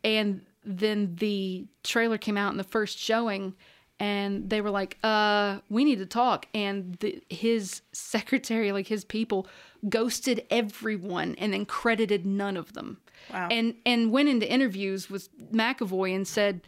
And 0.03 0.45
then 0.65 1.15
the 1.17 1.67
trailer 1.85 2.19
came 2.19 2.37
out 2.37 2.51
in 2.51 2.59
the 2.59 2.65
first 2.65 2.99
showing, 2.99 3.55
and 4.01 4.51
they 4.51 4.61
were 4.61 4.71
like, 4.71 4.99
"Uh, 5.05 5.61
we 5.69 5.85
need 5.85 5.99
to 5.99 6.07
talk." 6.07 6.47
And 6.53 6.95
the, 6.97 7.23
his 7.29 7.83
secretary, 7.93 8.73
like 8.73 8.89
his 8.89 9.05
people, 9.05 9.47
ghosted 9.89 10.45
everyone 10.51 11.37
and 11.39 11.53
then 11.53 11.67
credited 11.67 12.27
none 12.27 12.57
of 12.57 12.73
them. 12.73 12.99
Wow. 13.33 13.49
And 13.51 13.75
and 13.87 14.11
went 14.11 14.29
into 14.29 14.51
interviews 14.51 15.09
with 15.09 15.29
McAvoy 15.53 16.15
and 16.15 16.27
said, 16.27 16.63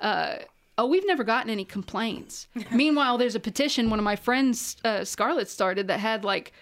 uh, 0.00 0.36
"Oh, 0.78 0.86
we've 0.86 1.06
never 1.06 1.24
gotten 1.24 1.50
any 1.50 1.64
complaints." 1.64 2.48
Meanwhile, 2.70 3.18
there's 3.18 3.34
a 3.34 3.40
petition 3.40 3.90
one 3.90 3.98
of 3.98 4.04
my 4.04 4.16
friends, 4.16 4.76
uh, 4.84 5.04
Scarlett, 5.04 5.48
started 5.48 5.88
that 5.88 6.00
had 6.00 6.24
like. 6.24 6.52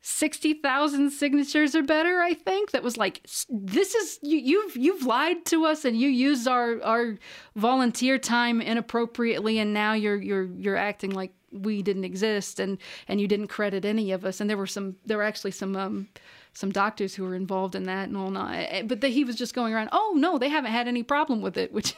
60,000 0.00 1.10
signatures 1.10 1.74
or 1.74 1.82
better 1.82 2.20
I 2.20 2.32
think 2.32 2.70
that 2.70 2.84
was 2.84 2.96
like 2.96 3.20
this 3.50 3.96
is 3.96 4.20
you 4.22 4.38
you've 4.38 4.76
you've 4.76 5.02
lied 5.04 5.44
to 5.46 5.66
us 5.66 5.84
and 5.84 5.98
you 5.98 6.08
used 6.08 6.46
our 6.46 6.80
our 6.82 7.18
volunteer 7.56 8.16
time 8.16 8.60
inappropriately 8.60 9.58
and 9.58 9.74
now 9.74 9.94
you're 9.94 10.22
you're 10.22 10.44
you're 10.44 10.76
acting 10.76 11.10
like 11.10 11.32
we 11.52 11.82
didn't 11.82 12.04
exist 12.04 12.60
and 12.60 12.78
and 13.06 13.20
you 13.20 13.26
didn't 13.26 13.48
credit 13.48 13.84
any 13.84 14.12
of 14.12 14.24
us 14.24 14.40
and 14.40 14.48
there 14.48 14.56
were 14.56 14.66
some 14.66 14.96
there 15.06 15.16
were 15.16 15.24
actually 15.24 15.50
some 15.50 15.76
um 15.76 16.08
some 16.52 16.70
doctors 16.70 17.14
who 17.14 17.24
were 17.24 17.34
involved 17.34 17.74
in 17.74 17.84
that 17.84 18.08
and 18.08 18.16
all 18.16 18.30
not 18.30 18.54
eh, 18.54 18.82
but 18.82 19.00
the, 19.00 19.08
he 19.08 19.24
was 19.24 19.36
just 19.36 19.54
going 19.54 19.72
around 19.72 19.88
oh 19.92 20.14
no 20.16 20.38
they 20.38 20.48
haven't 20.48 20.72
had 20.72 20.88
any 20.88 21.02
problem 21.02 21.40
with 21.40 21.56
it 21.56 21.72
which 21.78 21.94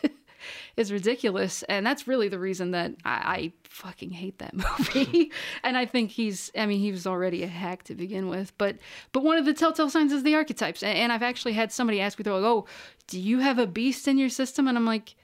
is 0.76 0.92
ridiculous. 0.92 1.62
And 1.64 1.86
that's 1.86 2.06
really 2.06 2.28
the 2.28 2.38
reason 2.38 2.70
that 2.72 2.92
I, 3.04 3.10
I 3.10 3.52
fucking 3.64 4.10
hate 4.10 4.38
that 4.38 4.54
movie. 4.78 5.32
And 5.62 5.76
I 5.76 5.86
think 5.86 6.10
he's 6.10 6.50
I 6.56 6.66
mean 6.66 6.80
he 6.80 6.90
was 6.90 7.06
already 7.06 7.42
a 7.42 7.48
hack 7.48 7.84
to 7.84 7.94
begin 7.94 8.28
with. 8.28 8.56
But 8.58 8.76
but 9.12 9.22
one 9.22 9.38
of 9.38 9.44
the 9.44 9.54
telltale 9.54 9.90
signs 9.90 10.12
is 10.12 10.22
the 10.22 10.34
archetypes. 10.34 10.82
And, 10.82 10.96
and 10.96 11.12
I've 11.12 11.22
actually 11.22 11.52
had 11.52 11.72
somebody 11.72 12.00
ask 12.00 12.18
me 12.18 12.22
they're 12.22 12.34
like 12.34 12.44
oh 12.44 12.66
do 13.06 13.18
you 13.18 13.40
have 13.40 13.58
a 13.58 13.66
beast 13.66 14.06
in 14.06 14.18
your 14.18 14.28
system? 14.28 14.68
And 14.68 14.78
I'm 14.78 14.86
like 14.86 15.14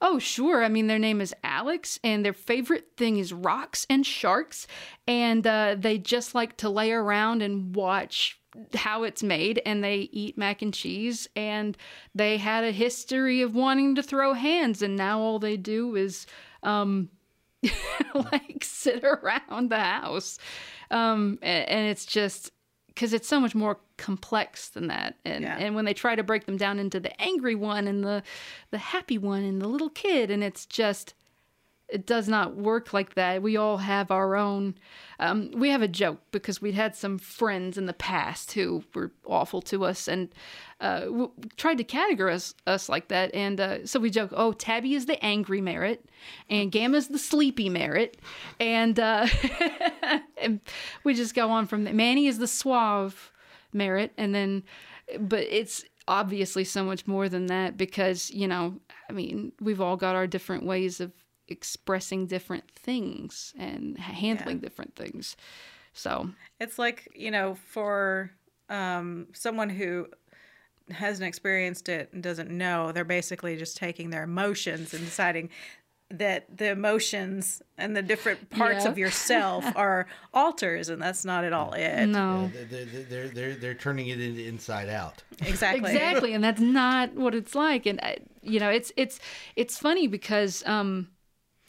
Oh, 0.00 0.18
sure. 0.18 0.62
I 0.62 0.68
mean, 0.68 0.86
their 0.86 0.98
name 0.98 1.20
is 1.20 1.34
Alex, 1.42 1.98
and 2.02 2.24
their 2.24 2.32
favorite 2.32 2.88
thing 2.96 3.16
is 3.16 3.32
rocks 3.32 3.86
and 3.88 4.04
sharks. 4.04 4.66
And 5.06 5.46
uh, 5.46 5.76
they 5.78 5.98
just 5.98 6.34
like 6.34 6.56
to 6.58 6.68
lay 6.68 6.92
around 6.92 7.42
and 7.42 7.74
watch 7.74 8.38
how 8.74 9.02
it's 9.02 9.22
made, 9.22 9.60
and 9.66 9.82
they 9.82 10.08
eat 10.12 10.36
mac 10.38 10.62
and 10.62 10.72
cheese. 10.74 11.28
And 11.36 11.76
they 12.14 12.38
had 12.38 12.64
a 12.64 12.70
history 12.72 13.42
of 13.42 13.54
wanting 13.54 13.94
to 13.96 14.02
throw 14.02 14.32
hands, 14.32 14.82
and 14.82 14.96
now 14.96 15.20
all 15.20 15.38
they 15.38 15.56
do 15.56 15.94
is 15.96 16.26
um, 16.62 17.08
like 18.14 18.62
sit 18.62 19.04
around 19.04 19.70
the 19.70 19.80
house. 19.80 20.38
Um, 20.90 21.38
and 21.42 21.88
it's 21.88 22.06
just 22.06 22.50
because 22.88 23.12
it's 23.12 23.26
so 23.26 23.40
much 23.40 23.54
more 23.54 23.80
complex 23.96 24.68
than 24.68 24.86
that 24.88 25.16
and 25.24 25.42
Yeah. 25.42 25.56
and 25.58 25.74
when 25.74 25.84
they 25.84 25.94
try 25.94 26.14
to 26.14 26.22
break 26.22 26.46
them 26.46 26.56
down 26.56 26.78
into 26.78 27.00
the 27.00 27.20
angry 27.20 27.54
one 27.56 27.88
and 27.88 28.04
the 28.04 28.22
the 28.70 28.78
happy 28.78 29.18
one 29.18 29.42
and 29.42 29.60
the 29.60 29.66
little 29.68 29.88
kid 29.88 30.30
and 30.30 30.44
it's 30.44 30.64
just 30.66 31.14
it 31.88 32.06
does 32.06 32.28
not 32.28 32.56
work 32.56 32.92
like 32.92 33.14
that. 33.14 33.42
We 33.42 33.56
all 33.56 33.78
have 33.78 34.10
our 34.10 34.36
own 34.36 34.74
um, 35.20 35.50
we 35.54 35.70
have 35.70 35.82
a 35.82 35.88
joke 35.88 36.20
because 36.32 36.60
we'd 36.60 36.74
had 36.74 36.96
some 36.96 37.18
friends 37.18 37.78
in 37.78 37.86
the 37.86 37.92
past 37.92 38.52
who 38.52 38.82
were 38.94 39.12
awful 39.26 39.62
to 39.62 39.84
us 39.84 40.08
and 40.08 40.34
uh, 40.80 41.00
w- 41.00 41.30
tried 41.56 41.78
to 41.78 41.84
categorize 41.84 42.54
us 42.66 42.88
like 42.88 43.08
that. 43.08 43.32
And 43.34 43.60
uh, 43.60 43.86
so 43.86 44.00
we 44.00 44.10
joke 44.10 44.30
oh 44.34 44.52
tabby 44.52 44.94
is 44.94 45.06
the 45.06 45.22
angry 45.24 45.60
Merritt 45.60 46.04
and 46.50 46.72
gamma's 46.72 47.08
the 47.08 47.18
sleepy 47.18 47.68
Merritt. 47.68 48.16
And 48.58 48.98
uh, 48.98 49.26
and 50.38 50.60
we 51.04 51.14
just 51.14 51.34
go 51.34 51.50
on 51.50 51.66
from 51.66 51.84
that. 51.84 51.94
Manny 51.94 52.26
is 52.26 52.38
the 52.38 52.48
suave 52.48 53.32
Merritt, 53.74 54.12
and 54.16 54.34
then, 54.34 54.62
but 55.18 55.44
it's 55.50 55.84
obviously 56.06 56.64
so 56.64 56.84
much 56.84 57.06
more 57.06 57.28
than 57.28 57.46
that 57.46 57.76
because 57.76 58.30
you 58.30 58.46
know, 58.48 58.78
I 59.10 59.12
mean, 59.12 59.52
we've 59.60 59.80
all 59.80 59.96
got 59.96 60.14
our 60.14 60.26
different 60.26 60.64
ways 60.64 61.00
of 61.00 61.12
expressing 61.48 62.26
different 62.26 62.70
things 62.70 63.52
and 63.58 63.98
handling 63.98 64.58
different 64.60 64.94
things. 64.96 65.36
So 65.92 66.30
It's 66.60 66.78
like, 66.78 67.12
you 67.14 67.30
know, 67.30 67.54
for 67.54 68.30
um, 68.68 69.28
someone 69.32 69.68
who 69.70 70.08
hasn't 70.90 71.26
experienced 71.26 71.88
it 71.88 72.10
and 72.12 72.22
doesn't 72.22 72.50
know, 72.50 72.92
they're 72.92 73.04
basically 73.04 73.56
just 73.56 73.76
taking 73.76 74.10
their 74.10 74.24
emotions 74.24 74.92
and 74.94 75.04
deciding 75.04 75.50
that 76.10 76.44
the 76.58 76.68
emotions 76.70 77.62
and 77.78 77.96
the 77.96 78.02
different 78.02 78.50
parts 78.50 78.84
Yeah. 78.84 78.90
of 78.90 78.98
yourself 78.98 79.64
are 79.76 80.06
alters, 80.34 80.88
and 80.90 81.00
that's 81.00 81.24
not 81.24 81.44
at 81.44 81.52
all 81.52 81.72
it. 81.72 82.06
no. 82.06 82.50
they're, 82.52 82.84
they're, 82.84 83.04
they're, 83.04 83.28
they're, 83.28 83.54
they're 83.54 83.74
turning 83.74 84.08
it 84.08 84.20
into 84.20 84.44
inside 84.46 84.88
out. 84.90 85.22
Exactly. 85.40 85.90
exactly 85.92 86.32
and 86.34 86.44
that's 86.44 86.60
not 86.60 87.14
what 87.14 87.34
it's 87.34 87.54
like 87.54 87.86
and 87.86 88.00
you 88.42 88.60
know 88.60 88.68
it's 88.70 88.92
it's 88.96 89.18
it's 89.56 89.76
funny 89.78 90.06
because 90.06 90.62
um 90.66 91.08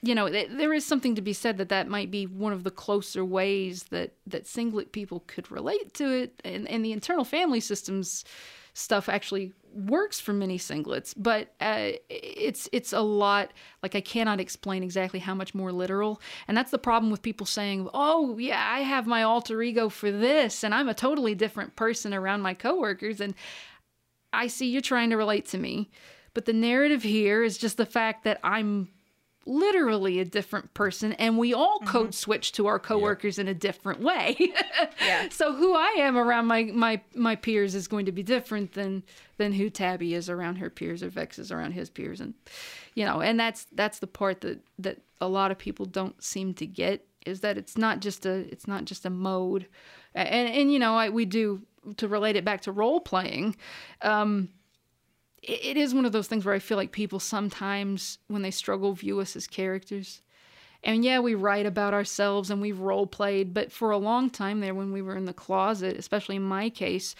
you 0.05 0.15
know, 0.15 0.29
th- 0.29 0.49
there 0.51 0.73
is 0.73 0.85
something 0.85 1.15
to 1.15 1.21
be 1.21 1.33
said 1.33 1.57
that 1.57 1.69
that 1.69 1.87
might 1.87 2.11
be 2.11 2.25
one 2.25 2.53
of 2.53 2.63
the 2.63 2.71
closer 2.71 3.25
ways 3.25 3.83
that 3.85 4.13
that 4.27 4.47
singlet 4.47 4.91
people 4.91 5.23
could 5.27 5.51
relate 5.51 5.93
to 5.95 6.09
it, 6.11 6.41
and 6.43 6.67
and 6.67 6.85
the 6.85 6.91
internal 6.91 7.25
family 7.25 7.59
systems 7.59 8.23
stuff 8.73 9.07
actually 9.07 9.53
works 9.73 10.19
for 10.19 10.33
many 10.33 10.57
singlets, 10.57 11.13
but 11.17 11.53
uh, 11.59 11.91
it's 12.09 12.69
it's 12.71 12.93
a 12.93 12.99
lot. 12.99 13.51
Like 13.81 13.95
I 13.95 14.01
cannot 14.01 14.39
explain 14.39 14.83
exactly 14.83 15.19
how 15.19 15.33
much 15.33 15.55
more 15.55 15.71
literal, 15.71 16.21
and 16.47 16.55
that's 16.55 16.71
the 16.71 16.77
problem 16.77 17.11
with 17.11 17.21
people 17.21 17.45
saying, 17.45 17.89
"Oh 17.93 18.37
yeah, 18.37 18.63
I 18.71 18.81
have 18.81 19.07
my 19.07 19.23
alter 19.23 19.61
ego 19.61 19.89
for 19.89 20.11
this, 20.11 20.63
and 20.63 20.73
I'm 20.73 20.89
a 20.89 20.93
totally 20.93 21.35
different 21.35 21.75
person 21.75 22.13
around 22.13 22.41
my 22.41 22.53
coworkers." 22.53 23.19
And 23.21 23.33
I 24.31 24.47
see 24.47 24.67
you're 24.67 24.81
trying 24.81 25.09
to 25.09 25.17
relate 25.17 25.47
to 25.47 25.57
me, 25.57 25.89
but 26.33 26.45
the 26.45 26.53
narrative 26.53 27.03
here 27.03 27.43
is 27.43 27.57
just 27.57 27.77
the 27.77 27.85
fact 27.85 28.23
that 28.25 28.39
I'm 28.43 28.89
literally 29.45 30.19
a 30.19 30.25
different 30.25 30.73
person 30.73 31.13
and 31.13 31.37
we 31.37 31.53
all 31.53 31.79
code 31.79 32.15
switch 32.15 32.51
to 32.51 32.65
our 32.65 32.79
coworkers 32.79 33.37
in 33.37 33.47
a 33.47 33.53
different 33.53 34.01
way. 34.01 34.35
Yeah. 35.05 35.29
So 35.29 35.53
who 35.53 35.75
I 35.75 35.95
am 35.99 36.17
around 36.17 36.47
my 36.47 36.63
my 36.63 37.01
my 37.13 37.35
peers 37.35 37.75
is 37.75 37.87
going 37.87 38.05
to 38.07 38.11
be 38.11 38.23
different 38.23 38.73
than 38.73 39.03
than 39.37 39.53
who 39.53 39.69
Tabby 39.69 40.13
is 40.13 40.29
around 40.29 40.55
her 40.55 40.69
peers 40.69 41.03
or 41.03 41.09
Vex 41.09 41.37
is 41.37 41.51
around 41.51 41.73
his 41.73 41.89
peers 41.89 42.21
and 42.21 42.33
you 42.95 43.05
know, 43.05 43.21
and 43.21 43.39
that's 43.39 43.67
that's 43.73 43.99
the 43.99 44.07
part 44.07 44.41
that 44.41 44.61
that 44.79 45.01
a 45.21 45.27
lot 45.27 45.51
of 45.51 45.57
people 45.57 45.85
don't 45.85 46.21
seem 46.23 46.53
to 46.55 46.65
get 46.65 47.05
is 47.25 47.41
that 47.41 47.57
it's 47.57 47.77
not 47.77 47.99
just 47.99 48.25
a 48.25 48.33
it's 48.51 48.67
not 48.67 48.85
just 48.85 49.05
a 49.05 49.09
mode. 49.09 49.67
And 50.13 50.49
and 50.49 50.73
you 50.73 50.79
know, 50.79 50.95
I, 50.95 51.09
we 51.09 51.25
do 51.25 51.61
to 51.97 52.07
relate 52.07 52.35
it 52.35 52.45
back 52.45 52.61
to 52.61 52.71
role 52.71 52.99
playing. 53.01 53.55
Um 54.01 54.49
it 55.47 55.77
is 55.77 55.93
one 55.93 56.05
of 56.05 56.11
those 56.11 56.27
things 56.27 56.45
where 56.45 56.55
I 56.55 56.59
feel 56.59 56.77
like 56.77 56.91
people 56.91 57.19
sometimes, 57.19 58.17
when 58.27 58.41
they 58.41 58.51
struggle, 58.51 58.93
view 58.93 59.19
us 59.19 59.35
as 59.35 59.47
characters. 59.47 60.21
And 60.83 61.03
yeah, 61.03 61.19
we 61.19 61.33
write 61.35 61.65
about 61.65 61.93
ourselves 61.93 62.51
and 62.51 62.61
we've 62.61 62.79
role 62.79 63.07
played, 63.07 63.53
but 63.53 63.71
for 63.71 63.91
a 63.91 63.97
long 63.97 64.29
time 64.29 64.59
there, 64.59 64.75
when 64.75 64.91
we 64.91 65.01
were 65.01 65.15
in 65.15 65.25
the 65.25 65.33
closet, 65.33 65.97
especially 65.97 66.35
in 66.35 66.43
my 66.43 66.69
case, 66.69 67.15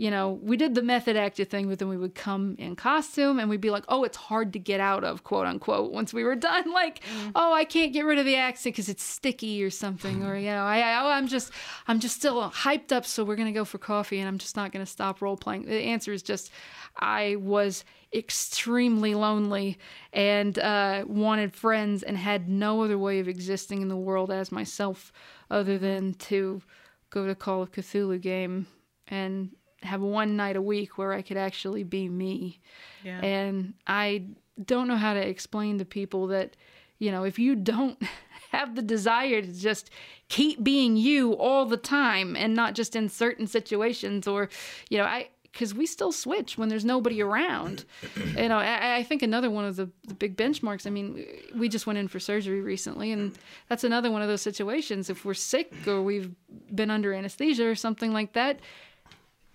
you 0.00 0.10
know, 0.10 0.40
we 0.42 0.56
did 0.56 0.74
the 0.74 0.80
method 0.80 1.14
actor 1.14 1.44
thing, 1.44 1.68
but 1.68 1.78
then 1.78 1.90
we 1.90 1.98
would 1.98 2.14
come 2.14 2.56
in 2.58 2.74
costume 2.74 3.38
and 3.38 3.50
we'd 3.50 3.60
be 3.60 3.68
like, 3.68 3.84
oh, 3.88 4.02
it's 4.02 4.16
hard 4.16 4.50
to 4.54 4.58
get 4.58 4.80
out 4.80 5.04
of, 5.04 5.24
quote 5.24 5.46
unquote, 5.46 5.92
once 5.92 6.14
we 6.14 6.24
were 6.24 6.34
done. 6.34 6.72
Like, 6.80 7.02
oh, 7.34 7.52
I 7.52 7.64
can't 7.64 7.92
get 7.92 8.06
rid 8.06 8.18
of 8.18 8.24
the 8.24 8.36
accent 8.36 8.74
because 8.74 8.88
it's 8.88 9.02
sticky 9.02 9.62
or 9.62 9.68
something. 9.68 10.24
Or, 10.24 10.38
you 10.38 10.50
know, 10.50 10.62
I, 10.62 10.78
I, 10.78 11.02
oh, 11.02 11.08
I'm 11.08 11.26
just, 11.28 11.52
I'm 11.86 12.00
just 12.00 12.16
still 12.16 12.50
hyped 12.50 12.92
up. 12.92 13.04
So 13.04 13.24
we're 13.24 13.36
going 13.36 13.52
to 13.52 13.58
go 13.58 13.66
for 13.66 13.76
coffee 13.76 14.18
and 14.18 14.26
I'm 14.26 14.38
just 14.38 14.56
not 14.56 14.72
going 14.72 14.84
to 14.84 14.90
stop 14.90 15.20
role 15.20 15.36
playing. 15.36 15.66
The 15.66 15.74
answer 15.74 16.12
is 16.14 16.22
just, 16.22 16.50
I 16.96 17.36
was 17.38 17.84
extremely 18.14 19.14
lonely 19.14 19.76
and 20.14 20.58
uh, 20.58 21.04
wanted 21.06 21.52
friends 21.54 22.02
and 22.02 22.16
had 22.16 22.48
no 22.48 22.82
other 22.82 22.96
way 22.96 23.18
of 23.18 23.28
existing 23.28 23.82
in 23.82 23.88
the 23.88 23.96
world 23.96 24.30
as 24.30 24.50
myself 24.50 25.12
other 25.50 25.76
than 25.76 26.14
to 26.14 26.62
go 27.10 27.26
to 27.26 27.34
Call 27.34 27.60
of 27.60 27.72
Cthulhu 27.72 28.18
game 28.18 28.66
and 29.10 29.50
have 29.82 30.00
one 30.00 30.36
night 30.36 30.56
a 30.56 30.62
week 30.62 30.98
where 30.98 31.12
I 31.12 31.22
could 31.22 31.36
actually 31.36 31.84
be 31.84 32.08
me. 32.08 32.60
Yeah. 33.02 33.20
And 33.20 33.74
I 33.86 34.24
don't 34.62 34.88
know 34.88 34.96
how 34.96 35.14
to 35.14 35.20
explain 35.20 35.78
to 35.78 35.84
people 35.84 36.26
that, 36.28 36.56
you 36.98 37.10
know, 37.10 37.24
if 37.24 37.38
you 37.38 37.56
don't 37.56 38.00
have 38.52 38.74
the 38.74 38.82
desire 38.82 39.40
to 39.42 39.52
just 39.52 39.90
keep 40.28 40.62
being 40.62 40.96
you 40.96 41.32
all 41.32 41.66
the 41.66 41.76
time 41.76 42.36
and 42.36 42.54
not 42.54 42.74
just 42.74 42.94
in 42.94 43.08
certain 43.08 43.46
situations 43.46 44.26
or, 44.26 44.48
you 44.88 44.98
know, 44.98 45.04
I, 45.04 45.30
because 45.52 45.74
we 45.74 45.84
still 45.84 46.12
switch 46.12 46.56
when 46.56 46.68
there's 46.68 46.84
nobody 46.84 47.20
around. 47.20 47.84
you 48.36 48.48
know, 48.48 48.58
I, 48.58 48.98
I 48.98 49.02
think 49.02 49.22
another 49.22 49.50
one 49.50 49.64
of 49.64 49.76
the, 49.76 49.90
the 50.06 50.14
big 50.14 50.36
benchmarks. 50.36 50.86
I 50.86 50.90
mean, 50.90 51.26
we 51.56 51.68
just 51.68 51.86
went 51.86 51.98
in 51.98 52.08
for 52.08 52.20
surgery 52.20 52.60
recently, 52.60 53.10
and 53.12 53.36
that's 53.68 53.84
another 53.84 54.10
one 54.10 54.22
of 54.22 54.28
those 54.28 54.42
situations. 54.42 55.10
If 55.10 55.24
we're 55.24 55.34
sick 55.34 55.72
or 55.86 56.02
we've 56.02 56.30
been 56.72 56.90
under 56.90 57.12
anesthesia 57.12 57.68
or 57.68 57.74
something 57.74 58.12
like 58.12 58.34
that, 58.34 58.60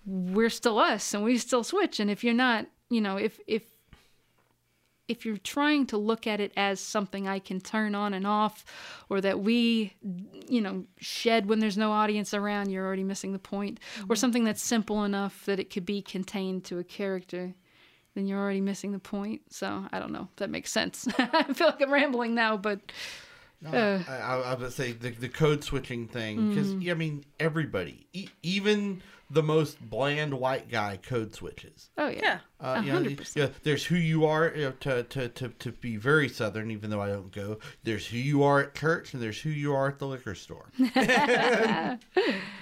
we're 0.06 0.50
still 0.50 0.78
us, 0.78 1.12
and 1.14 1.22
we 1.24 1.36
still 1.38 1.64
switch. 1.64 1.98
And 2.00 2.10
if 2.10 2.22
you're 2.24 2.34
not, 2.34 2.66
you 2.90 3.00
know, 3.00 3.16
if 3.16 3.38
if 3.46 3.62
if 5.08 5.24
you're 5.24 5.36
trying 5.36 5.86
to 5.86 5.96
look 5.96 6.26
at 6.26 6.40
it 6.40 6.52
as 6.56 6.80
something 6.80 7.28
I 7.28 7.38
can 7.38 7.60
turn 7.60 7.94
on 7.94 8.12
and 8.12 8.26
off, 8.26 8.64
or 9.08 9.20
that 9.20 9.38
we, 9.38 9.94
you 10.48 10.60
know, 10.60 10.84
shed 10.98 11.48
when 11.48 11.60
there's 11.60 11.78
no 11.78 11.92
audience 11.92 12.34
around, 12.34 12.70
you're 12.70 12.84
already 12.84 13.04
missing 13.04 13.32
the 13.32 13.38
point. 13.38 13.78
Or 14.08 14.16
something 14.16 14.42
that's 14.42 14.60
simple 14.62 15.04
enough 15.04 15.44
that 15.46 15.60
it 15.60 15.70
could 15.70 15.86
be 15.86 16.02
contained 16.02 16.64
to 16.64 16.78
a 16.80 16.84
character, 16.84 17.54
then 18.16 18.26
you're 18.26 18.40
already 18.40 18.60
missing 18.60 18.90
the 18.90 18.98
point. 18.98 19.42
So 19.50 19.86
I 19.92 20.00
don't 20.00 20.10
know 20.10 20.26
if 20.30 20.36
that 20.36 20.50
makes 20.50 20.72
sense. 20.72 21.06
I 21.18 21.52
feel 21.52 21.68
like 21.68 21.80
I'm 21.80 21.92
rambling 21.92 22.34
now, 22.34 22.56
but 22.56 22.80
No, 23.62 23.70
Uh. 23.70 24.02
I, 24.08 24.12
I, 24.16 24.40
I 24.40 24.54
would 24.54 24.72
say 24.72 24.90
the, 24.90 25.10
the 25.10 25.28
code 25.28 25.62
switching 25.62 26.08
thing 26.08 26.48
because 26.48 26.74
Mm. 26.74 26.90
I 26.90 26.94
mean 26.94 27.24
everybody, 27.38 28.08
e- 28.12 28.28
even 28.42 29.02
the 29.28 29.42
most 29.42 29.80
bland 29.80 30.32
white 30.34 30.70
guy, 30.70 30.98
code 31.02 31.34
switches. 31.34 31.90
oh 31.98 32.08
yeah, 32.08 32.20
Yeah. 32.22 32.38
Uh, 32.60 32.66
A 32.78 32.80
you 32.80 32.86
know, 32.86 32.92
hundred 32.92 33.10
you- 33.10 33.16
percent. 33.16 33.50
yeah, 33.52 33.58
there's 33.64 33.84
who 33.84 33.96
you 33.96 34.24
are 34.24 34.52
you 34.54 34.64
know, 34.66 34.70
to, 34.80 35.02
to, 35.02 35.28
to, 35.28 35.48
to 35.48 35.72
be 35.72 35.96
very 35.96 36.28
southern, 36.28 36.70
even 36.70 36.90
though 36.90 37.00
I 37.02 37.08
don't 37.08 37.32
go. 37.32 37.58
There's 37.82 38.06
who 38.06 38.18
you 38.18 38.42
are 38.44 38.60
at 38.60 38.74
church, 38.74 39.12
and 39.14 39.22
there's 39.22 39.40
who 39.40 39.50
you 39.50 39.74
are 39.74 39.88
at 39.88 39.98
the 39.98 40.06
liquor 40.06 40.34
store. 40.34 40.66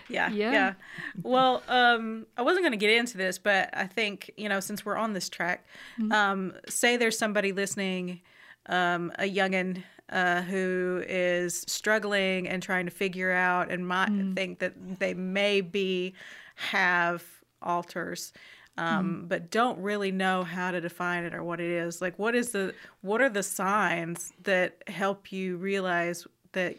Yeah, 0.08 0.30
Yeah. 0.30 0.30
yeah. 0.30 0.74
Well, 1.22 1.62
um, 1.68 2.26
I 2.36 2.42
wasn't 2.42 2.62
going 2.62 2.72
to 2.72 2.76
get 2.78 2.90
into 2.90 3.16
this, 3.16 3.38
but 3.38 3.70
I 3.72 3.86
think 3.86 4.30
you 4.36 4.48
know, 4.48 4.60
since 4.60 4.84
we're 4.84 4.96
on 4.96 5.12
this 5.14 5.28
track, 5.28 5.66
um, 6.10 6.52
say 6.68 6.96
there's 6.96 7.18
somebody 7.18 7.52
listening, 7.52 8.20
um, 8.66 9.12
a 9.18 9.24
youngin 9.24 9.82
uh, 10.10 10.42
who 10.42 11.02
is 11.08 11.64
struggling 11.66 12.46
and 12.48 12.62
trying 12.62 12.84
to 12.84 12.90
figure 12.90 13.32
out, 13.32 13.70
and 13.70 13.88
might 13.88 14.10
think 14.34 14.58
that 14.58 14.74
they 14.98 15.14
maybe 15.14 16.14
have 16.54 17.24
alters. 17.62 18.32
Um, 18.76 19.26
but 19.28 19.52
don't 19.52 19.78
really 19.78 20.10
know 20.10 20.42
how 20.42 20.72
to 20.72 20.80
define 20.80 21.22
it 21.22 21.32
or 21.32 21.44
what 21.44 21.60
it 21.60 21.70
is. 21.70 22.02
Like, 22.02 22.18
what 22.18 22.34
is 22.34 22.50
the 22.50 22.74
what 23.02 23.20
are 23.20 23.28
the 23.28 23.44
signs 23.44 24.32
that 24.42 24.82
help 24.88 25.30
you 25.30 25.58
realize 25.58 26.26
that 26.52 26.76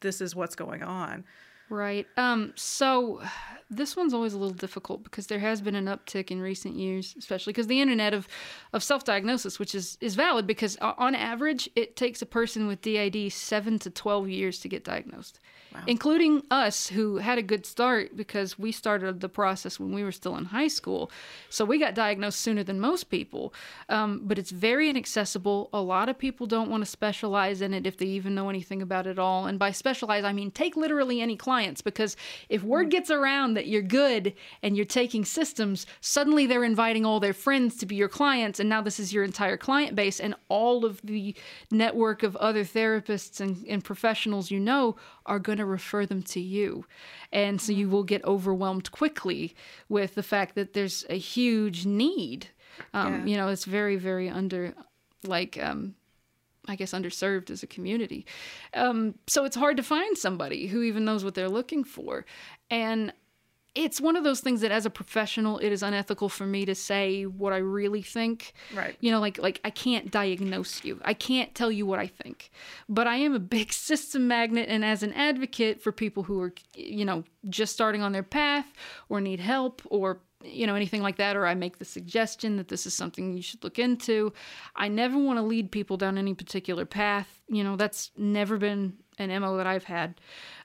this 0.00 0.20
is 0.20 0.36
what's 0.36 0.54
going 0.54 0.82
on? 0.82 1.24
Right. 1.70 2.06
Um, 2.16 2.52
so 2.56 3.22
this 3.70 3.96
one's 3.96 4.12
always 4.12 4.34
a 4.34 4.38
little 4.38 4.52
difficult 4.52 5.04
because 5.04 5.28
there 5.28 5.38
has 5.38 5.60
been 5.60 5.76
an 5.76 5.86
uptick 5.86 6.32
in 6.32 6.40
recent 6.40 6.74
years, 6.74 7.14
especially 7.16 7.52
because 7.52 7.68
the 7.68 7.80
internet 7.80 8.12
of, 8.12 8.26
of 8.72 8.82
self-diagnosis, 8.82 9.60
which 9.60 9.74
is, 9.76 9.96
is 10.00 10.16
valid 10.16 10.48
because 10.48 10.76
on 10.80 11.14
average 11.14 11.70
it 11.76 11.94
takes 11.94 12.20
a 12.20 12.26
person 12.26 12.66
with 12.66 12.82
DID 12.82 13.32
seven 13.32 13.78
to 13.78 13.88
twelve 13.88 14.28
years 14.28 14.58
to 14.60 14.68
get 14.68 14.82
diagnosed, 14.82 15.38
including 15.86 16.42
us 16.50 16.88
who 16.88 17.18
had 17.18 17.38
a 17.38 17.42
good 17.42 17.66
start 17.66 18.16
because 18.16 18.58
we 18.58 18.72
started 18.72 19.20
the 19.20 19.28
process 19.28 19.78
when 19.78 19.92
we 19.92 20.02
were 20.02 20.12
still 20.12 20.36
in 20.36 20.46
high 20.46 20.68
school, 20.68 21.10
so 21.48 21.64
we 21.64 21.78
got 21.78 21.94
diagnosed 21.94 22.40
sooner 22.40 22.62
than 22.62 22.80
most 22.80 23.04
people. 23.10 23.54
Um, 23.88 24.22
but 24.24 24.38
it's 24.38 24.50
very 24.50 24.88
inaccessible. 24.88 25.68
A 25.72 25.80
lot 25.80 26.08
of 26.08 26.18
people 26.18 26.46
don't 26.46 26.70
want 26.70 26.84
to 26.84 26.90
specialize 26.90 27.62
in 27.62 27.74
it 27.74 27.86
if 27.86 27.96
they 27.96 28.06
even 28.06 28.34
know 28.34 28.48
anything 28.48 28.82
about 28.82 29.06
it 29.06 29.18
all. 29.18 29.46
And 29.46 29.58
by 29.58 29.70
specialize, 29.70 30.24
I 30.24 30.32
mean 30.32 30.50
take 30.50 30.76
literally 30.76 31.20
any 31.20 31.36
clients 31.36 31.80
because 31.80 32.16
if 32.48 32.62
word 32.62 32.90
gets 32.90 33.10
around 33.10 33.54
that 33.54 33.68
you're 33.68 33.82
good 33.82 34.34
and 34.62 34.76
you're 34.76 34.84
taking 34.86 35.24
systems, 35.24 35.86
suddenly 36.00 36.46
they're 36.46 36.64
inviting 36.64 37.04
all 37.04 37.20
their 37.20 37.32
friends 37.32 37.76
to 37.78 37.86
be 37.86 37.96
your 37.96 38.08
clients. 38.08 38.60
And 38.60 38.68
now 38.68 38.82
this 38.82 38.98
is 38.98 39.12
your 39.12 39.24
entire 39.24 39.56
client 39.56 39.94
base, 39.94 40.20
and 40.20 40.34
all 40.48 40.84
of 40.84 41.00
the 41.02 41.34
network 41.70 42.22
of 42.22 42.36
other 42.36 42.64
therapists 42.64 43.40
and, 43.40 43.64
and 43.66 43.84
professionals 43.84 44.50
you 44.50 44.60
know 44.60 44.96
are 45.26 45.38
going 45.38 45.59
to 45.60 45.66
refer 45.66 46.06
them 46.06 46.22
to 46.24 46.40
you. 46.40 46.84
And 47.32 47.60
so 47.60 47.72
you 47.72 47.88
will 47.88 48.04
get 48.04 48.24
overwhelmed 48.24 48.90
quickly 48.90 49.54
with 49.88 50.14
the 50.14 50.22
fact 50.22 50.54
that 50.56 50.72
there's 50.72 51.04
a 51.08 51.18
huge 51.18 51.86
need. 51.86 52.48
Um, 52.92 53.12
Yeah. 53.12 53.24
You 53.26 53.36
know, 53.36 53.48
it's 53.48 53.64
very, 53.64 53.96
very 53.96 54.28
under, 54.28 54.74
like, 55.24 55.58
um, 55.62 55.94
I 56.66 56.76
guess, 56.76 56.92
underserved 56.92 57.50
as 57.50 57.62
a 57.62 57.66
community. 57.66 58.26
Um, 58.74 59.14
so 59.26 59.44
it's 59.44 59.56
hard 59.56 59.76
to 59.76 59.82
find 59.82 60.16
somebody 60.16 60.66
who 60.66 60.82
even 60.82 61.04
knows 61.04 61.24
what 61.24 61.34
they're 61.34 61.48
looking 61.48 61.84
for. 61.84 62.24
And 62.70 63.12
it's 63.74 64.00
one 64.00 64.16
of 64.16 64.24
those 64.24 64.40
things 64.40 64.62
that 64.62 64.72
as 64.72 64.84
a 64.84 64.90
professional 64.90 65.58
it 65.58 65.70
is 65.70 65.82
unethical 65.82 66.28
for 66.28 66.44
me 66.46 66.64
to 66.64 66.74
say 66.74 67.24
what 67.24 67.52
I 67.52 67.58
really 67.58 68.02
think. 68.02 68.52
Right. 68.74 68.96
You 69.00 69.10
know, 69.10 69.20
like 69.20 69.38
like 69.38 69.60
I 69.64 69.70
can't 69.70 70.10
diagnose 70.10 70.84
you. 70.84 71.00
I 71.04 71.14
can't 71.14 71.54
tell 71.54 71.70
you 71.70 71.86
what 71.86 71.98
I 71.98 72.06
think. 72.06 72.50
But 72.88 73.06
I 73.06 73.16
am 73.16 73.34
a 73.34 73.38
big 73.38 73.72
system 73.72 74.26
magnet 74.26 74.68
and 74.68 74.84
as 74.84 75.02
an 75.02 75.12
advocate 75.12 75.80
for 75.80 75.92
people 75.92 76.24
who 76.24 76.40
are 76.40 76.52
you 76.74 77.04
know 77.04 77.24
just 77.48 77.72
starting 77.72 78.02
on 78.02 78.12
their 78.12 78.22
path 78.22 78.66
or 79.08 79.20
need 79.20 79.40
help 79.40 79.82
or 79.86 80.20
you 80.42 80.66
know 80.66 80.74
anything 80.74 81.02
like 81.02 81.16
that 81.16 81.36
or 81.36 81.46
I 81.46 81.54
make 81.54 81.78
the 81.78 81.84
suggestion 81.84 82.56
that 82.56 82.68
this 82.68 82.86
is 82.86 82.94
something 82.94 83.36
you 83.36 83.42
should 83.42 83.62
look 83.62 83.78
into. 83.78 84.32
I 84.74 84.88
never 84.88 85.16
want 85.16 85.38
to 85.38 85.42
lead 85.42 85.70
people 85.70 85.96
down 85.96 86.18
any 86.18 86.34
particular 86.34 86.84
path. 86.86 87.40
You 87.48 87.62
know, 87.62 87.76
that's 87.76 88.10
never 88.16 88.58
been 88.58 88.94
an 89.18 89.28
MO 89.40 89.56
that 89.58 89.66
I've 89.68 89.84
had. 89.84 90.20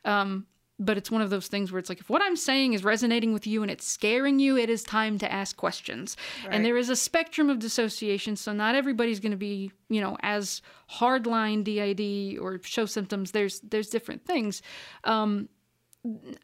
Um 0.05 0.47
but 0.77 0.97
it's 0.97 1.09
one 1.09 1.21
of 1.21 1.29
those 1.29 1.47
things 1.47 1.71
where 1.71 1.79
it's 1.79 1.87
like 1.89 1.99
if 1.99 2.09
what 2.09 2.21
i'm 2.21 2.35
saying 2.35 2.73
is 2.73 2.83
resonating 2.83 3.31
with 3.33 3.47
you 3.47 3.61
and 3.61 3.71
it's 3.71 3.87
scaring 3.87 4.39
you 4.39 4.57
it 4.57 4.69
is 4.69 4.83
time 4.83 5.17
to 5.17 5.31
ask 5.31 5.55
questions 5.55 6.17
Right. 6.43 6.53
and 6.55 6.65
there 6.65 6.75
is 6.77 6.89
a 6.89 6.95
spectrum 6.95 7.49
of 7.49 7.59
dissociation 7.59 8.35
so 8.35 8.51
not 8.51 8.75
everybody's 8.75 9.19
going 9.19 9.31
to 9.31 9.37
be 9.37 9.71
you 9.89 10.01
know 10.01 10.17
as 10.21 10.61
hardline 10.99 11.63
DID 11.63 12.37
or 12.39 12.59
show 12.63 12.85
symptoms 12.85 13.31
there's 13.31 13.61
there's 13.61 13.89
different 13.89 14.25
things 14.25 14.61
um, 15.05 15.47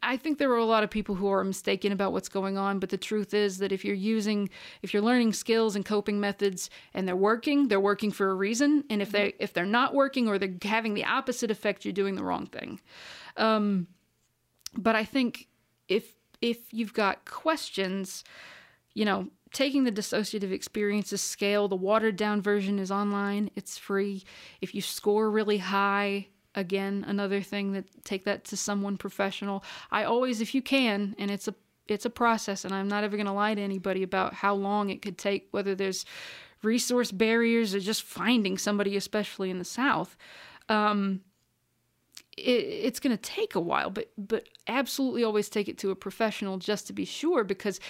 I 0.02 0.16
think 0.16 0.38
there 0.38 0.50
are 0.50 0.56
a 0.56 0.64
lot 0.64 0.82
of 0.82 0.90
people 0.90 1.14
who 1.14 1.28
are 1.28 1.44
mistaken 1.44 1.92
about 1.92 2.12
what's 2.12 2.28
going 2.28 2.58
on, 2.58 2.80
but 2.80 2.88
the 2.88 2.96
truth 2.96 3.32
is 3.32 3.58
that 3.58 3.70
if 3.70 3.84
you're 3.84 3.94
using, 3.94 4.50
if 4.82 4.92
you're 4.92 5.04
learning 5.04 5.34
skills 5.34 5.76
and 5.76 5.84
coping 5.84 6.18
methods 6.18 6.68
and 6.94 7.06
they're 7.06 7.14
working, 7.14 7.68
they're 7.68 7.78
working 7.78 8.10
for 8.10 8.28
a 8.28 8.34
reason. 8.34 8.82
And 8.90 9.00
if 9.00 9.12
they 9.12 9.34
if 9.38 9.52
they're 9.52 9.64
not 9.64 9.94
working 9.94 10.26
or 10.26 10.36
they're 10.36 10.56
having 10.64 10.94
the 10.94 11.04
opposite 11.04 11.48
effect, 11.52 11.84
you're 11.84 11.92
doing 11.92 12.16
the 12.16 12.24
wrong 12.24 12.46
thing. 12.46 12.80
Um, 13.36 13.86
but 14.76 14.96
I 14.96 15.04
think 15.04 15.48
if 15.88 16.14
if 16.40 16.72
you've 16.72 16.94
got 16.94 17.24
questions, 17.24 18.24
you 18.94 19.04
know, 19.04 19.28
taking 19.52 19.84
the 19.84 19.92
dissociative 19.92 20.50
experiences 20.50 21.20
scale, 21.20 21.68
the 21.68 21.76
watered 21.76 22.16
down 22.16 22.42
version 22.42 22.78
is 22.78 22.90
online. 22.90 23.50
It's 23.54 23.78
free. 23.78 24.24
If 24.60 24.74
you 24.74 24.82
score 24.82 25.30
really 25.30 25.58
high, 25.58 26.26
again, 26.54 27.04
another 27.06 27.40
thing 27.42 27.72
that 27.72 27.84
take 28.04 28.24
that 28.24 28.44
to 28.46 28.56
someone 28.56 28.96
professional. 28.96 29.64
I 29.90 30.04
always, 30.04 30.40
if 30.40 30.54
you 30.54 30.62
can, 30.62 31.14
and 31.18 31.30
it's 31.30 31.48
a 31.48 31.54
it's 31.88 32.04
a 32.04 32.10
process, 32.10 32.64
and 32.64 32.74
I'm 32.74 32.88
not 32.88 33.04
ever 33.04 33.16
going 33.16 33.26
to 33.26 33.32
lie 33.32 33.54
to 33.54 33.60
anybody 33.60 34.02
about 34.02 34.34
how 34.34 34.54
long 34.54 34.90
it 34.90 35.02
could 35.02 35.18
take, 35.18 35.48
whether 35.50 35.74
there's 35.74 36.04
resource 36.62 37.10
barriers 37.10 37.74
or 37.74 37.80
just 37.80 38.02
finding 38.02 38.56
somebody, 38.56 38.96
especially 38.96 39.50
in 39.50 39.58
the 39.58 39.64
South. 39.64 40.16
Um, 40.68 41.22
it, 42.36 42.40
it's 42.40 43.00
going 43.00 43.16
to 43.16 43.22
take 43.22 43.54
a 43.54 43.60
while, 43.60 43.90
but 43.90 44.10
but 44.16 44.48
absolutely 44.66 45.24
always 45.24 45.48
take 45.48 45.68
it 45.68 45.78
to 45.78 45.90
a 45.90 45.96
professional 45.96 46.58
just 46.58 46.86
to 46.86 46.92
be 46.92 47.04
sure. 47.04 47.44
Because 47.44 47.80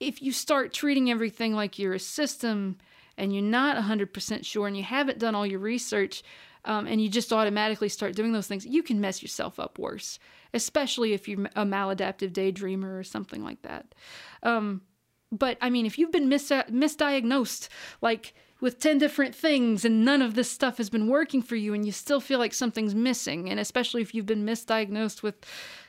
if 0.00 0.20
you 0.20 0.32
start 0.32 0.72
treating 0.72 1.10
everything 1.10 1.54
like 1.54 1.78
you're 1.78 1.94
a 1.94 1.98
system 1.98 2.76
and 3.16 3.32
you're 3.32 3.42
not 3.42 3.76
100% 3.76 4.44
sure 4.44 4.66
and 4.66 4.76
you 4.76 4.82
haven't 4.82 5.18
done 5.18 5.34
all 5.34 5.46
your 5.46 5.60
research 5.60 6.22
um, 6.64 6.86
and 6.86 7.00
you 7.00 7.08
just 7.08 7.32
automatically 7.32 7.88
start 7.88 8.16
doing 8.16 8.32
those 8.32 8.46
things, 8.46 8.66
you 8.66 8.82
can 8.82 9.00
mess 9.00 9.22
yourself 9.22 9.60
up 9.60 9.78
worse, 9.78 10.18
especially 10.54 11.12
if 11.12 11.28
you're 11.28 11.46
a 11.54 11.64
maladaptive 11.64 12.32
daydreamer 12.32 12.98
or 12.98 13.04
something 13.04 13.44
like 13.44 13.62
that. 13.62 13.94
Um, 14.42 14.82
but 15.30 15.56
I 15.60 15.70
mean, 15.70 15.86
if 15.86 15.98
you've 15.98 16.12
been 16.12 16.28
mis- 16.28 16.50
misdiagnosed, 16.50 17.68
like 18.00 18.34
with 18.62 18.78
10 18.78 18.98
different 18.98 19.34
things, 19.34 19.84
and 19.84 20.04
none 20.04 20.22
of 20.22 20.34
this 20.34 20.48
stuff 20.48 20.78
has 20.78 20.88
been 20.88 21.08
working 21.08 21.42
for 21.42 21.56
you, 21.56 21.74
and 21.74 21.84
you 21.84 21.90
still 21.90 22.20
feel 22.20 22.38
like 22.38 22.54
something's 22.54 22.94
missing, 22.94 23.50
and 23.50 23.58
especially 23.58 24.02
if 24.02 24.14
you've 24.14 24.24
been 24.24 24.46
misdiagnosed 24.46 25.20
with 25.20 25.34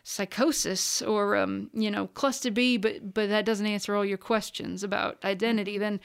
psychosis 0.02 1.00
or, 1.04 1.36
um, 1.36 1.70
you 1.72 1.92
know, 1.92 2.08
cluster 2.08 2.50
B, 2.50 2.78
but, 2.78 3.14
but 3.14 3.30
that 3.30 3.46
doesn't 3.46 3.68
answer 3.68 3.96
all 3.96 4.04
your 4.04 4.18
questions 4.18 4.84
about 4.84 5.24
identity, 5.24 5.78
then, 5.78 6.00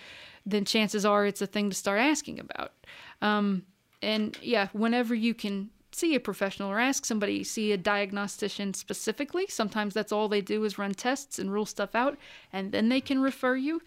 then 0.45 0.67
chances 0.67 1.07
are 1.07 1.25
it's 1.25 1.41
a 1.41 1.47
thing 1.47 1.71
to 1.71 1.75
start 1.75 2.01
asking 2.01 2.39
about. 2.39 2.75
Um, 3.23 3.63
and 4.03 4.37
yeah, 4.43 4.69
whenever 4.75 5.15
you 5.15 5.33
can 5.33 5.71
see 5.99 6.15
a 6.15 6.21
professional 6.21 6.71
or 6.71 6.79
ask 6.79 7.05
somebody, 7.05 7.45
see 7.45 7.73
a 7.73 7.77
diagnostician 7.77 8.75
specifically. 8.75 9.47
Sometimes 9.49 9.95
that's 9.95 10.13
all 10.13 10.29
they 10.29 10.41
do 10.41 10.65
is 10.65 10.79
run 10.79 10.95
tests 10.95 11.39
and 11.39 11.53
rule 11.53 11.67
stuff 11.67 11.95
out, 11.95 12.17
and 12.53 12.73
then 12.73 12.89
they 12.89 13.01
can 13.01 13.21
refer 13.21 13.57
you. 13.57 13.81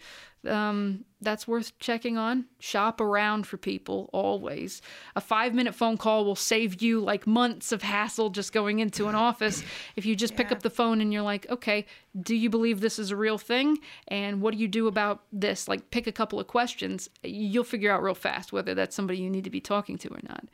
Um, 0.44 1.04
that's 1.20 1.46
worth 1.46 1.78
checking 1.78 2.18
on. 2.18 2.46
Shop 2.58 3.00
around 3.00 3.46
for 3.46 3.56
people 3.56 4.10
always. 4.12 4.82
A 5.14 5.20
five 5.20 5.54
minute 5.54 5.74
phone 5.74 5.96
call 5.96 6.24
will 6.24 6.34
save 6.34 6.82
you 6.82 7.00
like 7.00 7.28
months 7.28 7.70
of 7.70 7.82
hassle 7.82 8.30
just 8.30 8.52
going 8.52 8.80
into 8.80 9.06
an 9.06 9.14
office. 9.14 9.62
If 9.94 10.04
you 10.04 10.16
just 10.16 10.34
pick 10.34 10.50
up 10.50 10.62
the 10.62 10.70
phone 10.70 11.00
and 11.00 11.12
you're 11.12 11.22
like, 11.22 11.48
okay, 11.48 11.86
do 12.20 12.34
you 12.34 12.50
believe 12.50 12.80
this 12.80 12.98
is 12.98 13.12
a 13.12 13.16
real 13.16 13.38
thing? 13.38 13.78
And 14.08 14.40
what 14.40 14.52
do 14.52 14.58
you 14.58 14.66
do 14.66 14.88
about 14.88 15.22
this? 15.32 15.68
Like, 15.68 15.90
pick 15.90 16.08
a 16.08 16.12
couple 16.12 16.40
of 16.40 16.48
questions. 16.48 17.08
You'll 17.22 17.62
figure 17.62 17.92
out 17.92 18.02
real 18.02 18.14
fast 18.14 18.52
whether 18.52 18.74
that's 18.74 18.96
somebody 18.96 19.20
you 19.20 19.30
need 19.30 19.44
to 19.44 19.50
be 19.50 19.60
talking 19.60 19.96
to 19.98 20.08
or 20.08 20.20
not. 20.24 20.48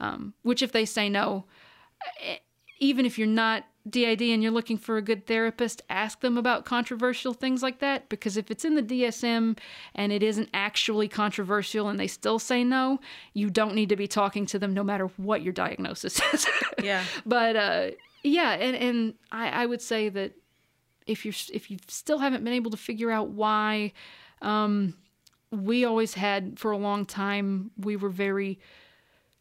Um, 0.00 0.34
which, 0.42 0.62
if 0.62 0.72
they 0.72 0.84
say 0.84 1.08
no, 1.08 1.44
even 2.78 3.04
if 3.04 3.18
you're 3.18 3.26
not 3.26 3.64
DID 3.88 4.22
and 4.22 4.42
you're 4.42 4.52
looking 4.52 4.76
for 4.78 4.96
a 4.96 5.02
good 5.02 5.26
therapist, 5.26 5.82
ask 5.88 6.20
them 6.20 6.36
about 6.36 6.64
controversial 6.64 7.32
things 7.32 7.62
like 7.62 7.80
that. 7.80 8.08
Because 8.08 8.36
if 8.36 8.50
it's 8.50 8.64
in 8.64 8.74
the 8.74 8.82
DSM 8.82 9.58
and 9.94 10.12
it 10.12 10.22
isn't 10.22 10.48
actually 10.54 11.08
controversial 11.08 11.88
and 11.88 11.98
they 11.98 12.06
still 12.06 12.38
say 12.38 12.64
no, 12.64 13.00
you 13.34 13.50
don't 13.50 13.74
need 13.74 13.88
to 13.88 13.96
be 13.96 14.06
talking 14.06 14.46
to 14.46 14.58
them 14.58 14.74
no 14.74 14.84
matter 14.84 15.06
what 15.16 15.42
your 15.42 15.52
diagnosis 15.52 16.20
is. 16.32 16.46
Yeah. 16.82 17.04
but 17.26 17.56
uh, 17.56 17.90
yeah, 18.22 18.52
and 18.52 18.76
and 18.76 19.14
I, 19.32 19.62
I 19.62 19.66
would 19.66 19.82
say 19.82 20.08
that 20.10 20.32
if 21.06 21.24
you 21.24 21.32
if 21.52 21.70
you 21.70 21.78
still 21.88 22.18
haven't 22.18 22.44
been 22.44 22.52
able 22.52 22.70
to 22.70 22.76
figure 22.76 23.10
out 23.10 23.30
why, 23.30 23.92
um, 24.42 24.94
we 25.50 25.84
always 25.84 26.14
had 26.14 26.58
for 26.58 26.70
a 26.70 26.76
long 26.76 27.06
time 27.06 27.70
we 27.78 27.96
were 27.96 28.10
very 28.10 28.58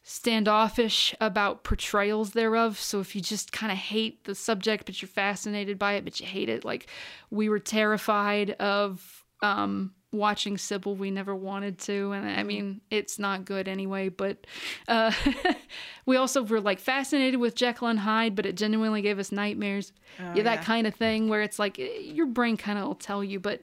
standoffish 0.09 1.13
about 1.19 1.65
portrayals 1.65 2.31
thereof. 2.31 2.79
So 2.79 3.01
if 3.01 3.13
you 3.13 3.19
just 3.19 3.51
kind 3.51 3.73
of 3.73 3.77
hate 3.77 4.23
the 4.23 4.35
subject, 4.35 4.85
but 4.85 5.01
you're 5.01 5.09
fascinated 5.09 5.77
by 5.77 5.95
it, 5.95 6.05
but 6.05 6.21
you 6.21 6.25
hate 6.25 6.47
it, 6.47 6.63
like 6.63 6.87
we 7.29 7.49
were 7.49 7.59
terrified 7.59 8.51
of 8.51 9.25
um, 9.41 9.93
watching 10.13 10.57
Sybil. 10.57 10.95
We 10.95 11.11
never 11.11 11.35
wanted 11.35 11.77
to, 11.79 12.13
and 12.13 12.25
I 12.25 12.43
mean 12.43 12.79
it's 12.89 13.19
not 13.19 13.43
good 13.43 13.67
anyway. 13.67 14.07
But 14.07 14.47
uh, 14.87 15.11
we 16.05 16.15
also 16.15 16.41
were 16.41 16.61
like 16.61 16.79
fascinated 16.79 17.41
with 17.41 17.53
Jekyll 17.53 17.89
and 17.89 17.99
Hyde, 17.99 18.33
but 18.33 18.45
it 18.45 18.55
genuinely 18.55 19.01
gave 19.01 19.19
us 19.19 19.33
nightmares. 19.33 19.91
yeah, 20.17 20.43
that 20.43 20.59
yeah. 20.59 20.63
kind 20.63 20.87
of 20.87 20.95
thing 20.95 21.27
where 21.27 21.41
it's 21.41 21.59
like 21.59 21.79
eh, 21.79 21.99
your 21.99 22.27
brain 22.27 22.55
kind 22.55 22.79
of 22.79 22.85
will 22.85 22.95
tell 22.95 23.25
you, 23.25 23.41
but 23.41 23.61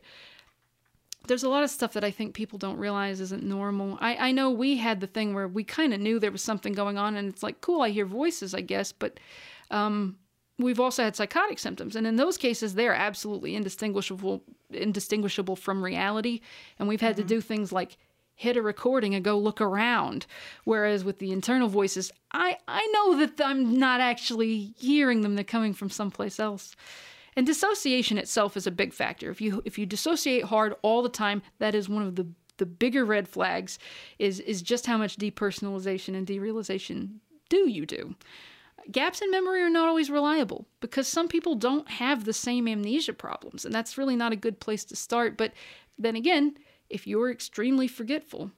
there's 1.26 1.42
a 1.42 1.48
lot 1.48 1.64
of 1.64 1.70
stuff 1.70 1.94
that 1.94 2.04
I 2.04 2.10
think 2.10 2.34
people 2.34 2.58
don't 2.58 2.76
realize 2.76 3.20
isn't 3.20 3.42
normal. 3.42 3.98
I, 4.00 4.28
I 4.28 4.32
know 4.32 4.50
we 4.50 4.76
had 4.76 5.00
the 5.00 5.06
thing 5.06 5.34
where 5.34 5.48
we 5.48 5.64
kind 5.64 5.94
of 5.94 6.00
knew 6.00 6.18
there 6.18 6.30
was 6.30 6.42
something 6.42 6.72
going 6.72 6.98
on, 6.98 7.16
and 7.16 7.28
it's 7.28 7.42
like, 7.42 7.60
cool, 7.60 7.82
I 7.82 7.90
hear 7.90 8.06
voices, 8.06 8.54
I 8.54 8.60
guess, 8.60 8.92
but 8.92 9.18
um, 9.70 10.16
we've 10.58 10.80
also 10.80 11.02
had 11.02 11.16
psychotic 11.16 11.58
symptoms, 11.58 11.96
and 11.96 12.06
in 12.06 12.16
those 12.16 12.36
cases, 12.36 12.74
they're 12.74 12.94
absolutely 12.94 13.54
indistinguishable, 13.56 14.42
indistinguishable 14.70 15.56
from 15.56 15.84
reality, 15.84 16.40
and 16.78 16.88
we've 16.88 17.00
had 17.00 17.16
to 17.16 17.24
do 17.24 17.40
things 17.40 17.72
like 17.72 17.96
hit 18.36 18.56
a 18.56 18.62
recording 18.62 19.14
and 19.14 19.24
go 19.24 19.38
look 19.38 19.60
around. 19.60 20.26
Whereas 20.64 21.04
with 21.04 21.20
the 21.20 21.32
internal 21.32 21.68
voices, 21.68 22.12
I 22.32 22.58
I 22.68 22.86
know 22.92 23.18
that 23.18 23.40
I'm 23.44 23.78
not 23.78 24.00
actually 24.00 24.74
hearing 24.76 25.22
them; 25.22 25.34
they're 25.36 25.44
coming 25.44 25.72
from 25.72 25.90
someplace 25.90 26.38
else. 26.38 26.76
And 27.36 27.46
dissociation 27.46 28.18
itself 28.18 28.56
is 28.56 28.66
a 28.66 28.70
big 28.70 28.92
factor. 28.92 29.30
If 29.30 29.40
you 29.40 29.62
if 29.64 29.78
you 29.78 29.86
dissociate 29.86 30.44
hard 30.44 30.74
all 30.82 31.02
the 31.02 31.08
time, 31.08 31.42
that 31.58 31.74
is 31.74 31.88
one 31.88 32.02
of 32.02 32.16
the 32.16 32.26
the 32.56 32.66
bigger 32.66 33.04
red 33.04 33.28
flags 33.28 33.78
is 34.18 34.40
is 34.40 34.62
just 34.62 34.86
how 34.86 34.96
much 34.96 35.16
depersonalization 35.16 36.14
and 36.14 36.26
derealization 36.26 37.16
do 37.48 37.68
you 37.68 37.86
do. 37.86 38.14
Gaps 38.90 39.22
in 39.22 39.30
memory 39.30 39.62
are 39.62 39.70
not 39.70 39.88
always 39.88 40.10
reliable 40.10 40.66
because 40.80 41.08
some 41.08 41.26
people 41.26 41.54
don't 41.54 41.90
have 41.90 42.24
the 42.24 42.32
same 42.32 42.68
amnesia 42.68 43.14
problems, 43.14 43.64
and 43.64 43.74
that's 43.74 43.96
really 43.96 44.16
not 44.16 44.32
a 44.32 44.36
good 44.36 44.60
place 44.60 44.84
to 44.84 44.96
start. 44.96 45.36
But 45.36 45.52
then 45.98 46.16
again, 46.16 46.56
if 46.90 47.06
you're 47.06 47.30
extremely 47.30 47.88
forgetful, 47.88 48.50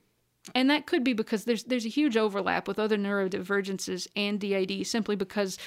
and 0.55 0.69
that 0.69 0.87
could 0.87 1.05
be 1.05 1.13
because 1.13 1.45
there's 1.45 1.65
there's 1.65 1.87
a 1.87 1.91
huge 1.91 2.17
overlap 2.17 2.69
with 2.69 2.79
other 2.79 2.99
neurodivergences 2.99 4.09
and 4.17 4.41
DID 4.41 4.87
simply 4.87 5.17
because 5.17 5.59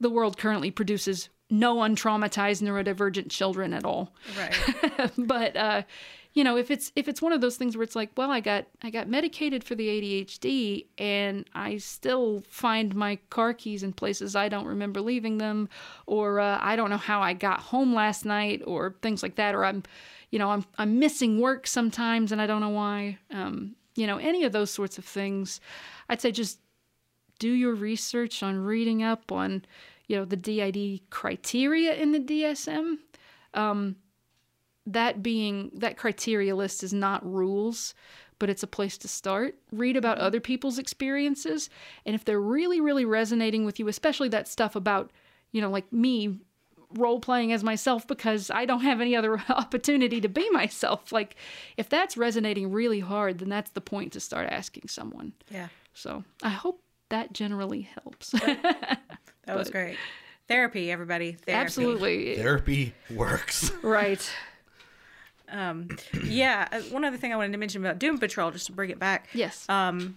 the 0.00 0.10
world 0.10 0.38
currently 0.38 0.70
produces 0.70 1.28
no 1.50 1.76
untraumatized 1.76 2.62
neurodivergent 2.62 3.30
children 3.30 3.72
at 3.72 3.84
all. 3.84 4.12
Right. 4.36 5.10
but 5.18 5.56
uh, 5.56 5.82
you 6.36 6.44
know, 6.44 6.58
if 6.58 6.70
it's 6.70 6.92
if 6.94 7.08
it's 7.08 7.22
one 7.22 7.32
of 7.32 7.40
those 7.40 7.56
things 7.56 7.76
where 7.76 7.82
it's 7.82 7.96
like, 7.96 8.10
well, 8.14 8.30
I 8.30 8.40
got 8.40 8.66
I 8.82 8.90
got 8.90 9.08
medicated 9.08 9.64
for 9.64 9.74
the 9.74 9.88
ADHD 9.88 10.84
and 10.98 11.48
I 11.54 11.78
still 11.78 12.42
find 12.50 12.94
my 12.94 13.16
car 13.30 13.54
keys 13.54 13.82
in 13.82 13.94
places 13.94 14.36
I 14.36 14.50
don't 14.50 14.66
remember 14.66 15.00
leaving 15.00 15.38
them, 15.38 15.70
or 16.04 16.38
uh, 16.38 16.58
I 16.60 16.76
don't 16.76 16.90
know 16.90 16.98
how 16.98 17.22
I 17.22 17.32
got 17.32 17.60
home 17.60 17.94
last 17.94 18.26
night, 18.26 18.60
or 18.66 18.96
things 19.00 19.22
like 19.22 19.36
that, 19.36 19.54
or 19.54 19.64
I'm, 19.64 19.82
you 20.30 20.38
know, 20.38 20.50
I'm 20.50 20.66
I'm 20.76 20.98
missing 20.98 21.40
work 21.40 21.66
sometimes 21.66 22.32
and 22.32 22.42
I 22.42 22.46
don't 22.46 22.60
know 22.60 22.68
why. 22.68 23.16
Um, 23.30 23.74
you 23.94 24.06
know, 24.06 24.18
any 24.18 24.44
of 24.44 24.52
those 24.52 24.70
sorts 24.70 24.98
of 24.98 25.06
things, 25.06 25.58
I'd 26.10 26.20
say 26.20 26.32
just 26.32 26.58
do 27.38 27.50
your 27.50 27.74
research 27.74 28.42
on 28.42 28.58
reading 28.58 29.02
up 29.02 29.32
on, 29.32 29.64
you 30.06 30.16
know, 30.16 30.24
the 30.24 30.36
DID 30.36 31.10
criteria 31.10 31.94
in 31.94 32.12
the 32.12 32.20
DSM. 32.20 32.98
Um, 33.54 33.96
that 34.86 35.22
being 35.22 35.72
that 35.74 35.96
criteria 35.96 36.54
list 36.54 36.84
is 36.84 36.92
not 36.92 37.26
rules, 37.26 37.94
but 38.38 38.48
it's 38.48 38.62
a 38.62 38.68
place 38.68 38.96
to 38.98 39.08
start. 39.08 39.56
Read 39.72 39.96
about 39.96 40.18
other 40.18 40.40
people's 40.40 40.78
experiences, 40.78 41.68
and 42.04 42.14
if 42.14 42.24
they're 42.24 42.40
really, 42.40 42.80
really 42.80 43.04
resonating 43.04 43.64
with 43.64 43.78
you, 43.78 43.88
especially 43.88 44.28
that 44.28 44.46
stuff 44.46 44.76
about, 44.76 45.10
you 45.52 45.60
know, 45.60 45.70
like 45.70 45.92
me 45.92 46.38
role 46.94 47.18
playing 47.18 47.52
as 47.52 47.64
myself 47.64 48.06
because 48.06 48.50
I 48.50 48.64
don't 48.64 48.82
have 48.82 49.00
any 49.00 49.16
other 49.16 49.42
opportunity 49.48 50.20
to 50.20 50.28
be 50.28 50.48
myself. 50.50 51.10
Like, 51.12 51.36
if 51.76 51.88
that's 51.88 52.16
resonating 52.16 52.70
really 52.70 53.00
hard, 53.00 53.38
then 53.38 53.48
that's 53.48 53.70
the 53.70 53.80
point 53.80 54.12
to 54.12 54.20
start 54.20 54.48
asking 54.50 54.88
someone. 54.88 55.32
Yeah. 55.50 55.68
So 55.94 56.24
I 56.42 56.50
hope 56.50 56.80
that 57.08 57.32
generally 57.32 57.82
helps. 57.82 58.34
That 59.46 59.56
was 59.56 59.70
great. 59.70 59.96
Therapy, 60.48 60.90
everybody. 60.92 61.32
Therapy. 61.32 61.52
Absolutely. 61.64 62.36
Therapy 62.36 62.94
works. 63.10 63.72
Right. 63.82 64.28
Um, 65.48 65.88
yeah. 66.24 66.66
uh, 66.72 66.80
One 66.90 67.04
other 67.04 67.16
thing 67.16 67.32
I 67.32 67.36
wanted 67.36 67.52
to 67.52 67.58
mention 67.58 67.80
about 67.84 67.98
Doom 67.98 68.18
Patrol, 68.18 68.50
just 68.50 68.66
to 68.66 68.72
bring 68.72 68.90
it 68.90 68.98
back. 68.98 69.28
Yes. 69.32 69.64
um, 69.68 70.16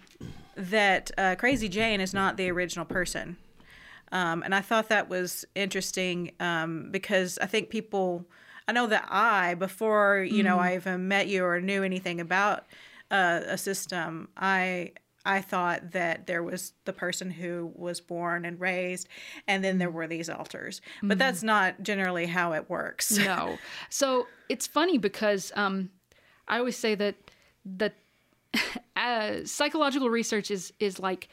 that 0.55 1.11
uh, 1.17 1.35
Crazy 1.35 1.69
Jane 1.69 2.01
is 2.01 2.13
not 2.13 2.35
the 2.37 2.49
original 2.51 2.85
person. 2.85 3.37
Um, 4.11 4.41
and 4.43 4.55
I 4.55 4.61
thought 4.61 4.89
that 4.89 5.07
was 5.07 5.45
interesting 5.53 6.31
um, 6.39 6.89
because 6.91 7.37
I 7.41 7.45
think 7.45 7.69
people, 7.69 8.25
I 8.67 8.71
know 8.71 8.87
that 8.87 9.07
I, 9.09 9.53
before, 9.53 10.25
you 10.27 10.41
know, 10.41 10.57
I 10.57 10.75
even 10.75 11.07
met 11.07 11.27
you 11.27 11.45
or 11.45 11.61
knew 11.61 11.83
anything 11.83 12.19
about 12.19 12.65
uh, 13.11 13.41
a 13.47 13.57
system, 13.57 14.29
I. 14.35 14.91
I 15.25 15.41
thought 15.41 15.91
that 15.91 16.27
there 16.27 16.41
was 16.41 16.73
the 16.85 16.93
person 16.93 17.29
who 17.29 17.71
was 17.75 17.99
born 17.99 18.45
and 18.45 18.59
raised, 18.59 19.07
and 19.47 19.63
then 19.63 19.77
there 19.77 19.89
were 19.89 20.07
these 20.07 20.29
alters. 20.29 20.81
But 21.03 21.17
that's 21.17 21.43
not 21.43 21.83
generally 21.83 22.25
how 22.25 22.53
it 22.53 22.69
works. 22.69 23.17
no. 23.17 23.57
So 23.89 24.27
it's 24.47 24.65
funny 24.65 24.97
because 24.97 25.51
um, 25.55 25.89
I 26.47 26.57
always 26.57 26.77
say 26.77 26.95
that 26.95 27.15
that 27.65 27.95
uh, 28.95 29.45
psychological 29.45 30.09
research 30.09 30.51
is 30.51 30.73
is 30.79 30.99
like 30.99 31.27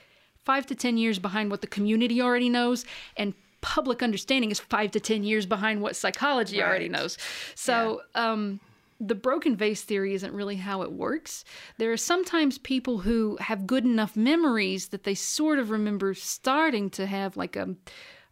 five 0.45 0.67
to 0.67 0.75
ten 0.75 0.97
years 0.97 1.19
behind 1.19 1.51
what 1.51 1.61
the 1.61 1.67
community 1.67 2.21
already 2.21 2.49
knows, 2.49 2.85
and 3.17 3.35
public 3.61 4.03
understanding 4.03 4.51
is 4.51 4.59
five 4.59 4.91
to 4.93 5.01
ten 5.01 5.23
years 5.23 5.47
behind 5.47 5.81
what 5.81 5.95
psychology 5.95 6.63
already 6.63 6.89
knows. 6.89 7.19
So. 7.55 8.03
Um, 8.15 8.61
the 9.01 9.15
broken 9.15 9.57
vase 9.57 9.83
theory 9.83 10.15
isn't 10.15 10.33
really 10.33 10.57
how 10.57 10.83
it 10.83 10.93
works. 10.93 11.45
There 11.79 11.93
are 11.93 11.97
sometimes 11.97 12.59
people 12.59 12.99
who 12.99 13.37
have 13.41 13.67
good 13.67 13.85
enough 13.85 14.17
memories 14.17 14.89
that 14.89 15.05
they 15.05 15.15
sort 15.15 15.59
of 15.59 15.71
remember 15.71 16.15
starting 16.15 16.91
to 16.91 17.07
have 17.07 17.37
like 17.37 17.57
a 17.57 17.77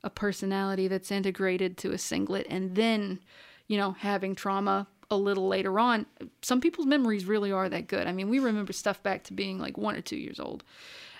a 0.04 0.10
personality 0.10 0.86
that's 0.86 1.10
integrated 1.10 1.78
to 1.78 1.92
a 1.92 1.98
singlet 1.98 2.46
and 2.50 2.74
then, 2.76 3.18
you 3.66 3.78
know, 3.78 3.92
having 3.92 4.34
trauma 4.34 4.86
a 5.10 5.16
little 5.16 5.48
later 5.48 5.80
on. 5.80 6.06
Some 6.42 6.60
people's 6.60 6.86
memories 6.86 7.24
really 7.24 7.50
are 7.50 7.68
that 7.68 7.88
good. 7.88 8.06
I 8.06 8.12
mean, 8.12 8.28
we 8.28 8.38
remember 8.38 8.72
stuff 8.72 9.02
back 9.02 9.24
to 9.24 9.32
being 9.32 9.58
like 9.58 9.78
1 9.78 9.96
or 9.96 10.02
2 10.02 10.16
years 10.16 10.38
old. 10.38 10.62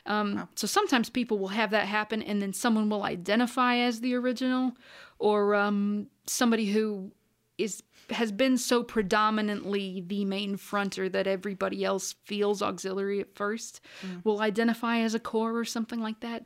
Um, 0.06 0.48
So 0.54 0.66
sometimes 0.66 1.08
people 1.08 1.38
will 1.38 1.48
have 1.48 1.70
that 1.70 1.86
happen, 1.86 2.22
and 2.22 2.42
then 2.42 2.52
someone 2.52 2.90
will 2.90 3.04
identify 3.04 3.76
as 3.76 4.00
the 4.00 4.14
original, 4.14 4.72
or 5.18 5.54
um, 5.54 6.08
somebody 6.26 6.66
who 6.66 7.10
is 7.58 7.82
has 8.10 8.30
been 8.30 8.58
so 8.58 8.82
predominantly 8.82 10.04
the 10.06 10.24
main 10.24 10.56
fronter 10.56 11.10
that 11.10 11.26
everybody 11.26 11.84
else 11.84 12.14
feels 12.24 12.60
auxiliary 12.62 13.20
at 13.20 13.34
first. 13.34 13.80
Mm. 14.02 14.24
Will 14.24 14.40
identify 14.40 14.98
as 14.98 15.14
a 15.14 15.20
core 15.20 15.56
or 15.56 15.64
something 15.64 16.00
like 16.00 16.20
that. 16.20 16.44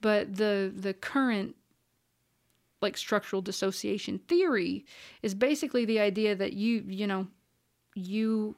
But 0.00 0.36
the 0.36 0.72
the 0.74 0.94
current 0.94 1.56
like 2.80 2.96
structural 2.96 3.42
dissociation 3.42 4.18
theory 4.28 4.84
is 5.22 5.34
basically 5.34 5.84
the 5.84 6.00
idea 6.00 6.34
that 6.34 6.52
you 6.52 6.84
you 6.86 7.06
know 7.06 7.26
you 7.94 8.56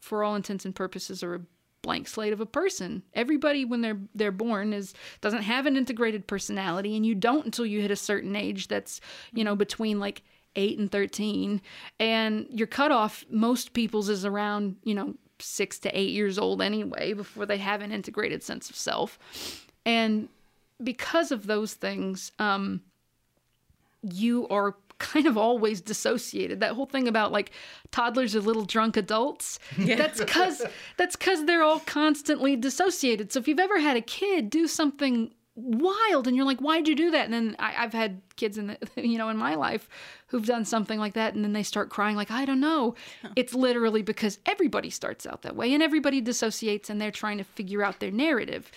for 0.00 0.24
all 0.24 0.34
intents 0.34 0.64
and 0.64 0.74
purposes 0.74 1.22
are 1.22 1.34
a 1.34 1.40
blank 1.82 2.06
slate 2.06 2.32
of 2.32 2.40
a 2.40 2.46
person. 2.46 3.02
Everybody 3.14 3.64
when 3.64 3.80
they're 3.80 3.98
they're 4.14 4.32
born 4.32 4.72
is 4.72 4.94
doesn't 5.20 5.42
have 5.42 5.66
an 5.66 5.76
integrated 5.76 6.26
personality 6.26 6.96
and 6.96 7.04
you 7.04 7.14
don't 7.14 7.44
until 7.44 7.66
you 7.66 7.80
hit 7.80 7.90
a 7.90 7.96
certain 7.96 8.36
age 8.36 8.68
that's 8.68 9.00
you 9.32 9.44
know 9.44 9.56
between 9.56 9.98
like 9.98 10.22
8 10.56 10.78
and 10.78 10.92
13 10.92 11.60
and 11.98 12.46
your 12.50 12.66
cutoff 12.66 13.24
most 13.30 13.72
people's 13.72 14.08
is 14.08 14.24
around 14.24 14.76
you 14.84 14.94
know 14.94 15.14
6 15.38 15.78
to 15.80 15.98
8 15.98 16.10
years 16.10 16.38
old 16.38 16.62
anyway 16.62 17.12
before 17.12 17.46
they 17.46 17.58
have 17.58 17.80
an 17.80 17.92
integrated 17.92 18.42
sense 18.42 18.70
of 18.70 18.76
self 18.76 19.18
and 19.84 20.28
because 20.82 21.32
of 21.32 21.46
those 21.46 21.74
things 21.74 22.32
um 22.38 22.82
you 24.02 24.48
are 24.48 24.74
kind 25.02 25.26
of 25.26 25.36
always 25.36 25.80
dissociated. 25.80 26.60
That 26.60 26.72
whole 26.72 26.86
thing 26.86 27.08
about 27.08 27.32
like 27.32 27.50
toddlers 27.90 28.36
are 28.36 28.40
little 28.40 28.64
drunk 28.64 28.96
adults. 28.96 29.58
yeah. 29.76 29.96
That's 29.96 30.22
cuz 30.24 30.62
that's 30.96 31.16
cuz 31.16 31.44
they're 31.44 31.62
all 31.62 31.80
constantly 31.80 32.56
dissociated. 32.56 33.32
So 33.32 33.40
if 33.40 33.48
you've 33.48 33.58
ever 33.58 33.80
had 33.80 33.96
a 33.96 34.00
kid 34.00 34.48
do 34.48 34.66
something 34.68 35.34
wild 35.54 36.26
and 36.26 36.34
you're 36.34 36.46
like 36.46 36.60
why'd 36.60 36.88
you 36.88 36.94
do 36.94 37.10
that? 37.10 37.26
And 37.26 37.34
then 37.34 37.56
I, 37.58 37.74
i've 37.84 37.92
had 37.92 38.22
kids 38.36 38.56
in 38.56 38.68
the 38.68 38.78
you 38.96 39.18
know 39.18 39.28
in 39.28 39.36
my 39.36 39.54
life 39.54 39.88
who've 40.28 40.46
done 40.46 40.64
something 40.64 40.98
like 40.98 41.14
that 41.14 41.34
and 41.34 41.44
then 41.44 41.52
they 41.52 41.62
start 41.62 41.90
crying 41.90 42.16
like 42.16 42.30
i 42.30 42.44
don't 42.44 42.60
know. 42.60 42.94
It's 43.36 43.54
literally 43.54 44.02
because 44.02 44.38
everybody 44.46 44.90
starts 44.90 45.26
out 45.26 45.42
that 45.42 45.56
way 45.56 45.74
and 45.74 45.82
everybody 45.82 46.20
dissociates 46.20 46.88
and 46.88 47.00
they're 47.00 47.10
trying 47.10 47.38
to 47.38 47.44
figure 47.44 47.82
out 47.82 48.00
their 48.00 48.10
narrative. 48.10 48.70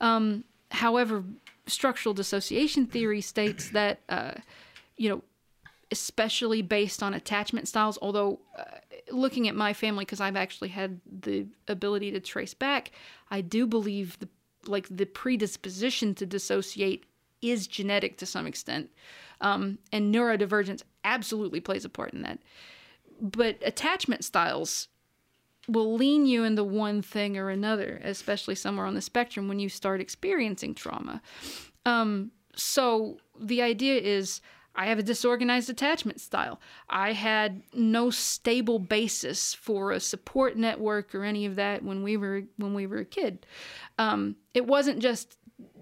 Um, 0.00 0.44
however 0.70 1.24
structural 1.66 2.14
dissociation 2.14 2.86
theory 2.86 3.20
states 3.20 3.70
that 3.70 4.00
uh, 4.08 4.32
you 4.96 5.08
know 5.08 5.22
especially 5.90 6.62
based 6.62 7.02
on 7.02 7.14
attachment 7.14 7.68
styles 7.68 7.98
although 8.02 8.40
uh, 8.58 8.64
looking 9.10 9.46
at 9.48 9.54
my 9.54 9.72
family 9.72 10.04
because 10.04 10.20
i've 10.20 10.36
actually 10.36 10.68
had 10.68 11.00
the 11.06 11.46
ability 11.68 12.10
to 12.10 12.20
trace 12.20 12.54
back 12.54 12.90
i 13.30 13.40
do 13.40 13.66
believe 13.66 14.18
the 14.18 14.28
like 14.68 14.86
the 14.90 15.06
predisposition 15.06 16.14
to 16.14 16.26
dissociate 16.26 17.04
is 17.42 17.66
genetic 17.66 18.16
to 18.16 18.26
some 18.26 18.46
extent 18.46 18.90
um, 19.40 19.78
and 19.92 20.14
neurodivergence 20.14 20.82
absolutely 21.04 21.60
plays 21.60 21.84
a 21.84 21.88
part 21.88 22.12
in 22.12 22.22
that 22.22 22.38
but 23.20 23.58
attachment 23.62 24.24
styles 24.24 24.88
will 25.68 25.94
lean 25.94 26.26
you 26.26 26.44
into 26.44 26.62
one 26.62 27.02
thing 27.02 27.36
or 27.36 27.48
another, 27.48 28.00
especially 28.04 28.54
somewhere 28.54 28.86
on 28.86 28.94
the 28.94 29.00
spectrum 29.00 29.48
when 29.48 29.58
you 29.58 29.68
start 29.68 30.00
experiencing 30.00 30.74
trauma. 30.74 31.22
Um, 31.86 32.32
so 32.54 33.18
the 33.38 33.62
idea 33.62 34.00
is 34.00 34.40
I 34.74 34.86
have 34.86 34.98
a 34.98 35.02
disorganized 35.02 35.70
attachment 35.70 36.20
style. 36.20 36.60
I 36.88 37.12
had 37.12 37.62
no 37.72 38.10
stable 38.10 38.78
basis 38.78 39.54
for 39.54 39.92
a 39.92 40.00
support 40.00 40.56
network 40.56 41.14
or 41.14 41.24
any 41.24 41.46
of 41.46 41.56
that 41.56 41.82
when 41.82 42.02
we 42.02 42.16
were 42.16 42.42
when 42.56 42.74
we 42.74 42.86
were 42.86 42.98
a 42.98 43.04
kid. 43.04 43.46
Um, 43.98 44.36
it 44.52 44.66
wasn't 44.66 45.00
just 45.00 45.36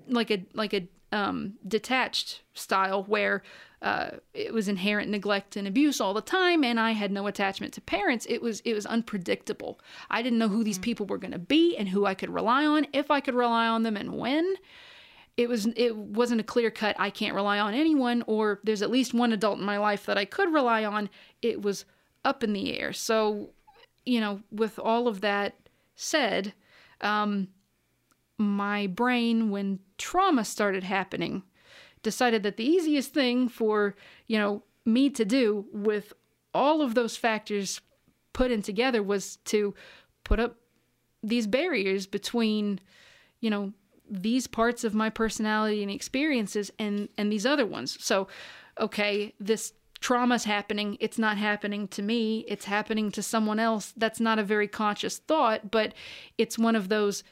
like 0.08 0.30
a 0.30 0.44
like 0.52 0.74
a 0.74 0.88
um, 1.12 1.54
detached 1.66 2.42
style 2.54 3.04
where 3.04 3.42
uh, 3.82 4.10
it 4.32 4.54
was 4.54 4.68
inherent 4.68 5.10
neglect 5.10 5.56
and 5.56 5.66
abuse 5.66 6.00
all 6.00 6.14
the 6.14 6.20
time, 6.20 6.62
and 6.62 6.78
I 6.78 6.92
had 6.92 7.10
no 7.10 7.26
attachment 7.26 7.72
to 7.74 7.80
parents. 7.80 8.26
It 8.28 8.40
was 8.40 8.60
it 8.60 8.74
was 8.74 8.86
unpredictable. 8.86 9.80
I 10.10 10.22
didn't 10.22 10.38
know 10.38 10.48
who 10.48 10.64
these 10.64 10.78
people 10.78 11.06
were 11.06 11.18
going 11.18 11.32
to 11.32 11.38
be 11.38 11.76
and 11.76 11.88
who 11.88 12.06
I 12.06 12.14
could 12.14 12.30
rely 12.30 12.64
on, 12.64 12.86
if 12.92 13.10
I 13.10 13.20
could 13.20 13.34
rely 13.34 13.66
on 13.66 13.82
them, 13.82 13.96
and 13.96 14.16
when. 14.16 14.54
It 15.36 15.48
was 15.48 15.66
it 15.76 15.96
wasn't 15.96 16.40
a 16.40 16.44
clear 16.44 16.70
cut. 16.70 16.94
I 16.98 17.10
can't 17.10 17.34
rely 17.34 17.58
on 17.58 17.74
anyone, 17.74 18.22
or 18.26 18.60
there's 18.64 18.82
at 18.82 18.90
least 18.90 19.14
one 19.14 19.32
adult 19.32 19.58
in 19.58 19.64
my 19.64 19.78
life 19.78 20.04
that 20.06 20.18
I 20.18 20.24
could 20.24 20.52
rely 20.52 20.84
on. 20.84 21.08
It 21.40 21.62
was 21.62 21.84
up 22.24 22.44
in 22.44 22.52
the 22.52 22.78
air. 22.78 22.92
So, 22.92 23.50
you 24.04 24.20
know, 24.20 24.42
with 24.50 24.78
all 24.78 25.08
of 25.08 25.22
that 25.22 25.56
said, 25.94 26.52
um, 27.00 27.48
my 28.38 28.86
brain, 28.86 29.50
when 29.50 29.80
trauma 29.98 30.44
started 30.44 30.84
happening, 30.84 31.42
decided 32.02 32.42
that 32.42 32.56
the 32.56 32.64
easiest 32.64 33.14
thing 33.14 33.48
for, 33.48 33.94
you 34.26 34.38
know, 34.38 34.62
me 34.84 35.08
to 35.10 35.24
do 35.24 35.66
with 35.72 36.12
all 36.54 36.82
of 36.82 36.94
those 36.94 37.16
factors 37.16 37.80
put 38.32 38.50
in 38.50 38.62
together 38.62 39.02
was 39.02 39.36
to 39.36 39.74
put 40.24 40.40
up 40.40 40.56
these 41.22 41.46
barriers 41.46 42.06
between, 42.06 42.80
you 43.40 43.50
know, 43.50 43.72
these 44.08 44.46
parts 44.46 44.84
of 44.84 44.94
my 44.94 45.10
personality 45.10 45.82
and 45.82 45.90
experiences 45.90 46.70
and 46.78 47.08
and 47.16 47.32
these 47.32 47.46
other 47.46 47.66
ones. 47.66 48.02
So, 48.04 48.28
okay, 48.78 49.34
this 49.40 49.72
trauma's 50.00 50.44
happening, 50.44 50.96
it's 51.00 51.18
not 51.18 51.38
happening 51.38 51.88
to 51.88 52.02
me, 52.02 52.44
it's 52.48 52.64
happening 52.64 53.10
to 53.12 53.22
someone 53.22 53.58
else. 53.58 53.92
That's 53.96 54.20
not 54.20 54.38
a 54.38 54.44
very 54.44 54.68
conscious 54.68 55.18
thought, 55.18 55.70
but 55.70 55.94
it's 56.36 56.58
one 56.58 56.76
of 56.76 56.88
those 56.88 57.22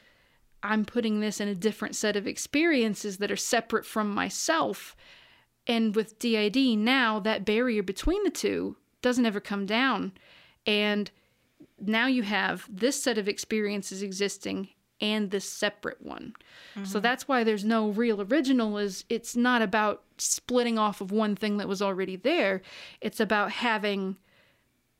I'm 0.63 0.85
putting 0.85 1.19
this 1.19 1.39
in 1.39 1.47
a 1.47 1.55
different 1.55 1.95
set 1.95 2.15
of 2.15 2.27
experiences 2.27 3.17
that 3.17 3.31
are 3.31 3.37
separate 3.37 3.85
from 3.85 4.13
myself. 4.13 4.95
And 5.67 5.95
with 5.95 6.19
DID 6.19 6.77
now, 6.77 7.19
that 7.19 7.45
barrier 7.45 7.83
between 7.83 8.23
the 8.23 8.29
two 8.29 8.77
doesn't 9.01 9.25
ever 9.25 9.39
come 9.39 9.65
down. 9.65 10.13
And 10.65 11.09
now 11.79 12.07
you 12.07 12.23
have 12.23 12.67
this 12.69 13.01
set 13.01 13.17
of 13.17 13.27
experiences 13.27 14.03
existing 14.03 14.69
and 15.01 15.31
this 15.31 15.49
separate 15.49 16.01
one. 16.01 16.33
So 16.75 16.81
mm-hmm. 16.81 16.99
that's 16.99 17.27
why 17.27 17.43
there's 17.43 17.65
no 17.65 17.89
real 17.89 18.21
original 18.21 18.77
is 18.77 19.03
it's 19.09 19.35
not 19.35 19.61
about 19.61 20.03
splitting 20.17 20.77
off 20.77 21.01
of 21.01 21.11
one 21.11 21.35
thing 21.35 21.57
that 21.57 21.67
was 21.67 21.81
already 21.81 22.15
there. 22.15 22.61
It's 23.01 23.19
about 23.19 23.51
having 23.51 24.17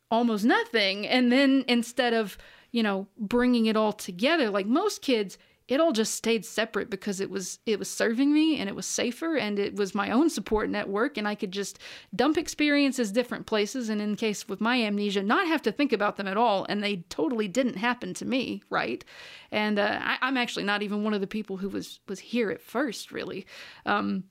almost 0.10 0.44
nothing 0.44 1.08
and 1.08 1.32
then 1.32 1.64
instead 1.68 2.14
of, 2.14 2.38
you 2.72 2.84
know, 2.84 3.08
bringing 3.18 3.68
it 3.68 3.78
all 3.78 3.94
together 3.94 4.50
like 4.50 4.66
most 4.66 5.02
kids 5.02 5.38
it 5.72 5.80
all 5.80 5.94
just 5.94 6.16
stayed 6.16 6.44
separate 6.44 6.90
because 6.90 7.22
it 7.22 7.30
was 7.30 7.60
it 7.66 7.80
was 7.80 7.90
serving 7.90 8.34
me 8.34 8.60
and 8.60 8.68
it 8.68 8.76
was 8.76 8.86
safer 8.86 9.38
and 9.38 9.58
it 9.58 9.74
was 9.74 9.96
my 9.96 10.12
own 10.12 10.30
support 10.30 10.70
network 10.70 11.18
and 11.18 11.26
I 11.26 11.34
could 11.34 11.54
just 11.54 11.80
dump 12.14 12.38
experiences 12.38 13.10
different 13.10 13.46
places. 13.46 13.88
And 13.88 14.02
in 14.02 14.18
case 14.18 14.50
with 14.50 14.60
my 14.60 14.82
amnesia 14.84 15.24
not 15.24 15.48
have 15.48 15.62
to 15.62 15.72
think 15.72 15.94
about 15.94 16.18
them 16.18 16.28
at 16.28 16.36
all. 16.36 16.66
And 16.68 16.84
they 16.84 16.98
totally 17.08 17.48
didn't 17.48 17.78
happen 17.78 18.14
to 18.16 18.26
me 18.26 18.62
right? 18.70 19.06
And 19.50 19.80
uh, 19.80 19.98
I, 20.02 20.18
I'm 20.22 20.36
actually 20.36 20.66
not 20.66 20.84
even 20.84 21.06
one 21.06 21.14
of 21.14 21.22
the 21.22 21.28
people 21.28 21.56
who 21.56 21.70
was 21.70 22.02
was 22.10 22.20
here 22.20 22.52
at 22.52 22.62
first 22.62 23.14
really. 23.14 23.48
Um, 23.86 24.26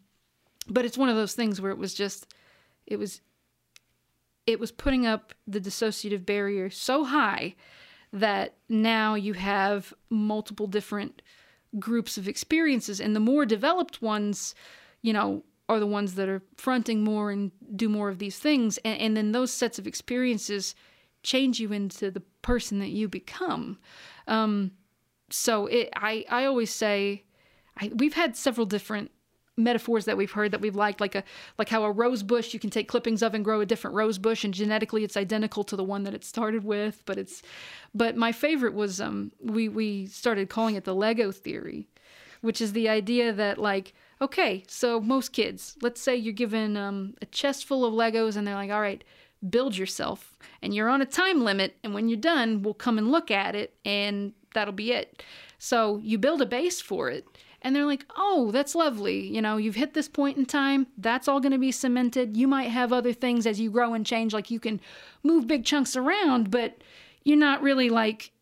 but 0.68 0.84
it's 0.84 0.98
one 0.98 1.08
of 1.08 1.16
those 1.16 1.32
things 1.32 1.58
where 1.58 1.72
it 1.72 1.78
was 1.78 1.94
just 1.94 2.34
it 2.86 2.98
was 2.98 3.22
it 4.46 4.60
was 4.60 4.72
putting 4.72 5.06
up 5.06 5.32
the 5.46 5.60
dissociative 5.60 6.26
barrier 6.26 6.68
so 6.68 7.04
high 7.04 7.54
that 8.12 8.54
now 8.68 9.14
you 9.14 9.34
have 9.34 9.94
multiple 10.08 10.66
different 10.66 11.22
groups 11.78 12.18
of 12.18 12.26
experiences 12.26 13.00
and 13.00 13.14
the 13.14 13.20
more 13.20 13.46
developed 13.46 14.02
ones 14.02 14.54
you 15.02 15.12
know 15.12 15.44
are 15.68 15.78
the 15.78 15.86
ones 15.86 16.16
that 16.16 16.28
are 16.28 16.42
fronting 16.56 17.04
more 17.04 17.30
and 17.30 17.52
do 17.76 17.88
more 17.88 18.08
of 18.08 18.18
these 18.18 18.38
things 18.38 18.78
and, 18.78 18.98
and 19.00 19.16
then 19.16 19.30
those 19.30 19.52
sets 19.52 19.78
of 19.78 19.86
experiences 19.86 20.74
change 21.22 21.60
you 21.60 21.70
into 21.70 22.10
the 22.10 22.22
person 22.42 22.78
that 22.80 22.88
you 22.88 23.06
become. 23.06 23.78
Um, 24.26 24.72
so 25.30 25.66
it 25.66 25.88
i 25.94 26.24
i 26.28 26.44
always 26.44 26.70
say 26.70 27.24
I, 27.76 27.90
we've 27.94 28.14
had 28.14 28.36
several 28.36 28.66
different 28.66 29.10
metaphors 29.60 30.04
that 30.04 30.16
we've 30.16 30.32
heard 30.32 30.50
that 30.50 30.60
we've 30.60 30.76
liked 30.76 31.00
like 31.00 31.14
a 31.14 31.24
like 31.58 31.68
how 31.68 31.84
a 31.84 31.90
rose 31.90 32.22
bush 32.22 32.52
you 32.52 32.60
can 32.60 32.70
take 32.70 32.88
clippings 32.88 33.22
of 33.22 33.34
and 33.34 33.44
grow 33.44 33.60
a 33.60 33.66
different 33.66 33.96
rose 33.96 34.18
bush 34.18 34.44
and 34.44 34.54
genetically 34.54 35.04
it's 35.04 35.16
identical 35.16 35.64
to 35.64 35.76
the 35.76 35.84
one 35.84 36.04
that 36.04 36.14
it 36.14 36.24
started 36.24 36.64
with 36.64 37.02
but 37.06 37.18
it's 37.18 37.42
but 37.94 38.16
my 38.16 38.32
favorite 38.32 38.74
was 38.74 39.00
um 39.00 39.32
we 39.40 39.68
we 39.68 40.06
started 40.06 40.48
calling 40.48 40.74
it 40.74 40.84
the 40.84 40.94
lego 40.94 41.30
theory 41.30 41.88
which 42.40 42.60
is 42.60 42.72
the 42.72 42.88
idea 42.88 43.32
that 43.32 43.58
like 43.58 43.92
okay 44.20 44.64
so 44.66 45.00
most 45.00 45.32
kids 45.32 45.76
let's 45.82 46.00
say 46.00 46.16
you're 46.16 46.32
given 46.32 46.76
um, 46.76 47.14
a 47.22 47.26
chest 47.26 47.64
full 47.64 47.84
of 47.84 47.94
legos 47.94 48.36
and 48.36 48.46
they're 48.46 48.54
like 48.54 48.70
all 48.70 48.80
right 48.80 49.04
build 49.48 49.76
yourself 49.76 50.38
and 50.60 50.74
you're 50.74 50.88
on 50.88 51.00
a 51.00 51.06
time 51.06 51.42
limit 51.42 51.76
and 51.82 51.94
when 51.94 52.08
you're 52.08 52.18
done 52.18 52.62
we'll 52.62 52.74
come 52.74 52.98
and 52.98 53.10
look 53.10 53.30
at 53.30 53.54
it 53.54 53.74
and 53.84 54.34
that'll 54.54 54.72
be 54.72 54.92
it. 54.92 55.22
So 55.58 55.98
you 55.98 56.18
build 56.18 56.42
a 56.42 56.46
base 56.46 56.80
for 56.80 57.10
it 57.10 57.26
and 57.62 57.74
they're 57.74 57.86
like, 57.86 58.06
oh, 58.16 58.50
that's 58.50 58.74
lovely. 58.74 59.26
You 59.26 59.42
know, 59.42 59.56
you've 59.56 59.74
hit 59.74 59.94
this 59.94 60.08
point 60.08 60.38
in 60.38 60.46
time. 60.46 60.86
That's 60.96 61.28
all 61.28 61.40
going 61.40 61.52
to 61.52 61.58
be 61.58 61.72
cemented. 61.72 62.36
You 62.36 62.48
might 62.48 62.70
have 62.70 62.92
other 62.92 63.12
things 63.12 63.46
as 63.46 63.60
you 63.60 63.70
grow 63.70 63.94
and 63.94 64.06
change, 64.06 64.32
like 64.32 64.50
you 64.50 64.60
can 64.60 64.80
move 65.22 65.46
big 65.46 65.64
chunks 65.64 65.96
around, 65.96 66.50
but 66.50 66.78
you're 67.24 67.36
not 67.36 67.62
really 67.62 67.90
like 67.90 68.32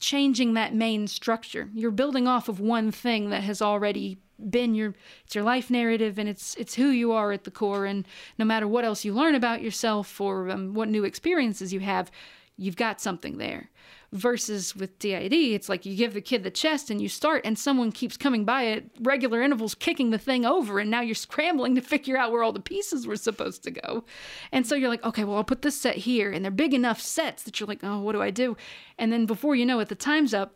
changing 0.00 0.54
that 0.54 0.74
main 0.74 1.08
structure. 1.08 1.70
You're 1.74 1.90
building 1.90 2.28
off 2.28 2.48
of 2.48 2.60
one 2.60 2.92
thing 2.92 3.30
that 3.30 3.42
has 3.42 3.60
already 3.60 4.18
been 4.50 4.74
your 4.74 4.94
it's 5.24 5.34
your 5.34 5.44
life 5.44 5.70
narrative 5.70 6.18
and 6.18 6.28
it's 6.28 6.54
it's 6.56 6.74
who 6.74 6.88
you 6.88 7.10
are 7.10 7.32
at 7.32 7.44
the 7.44 7.50
core 7.50 7.86
and 7.86 8.06
no 8.38 8.44
matter 8.44 8.68
what 8.68 8.84
else 8.84 9.02
you 9.02 9.14
learn 9.14 9.34
about 9.34 9.62
yourself 9.62 10.20
or 10.20 10.50
um, 10.50 10.74
what 10.74 10.90
new 10.90 11.04
experiences 11.04 11.72
you 11.72 11.80
have 11.80 12.10
you've 12.56 12.76
got 12.76 13.00
something 13.00 13.38
there 13.38 13.70
versus 14.12 14.74
with 14.74 14.98
DID, 14.98 15.32
it's 15.32 15.68
like 15.68 15.84
you 15.84 15.96
give 15.96 16.14
the 16.14 16.20
kid 16.20 16.42
the 16.42 16.50
chest 16.50 16.90
and 16.90 17.00
you 17.00 17.08
start, 17.08 17.42
and 17.44 17.58
someone 17.58 17.92
keeps 17.92 18.16
coming 18.16 18.44
by 18.44 18.66
at 18.66 18.84
regular 19.00 19.42
intervals, 19.42 19.74
kicking 19.74 20.10
the 20.10 20.18
thing 20.18 20.46
over, 20.46 20.78
and 20.78 20.90
now 20.90 21.00
you're 21.00 21.14
scrambling 21.26 21.74
to 21.74 21.80
figure 21.80 22.16
out 22.16 22.32
where 22.32 22.42
all 22.42 22.52
the 22.52 22.60
pieces 22.60 23.06
were 23.06 23.16
supposed 23.16 23.62
to 23.64 23.70
go. 23.70 24.04
And 24.52 24.66
so 24.66 24.74
you're 24.74 24.88
like, 24.88 25.04
okay, 25.04 25.24
well, 25.24 25.36
I'll 25.36 25.44
put 25.44 25.62
this 25.62 25.80
set 25.80 25.96
here, 25.96 26.30
and 26.30 26.44
they're 26.44 26.50
big 26.50 26.74
enough 26.74 27.00
sets 27.00 27.42
that 27.44 27.60
you're 27.60 27.66
like, 27.66 27.82
oh, 27.82 28.00
what 28.00 28.12
do 28.12 28.22
I 28.22 28.30
do? 28.30 28.56
And 28.98 29.12
then 29.12 29.26
before 29.26 29.54
you 29.54 29.66
know 29.66 29.80
it, 29.80 29.88
the 29.88 29.94
time's 29.94 30.34
up. 30.34 30.54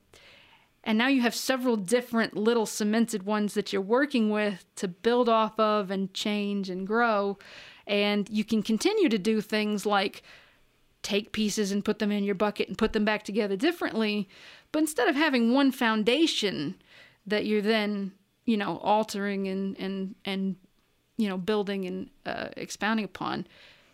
And 0.82 0.96
now 0.96 1.08
you 1.08 1.20
have 1.20 1.34
several 1.34 1.76
different 1.76 2.36
little 2.36 2.64
cemented 2.64 3.24
ones 3.24 3.52
that 3.52 3.70
you're 3.70 3.82
working 3.82 4.30
with 4.30 4.64
to 4.76 4.88
build 4.88 5.28
off 5.28 5.60
of 5.60 5.90
and 5.90 6.12
change 6.14 6.70
and 6.70 6.86
grow. 6.86 7.36
And 7.86 8.28
you 8.30 8.44
can 8.44 8.62
continue 8.62 9.10
to 9.10 9.18
do 9.18 9.42
things 9.42 9.84
like 9.84 10.22
take 11.02 11.32
pieces 11.32 11.72
and 11.72 11.84
put 11.84 11.98
them 11.98 12.12
in 12.12 12.24
your 12.24 12.34
bucket 12.34 12.68
and 12.68 12.76
put 12.76 12.92
them 12.92 13.04
back 13.04 13.22
together 13.22 13.56
differently. 13.56 14.28
But 14.72 14.80
instead 14.80 15.08
of 15.08 15.16
having 15.16 15.52
one 15.52 15.72
foundation 15.72 16.76
that 17.26 17.46
you're 17.46 17.62
then, 17.62 18.12
you 18.44 18.56
know, 18.56 18.78
altering 18.78 19.48
and 19.48 19.78
and 19.78 20.14
and 20.24 20.56
you 21.16 21.28
know 21.28 21.38
building 21.38 21.86
and 21.86 22.10
uh, 22.26 22.48
expounding 22.56 23.04
upon, 23.04 23.46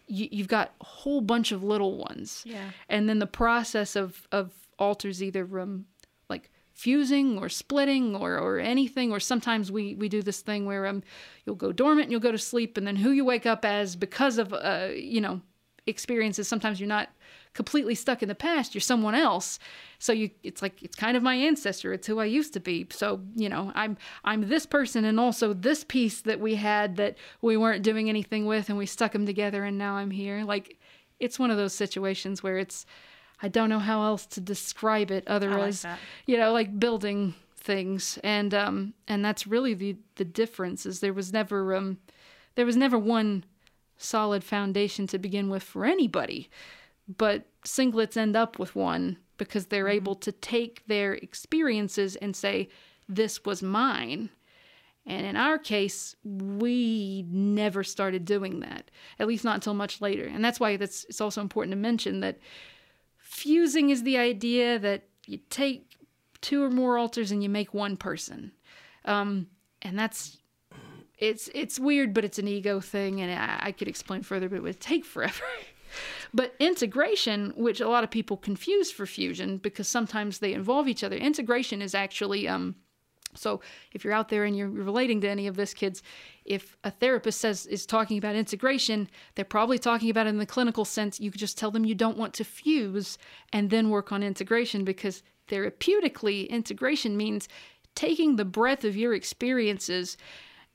you, 0.07 0.29
you've 0.31 0.49
got 0.49 0.73
a 0.81 0.85
whole 0.85 1.21
bunch 1.21 1.53
of 1.53 1.63
little 1.63 1.97
ones. 1.97 2.43
Yeah. 2.47 2.71
And 2.89 3.09
then 3.09 3.19
the 3.19 3.27
process 3.27 3.97
of 3.97 4.27
of 4.33 4.53
alters 4.79 5.23
either 5.23 5.59
um 5.59 5.87
like 6.29 6.51
fusing 6.75 7.39
or 7.39 7.49
splitting 7.49 8.15
or 8.15 8.39
or 8.39 8.59
anything 8.59 9.11
or 9.11 9.19
sometimes 9.19 9.73
we 9.73 9.95
we 9.95 10.09
do 10.09 10.21
this 10.21 10.43
thing 10.43 10.67
where 10.67 10.87
um 10.87 11.03
you'll 11.45 11.57
go 11.57 11.73
dormant 11.73 12.03
and 12.03 12.13
you'll 12.13 12.21
go 12.21 12.31
to 12.33 12.39
sleep 12.39 12.77
and 12.77 12.87
then 12.87 12.97
who 12.97 13.11
you 13.11 13.25
wake 13.25 13.47
up 13.47 13.65
as 13.65 13.97
because 13.97 14.37
of 14.37 14.53
uh 14.53 14.89
you 14.95 15.19
know 15.21 15.41
experiences 15.87 16.49
sometimes 16.49 16.81
you're 16.81 16.89
not 16.89 17.11
completely 17.55 17.95
stuck 17.95 18.23
in 18.23 18.29
the 18.29 18.35
past 18.35 18.75
you're 18.75 18.81
someone 18.81 19.15
else. 19.15 19.59
So 19.99 20.13
you 20.13 20.31
it's 20.43 20.61
like 20.61 20.83
it's 20.83 20.97
kind 20.97 21.17
of 21.17 21.23
my 21.23 21.35
ancestor 21.35 21.93
it's 21.93 22.07
who 22.07 22.19
i 22.19 22.25
used 22.25 22.53
to 22.55 22.61
be. 22.61 22.87
So 22.91 23.21
you 23.35 23.49
know 23.49 23.73
i'm 23.75 23.97
i'm 24.25 24.49
this 24.49 24.67
person 24.67 25.05
and 25.05 25.19
also 25.19 25.53
this 25.55 25.85
piece 25.85 26.21
that 26.23 26.41
we 26.41 26.57
had 26.57 26.97
that 26.97 27.17
we 27.41 27.57
weren't 27.57 27.83
doing 27.83 28.09
anything 28.09 28.47
with 28.47 28.69
and 28.69 28.77
we 28.77 28.87
stuck 28.87 29.13
them 29.13 29.27
together 29.27 29.65
and 29.65 29.79
now 29.79 29.95
i'm 29.97 30.11
here. 30.11 30.45
Like 30.45 30.79
it's 31.19 31.39
one 31.39 31.51
of 31.51 31.57
those 31.57 31.73
situations 31.75 32.43
where 32.43 32.59
it's 32.59 32.85
i 33.41 33.49
don't 33.49 33.71
know 33.71 33.79
how 33.79 34.05
else 34.05 34.27
to 34.27 34.41
describe 34.41 35.11
it 35.11 35.25
otherwise. 35.27 35.83
that. 35.83 35.99
you 36.27 36.37
know 36.37 36.53
like 36.53 36.79
building 36.79 37.35
things 37.57 38.19
and 38.23 38.55
um 38.55 38.95
and 39.09 39.25
that's 39.25 39.47
really 39.47 39.75
the 39.75 39.97
the 40.17 40.25
difference 40.25 40.87
is 40.87 41.01
there 41.01 41.13
was 41.13 41.33
never 41.33 41.75
um 41.75 41.99
there 42.55 42.65
was 42.67 42.77
never 42.77 42.99
one 42.99 43.45
solid 43.97 44.45
foundation 44.45 45.07
to 45.09 45.19
begin 45.19 45.49
with 45.49 45.63
for 45.63 45.85
anybody. 45.85 46.49
But 47.09 47.47
singlets 47.65 48.17
end 48.17 48.37
up 48.37 48.59
with 48.59 48.75
one 48.75 49.19
because 49.39 49.67
they're 49.67 49.89
able 49.89 50.15
to 50.17 50.33
take 50.33 50.87
their 50.87 51.15
experiences 51.15 52.17
and 52.17 52.35
say, 52.35 52.69
This 53.09 53.45
was 53.45 53.63
mine. 53.63 54.31
And 55.09 55.25
in 55.25 55.37
our 55.37 55.57
case, 55.57 56.17
we 56.25 57.25
never 57.31 57.85
started 57.85 58.25
doing 58.25 58.59
that, 58.61 58.91
at 59.21 59.29
least 59.29 59.45
not 59.45 59.55
until 59.55 59.75
much 59.75 60.01
later. 60.01 60.27
And 60.27 60.45
that's 60.45 60.59
why 60.59 60.77
that's, 60.77 61.05
it's 61.05 61.21
also 61.21 61.41
important 61.41 61.73
to 61.73 61.77
mention 61.77 62.21
that 62.21 62.41
fusing 63.19 63.91
is 63.91 64.03
the 64.03 64.19
idea 64.19 64.81
that 64.81 65.05
you 65.27 65.39
take 65.49 65.97
two 66.41 66.65
or 66.65 66.71
more 66.71 66.99
alters 66.99 67.31
and 67.31 67.41
you 67.41 67.49
make 67.49 67.73
one 67.73 67.97
person. 67.97 68.51
Um, 69.05 69.47
and 69.83 69.97
that's 69.97 70.39
it's 71.19 71.49
it's 71.55 71.79
weird, 71.79 72.13
but 72.13 72.25
it's 72.25 72.39
an 72.39 72.49
ego 72.49 72.81
thing, 72.81 73.21
and 73.21 73.33
I, 73.33 73.69
I 73.69 73.73
could 73.73 73.89
explain 73.89 74.23
further, 74.23 74.49
but 74.49 74.57
it 74.57 74.63
would 74.63 74.81
take 74.81 75.05
forever. 75.15 75.45
but 76.35 76.55
integration, 76.59 77.53
which 77.57 77.81
a 77.81 77.89
lot 77.89 78.05
of 78.05 78.11
people 78.11 78.37
confuse 78.37 78.91
for 78.91 79.07
fusion 79.07 79.59
because 79.59 79.89
sometimes 79.89 80.39
they 80.39 80.53
involve 80.53 80.89
each 80.89 81.05
other, 81.05 81.17
integration 81.17 81.83
is 81.83 81.95
actually 81.95 82.49
um. 82.49 82.77
So 83.35 83.61
if 83.93 84.03
you're 84.03 84.15
out 84.15 84.31
there 84.31 84.45
and 84.45 84.57
you're 84.57 84.71
relating 84.71 85.21
to 85.21 85.29
any 85.29 85.47
of 85.47 85.57
this, 85.57 85.75
kids, 85.75 86.03
if 86.47 86.75
a 86.85 86.91
therapist 86.91 87.39
says 87.39 87.67
is 87.67 87.85
talking 87.85 88.17
about 88.17 88.35
integration, 88.35 89.11
they're 89.35 89.45
probably 89.45 89.79
talking 89.79 90.09
about 90.09 90.27
it 90.27 90.31
in 90.31 90.39
the 90.39 90.47
clinical 90.47 90.87
sense. 90.87 91.21
You 91.21 91.31
could 91.31 91.41
just 91.41 91.59
tell 91.59 91.71
them 91.71 91.85
you 91.85 91.95
don't 91.95 92.17
want 92.17 92.33
to 92.35 92.45
fuse 92.45 93.19
and 93.53 93.69
then 93.69 93.91
work 93.91 94.11
on 94.11 94.23
integration 94.23 94.85
because 94.85 95.23
therapeutically, 95.49 96.49
integration 96.49 97.15
means 97.15 97.47
taking 97.95 98.37
the 98.37 98.45
breadth 98.47 98.85
of 98.85 98.97
your 98.97 99.13
experiences 99.13 100.17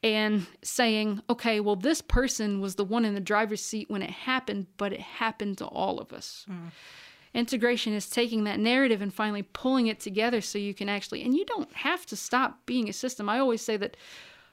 and 0.04 0.47
saying, 0.64 1.22
okay, 1.30 1.60
well, 1.60 1.76
this 1.76 2.02
person 2.02 2.60
was 2.60 2.76
the 2.76 2.84
one 2.84 3.06
in 3.06 3.14
the 3.14 3.20
driver's 3.20 3.64
seat 3.64 3.89
when 3.89 4.02
it 4.02 4.10
happened, 4.10 4.68
but 4.78 4.93
it 4.93 4.99
happened 4.99 5.58
to 5.60 5.66
all 5.66 5.99
of 5.99 6.12
us. 6.12 6.45
Mm. 6.49 6.72
Integration 7.34 7.93
is 7.93 8.10
taking 8.10 8.43
that 8.43 8.60
narrative 8.60 9.02
and 9.02 9.14
finally 9.14 9.43
pulling 9.43 9.88
it 9.88 9.99
together 9.99 10.41
so 10.41 10.58
you 10.58 10.74
can 10.74 10.89
actually, 10.89 11.24
and 11.24 11.36
you 11.36 11.45
don't 11.45 11.72
have 11.74 12.06
to 12.08 12.16
stop 12.16 12.66
being 12.66 12.89
a 12.89 12.93
system. 12.93 13.30
I 13.30 13.39
always 13.39 13.62
say 13.62 13.78
that 13.78 13.95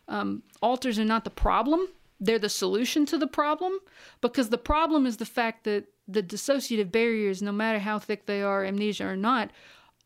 um, 0.07 0.43
alters 0.61 0.99
are 0.99 1.05
not 1.05 1.25
the 1.25 1.31
problem, 1.31 1.89
they're 2.21 2.39
the 2.39 2.49
solution 2.49 3.07
to 3.07 3.19
the 3.19 3.27
problem 3.27 3.79
because 4.21 4.49
the 4.49 4.59
problem 4.59 5.07
is 5.07 5.17
the 5.17 5.25
fact 5.25 5.65
that 5.65 5.87
the 6.07 6.23
dissociative 6.23 6.91
barriers, 6.91 7.43
no 7.43 7.53
matter 7.53 7.79
how 7.79 7.99
thick 7.99 8.27
they 8.27 8.43
are, 8.43 8.65
amnesia 8.65 9.07
or 9.07 9.17
not, 9.17 9.51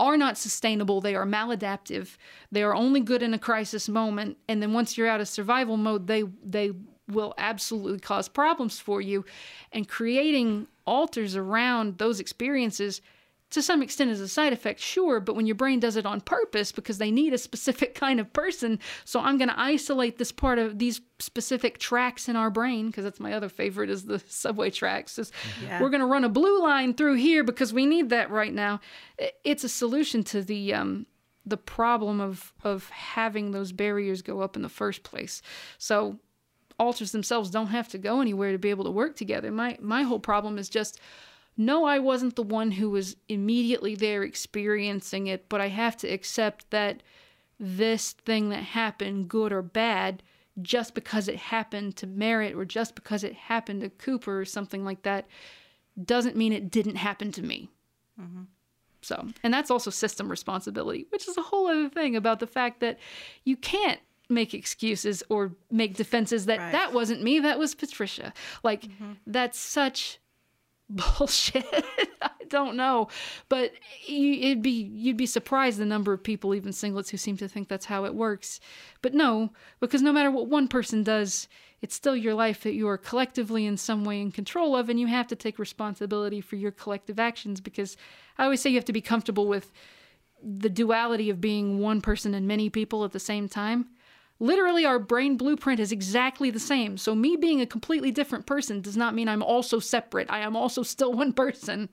are 0.02 0.16
not 0.16 0.36
sustainable. 0.36 1.00
They 1.00 1.14
are 1.14 1.24
maladaptive. 1.24 2.16
They 2.50 2.64
are 2.64 2.74
only 2.74 3.00
good 3.00 3.22
in 3.22 3.32
a 3.32 3.38
crisis 3.38 3.88
moment, 3.88 4.36
and 4.48 4.60
then 4.60 4.72
once 4.72 4.98
you're 4.98 5.06
out 5.06 5.20
of 5.20 5.28
survival 5.28 5.76
mode, 5.76 6.08
they 6.08 6.24
they 6.44 6.72
will 7.08 7.34
absolutely 7.38 8.00
cause 8.00 8.28
problems 8.28 8.78
for 8.80 9.00
you. 9.00 9.24
And 9.70 9.88
creating 9.88 10.66
alters 10.86 11.36
around 11.36 11.98
those 11.98 12.18
experiences 12.18 13.00
to 13.52 13.60
some 13.60 13.82
extent 13.82 14.10
is 14.10 14.20
a 14.20 14.28
side 14.28 14.54
effect, 14.54 14.80
sure, 14.80 15.20
but 15.20 15.36
when 15.36 15.46
your 15.46 15.54
brain 15.54 15.78
does 15.78 15.96
it 15.96 16.06
on 16.06 16.22
purpose 16.22 16.72
because 16.72 16.96
they 16.96 17.10
need 17.10 17.34
a 17.34 17.38
specific 17.38 17.94
kind 18.04 18.18
of 18.18 18.32
person, 18.32 18.78
so 19.04 19.20
I'm 19.20 19.36
going 19.36 19.50
to 19.50 19.60
isolate 19.60 20.18
this 20.18 20.32
part 20.32 20.58
of 20.58 20.78
these 20.78 21.00
specific 21.18 21.78
tracks 21.78 22.28
in 22.28 22.36
our 22.36 22.48
brain 22.48 22.86
because 22.86 23.04
that's 23.04 23.20
my 23.20 23.34
other 23.34 23.50
favorite 23.50 23.90
is 23.90 24.06
the 24.06 24.18
subway 24.28 24.70
tracks. 24.70 25.18
Is 25.18 25.30
yeah. 25.62 25.80
we're 25.80 25.90
going 25.90 26.00
to 26.00 26.06
run 26.06 26.24
a 26.24 26.30
blue 26.30 26.62
line 26.62 26.94
through 26.94 27.16
here 27.16 27.44
because 27.44 27.72
we 27.72 27.84
need 27.84 28.08
that 28.08 28.30
right 28.30 28.52
now. 28.52 28.80
It's 29.44 29.64
a 29.64 29.68
solution 29.68 30.24
to 30.24 30.42
the 30.42 30.72
um, 30.72 31.06
the 31.44 31.58
problem 31.58 32.20
of 32.20 32.54
of 32.64 32.88
having 32.88 33.50
those 33.50 33.70
barriers 33.70 34.22
go 34.22 34.40
up 34.40 34.56
in 34.56 34.62
the 34.62 34.70
first 34.70 35.02
place. 35.02 35.42
So 35.76 36.18
alters 36.78 37.12
themselves 37.12 37.50
don't 37.50 37.66
have 37.66 37.88
to 37.88 37.98
go 37.98 38.22
anywhere 38.22 38.52
to 38.52 38.58
be 38.58 38.70
able 38.70 38.84
to 38.84 38.90
work 38.90 39.14
together. 39.14 39.52
My 39.52 39.76
my 39.78 40.04
whole 40.04 40.20
problem 40.20 40.56
is 40.56 40.70
just 40.70 40.98
no, 41.56 41.84
I 41.84 41.98
wasn't 41.98 42.36
the 42.36 42.42
one 42.42 42.72
who 42.72 42.90
was 42.90 43.16
immediately 43.28 43.94
there 43.94 44.22
experiencing 44.22 45.26
it, 45.26 45.48
but 45.48 45.60
I 45.60 45.68
have 45.68 45.96
to 45.98 46.08
accept 46.08 46.70
that 46.70 47.02
this 47.60 48.12
thing 48.12 48.48
that 48.48 48.62
happened, 48.62 49.28
good 49.28 49.52
or 49.52 49.62
bad, 49.62 50.22
just 50.60 50.94
because 50.94 51.28
it 51.28 51.36
happened 51.36 51.96
to 51.96 52.06
Merritt 52.06 52.54
or 52.54 52.64
just 52.64 52.94
because 52.94 53.24
it 53.24 53.34
happened 53.34 53.82
to 53.82 53.90
Cooper 53.90 54.40
or 54.40 54.44
something 54.44 54.84
like 54.84 55.02
that 55.02 55.26
doesn't 56.02 56.36
mean 56.36 56.52
it 56.52 56.70
didn't 56.70 56.96
happen 56.96 57.32
to 57.32 57.42
me. 57.42 57.68
Mm-hmm. 58.20 58.42
So, 59.02 59.28
and 59.42 59.52
that's 59.52 59.70
also 59.70 59.90
system 59.90 60.30
responsibility, 60.30 61.06
which 61.10 61.28
is 61.28 61.36
a 61.36 61.42
whole 61.42 61.66
other 61.66 61.88
thing 61.88 62.16
about 62.16 62.40
the 62.40 62.46
fact 62.46 62.80
that 62.80 62.98
you 63.44 63.56
can't 63.56 64.00
make 64.28 64.54
excuses 64.54 65.22
or 65.28 65.52
make 65.70 65.96
defenses 65.96 66.46
that 66.46 66.58
Right. 66.58 66.72
that 66.72 66.92
wasn't 66.92 67.22
me, 67.22 67.40
that 67.40 67.58
was 67.58 67.74
Patricia. 67.74 68.32
Like, 68.62 68.82
mm-hmm. 68.82 69.12
that's 69.26 69.58
such 69.58 70.18
bullshit. 71.18 71.64
I 72.22 72.30
don't 72.48 72.76
know, 72.76 73.08
but 73.48 73.72
you, 74.06 74.34
it'd 74.34 74.62
be 74.62 74.70
you'd 74.70 75.16
be 75.16 75.26
surprised 75.26 75.78
the 75.78 75.86
number 75.86 76.12
of 76.12 76.22
people, 76.22 76.54
even 76.54 76.72
singlets, 76.72 77.10
who 77.10 77.16
seem 77.16 77.36
to 77.38 77.48
think 77.48 77.68
that's 77.68 77.86
how 77.86 78.04
it 78.04 78.14
works. 78.14 78.60
But 79.00 79.14
no, 79.14 79.50
because 79.80 80.02
no 80.02 80.12
matter 80.12 80.30
what 80.30 80.48
one 80.48 80.68
person 80.68 81.02
does, 81.02 81.48
it's 81.80 81.94
still 81.94 82.16
your 82.16 82.34
life 82.34 82.62
that 82.62 82.74
you 82.74 82.88
are 82.88 82.98
collectively 82.98 83.64
in 83.66 83.76
some 83.76 84.04
way 84.04 84.20
in 84.20 84.32
control 84.32 84.76
of, 84.76 84.88
and 84.88 85.00
you 85.00 85.06
have 85.06 85.26
to 85.28 85.36
take 85.36 85.58
responsibility 85.58 86.40
for 86.40 86.56
your 86.56 86.72
collective 86.72 87.18
actions. 87.18 87.60
Because 87.60 87.96
I 88.36 88.44
always 88.44 88.60
say 88.60 88.70
you 88.70 88.76
have 88.76 88.84
to 88.86 88.92
be 88.92 89.00
comfortable 89.00 89.46
with 89.46 89.72
the 90.42 90.70
duality 90.70 91.30
of 91.30 91.40
being 91.40 91.78
one 91.78 92.00
person 92.00 92.34
and 92.34 92.46
many 92.46 92.68
people 92.68 93.04
at 93.04 93.12
the 93.12 93.20
same 93.20 93.48
time. 93.48 93.88
Literally, 94.42 94.84
our 94.84 94.98
brain 94.98 95.36
blueprint 95.36 95.78
is 95.78 95.92
exactly 95.92 96.50
the 96.50 96.58
same. 96.58 96.98
So, 96.98 97.14
me 97.14 97.36
being 97.36 97.60
a 97.60 97.66
completely 97.66 98.10
different 98.10 98.44
person 98.44 98.80
does 98.80 98.96
not 98.96 99.14
mean 99.14 99.28
I'm 99.28 99.42
also 99.42 99.78
separate. 99.78 100.28
I 100.30 100.40
am 100.40 100.56
also 100.56 100.82
still 100.82 101.12
one 101.22 101.32
person. 101.32 101.88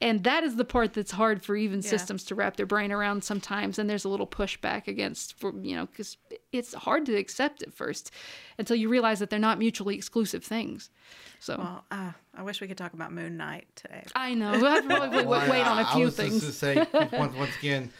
And 0.00 0.24
that 0.24 0.42
is 0.44 0.56
the 0.56 0.64
part 0.64 0.92
that's 0.92 1.12
hard 1.12 1.42
for 1.44 1.54
even 1.56 1.80
systems 1.80 2.24
to 2.24 2.34
wrap 2.34 2.56
their 2.56 2.66
brain 2.66 2.90
around 2.90 3.22
sometimes. 3.22 3.78
And 3.78 3.88
there's 3.88 4.04
a 4.04 4.08
little 4.08 4.26
pushback 4.26 4.88
against, 4.88 5.38
for, 5.38 5.54
you 5.62 5.76
know, 5.76 5.86
because 5.86 6.16
it's 6.52 6.74
hard 6.74 7.06
to 7.06 7.14
accept 7.14 7.62
at 7.62 7.72
first 7.72 8.10
until 8.58 8.76
you 8.76 8.88
realize 8.88 9.20
that 9.20 9.30
they're 9.30 9.38
not 9.38 9.58
mutually 9.58 9.94
exclusive 9.94 10.42
things. 10.44 10.90
So, 11.38 11.56
Well, 11.58 11.84
uh, 11.90 12.12
I 12.34 12.42
wish 12.42 12.60
we 12.60 12.66
could 12.66 12.76
talk 12.76 12.92
about 12.92 13.12
Moon 13.12 13.36
Knight 13.36 13.66
today. 13.76 14.02
I 14.16 14.34
know. 14.34 14.52
We'll 14.52 14.72
have 14.72 14.82
to 14.82 14.88
probably 14.94 15.16
wait, 15.18 15.26
Well, 15.26 15.50
wait 15.50 15.62
on 15.66 15.78
I- 15.78 15.82
a 15.82 15.86
I 15.86 15.94
few 15.94 16.04
was 16.06 16.16
just 16.16 16.28
things. 16.28 16.44
to 16.44 16.52
say 16.52 16.74
once, 17.18 17.34
once 17.36 17.56
again, 17.58 17.90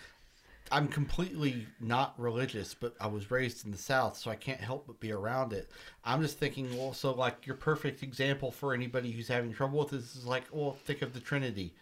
I'm 0.73 0.89
completely 0.89 1.67
not 1.81 2.15
religious, 2.19 2.75
but 2.75 2.95
I 3.01 3.07
was 3.07 3.31
raised 3.31 3.65
in 3.65 3.71
the 3.71 3.79
South, 3.79 4.17
so 4.17 4.31
I 4.31 4.37
can't 4.37 4.61
help 4.61 4.87
but 4.87 4.99
be 4.99 5.13
around 5.13 5.53
it. 5.53 5.71
I'm 6.05 6.23
just 6.23 6.39
thinking, 6.39 6.79
also 6.79 7.15
like 7.15 7.47
your 7.47 7.57
perfect 7.57 8.03
example 8.03 8.51
for 8.51 8.73
anybody 8.73 9.11
who's 9.11 9.29
having 9.29 9.53
trouble 9.53 9.79
with 9.79 9.91
this 9.91 10.17
is 10.17 10.27
like, 10.27 10.45
well, 10.51 10.73
think 10.85 11.03
of 11.03 11.13
the 11.13 11.21
Trinity. 11.21 11.75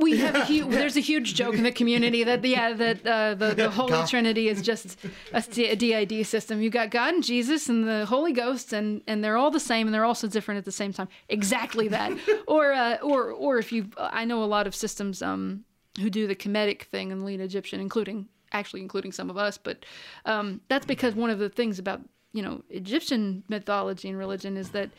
We 0.00 0.18
have 0.18 0.34
a 0.34 0.44
huge, 0.44 0.68
there's 0.70 0.96
a 0.96 1.00
huge 1.00 1.34
joke 1.34 1.54
in 1.54 1.62
the 1.62 1.72
community 1.72 2.24
that 2.24 2.42
yeah 2.44 2.72
that 2.72 3.06
uh, 3.06 3.34
the 3.34 3.54
the 3.54 3.70
Holy 3.70 3.90
God. 3.90 4.08
Trinity 4.08 4.48
is 4.48 4.62
just 4.62 4.96
a, 5.32 5.42
a 5.70 5.76
DID 5.76 6.26
system. 6.26 6.62
You 6.62 6.70
got 6.70 6.90
God 6.90 7.14
and 7.14 7.22
Jesus 7.22 7.68
and 7.68 7.86
the 7.86 8.06
Holy 8.06 8.32
Ghost, 8.32 8.72
and 8.72 9.02
and 9.06 9.22
they're 9.22 9.36
all 9.36 9.50
the 9.50 9.60
same, 9.60 9.86
and 9.86 9.94
they're 9.94 10.04
also 10.04 10.28
different 10.28 10.58
at 10.58 10.64
the 10.64 10.72
same 10.72 10.94
time. 10.94 11.08
Exactly 11.28 11.88
that. 11.88 12.12
or 12.46 12.72
uh, 12.72 12.96
or 13.02 13.30
or 13.32 13.58
if 13.58 13.70
you, 13.70 13.90
I 13.98 14.24
know 14.24 14.42
a 14.42 14.46
lot 14.46 14.66
of 14.66 14.74
systems 14.74 15.20
um 15.20 15.64
who 16.00 16.10
do 16.10 16.26
the 16.26 16.36
Kemetic 16.36 16.82
thing 16.82 17.12
and 17.12 17.24
lead 17.24 17.40
Egyptian, 17.40 17.80
including 17.80 18.28
actually 18.52 18.80
including 18.80 19.12
some 19.12 19.28
of 19.28 19.36
us, 19.36 19.58
but 19.58 19.84
um, 20.24 20.60
that's 20.68 20.86
because 20.86 21.14
one 21.14 21.30
of 21.30 21.38
the 21.38 21.48
things 21.48 21.78
about 21.78 22.00
you 22.32 22.42
know 22.42 22.62
Egyptian 22.70 23.42
mythology 23.48 24.08
and 24.08 24.18
religion 24.18 24.56
is 24.56 24.70
that 24.70 24.90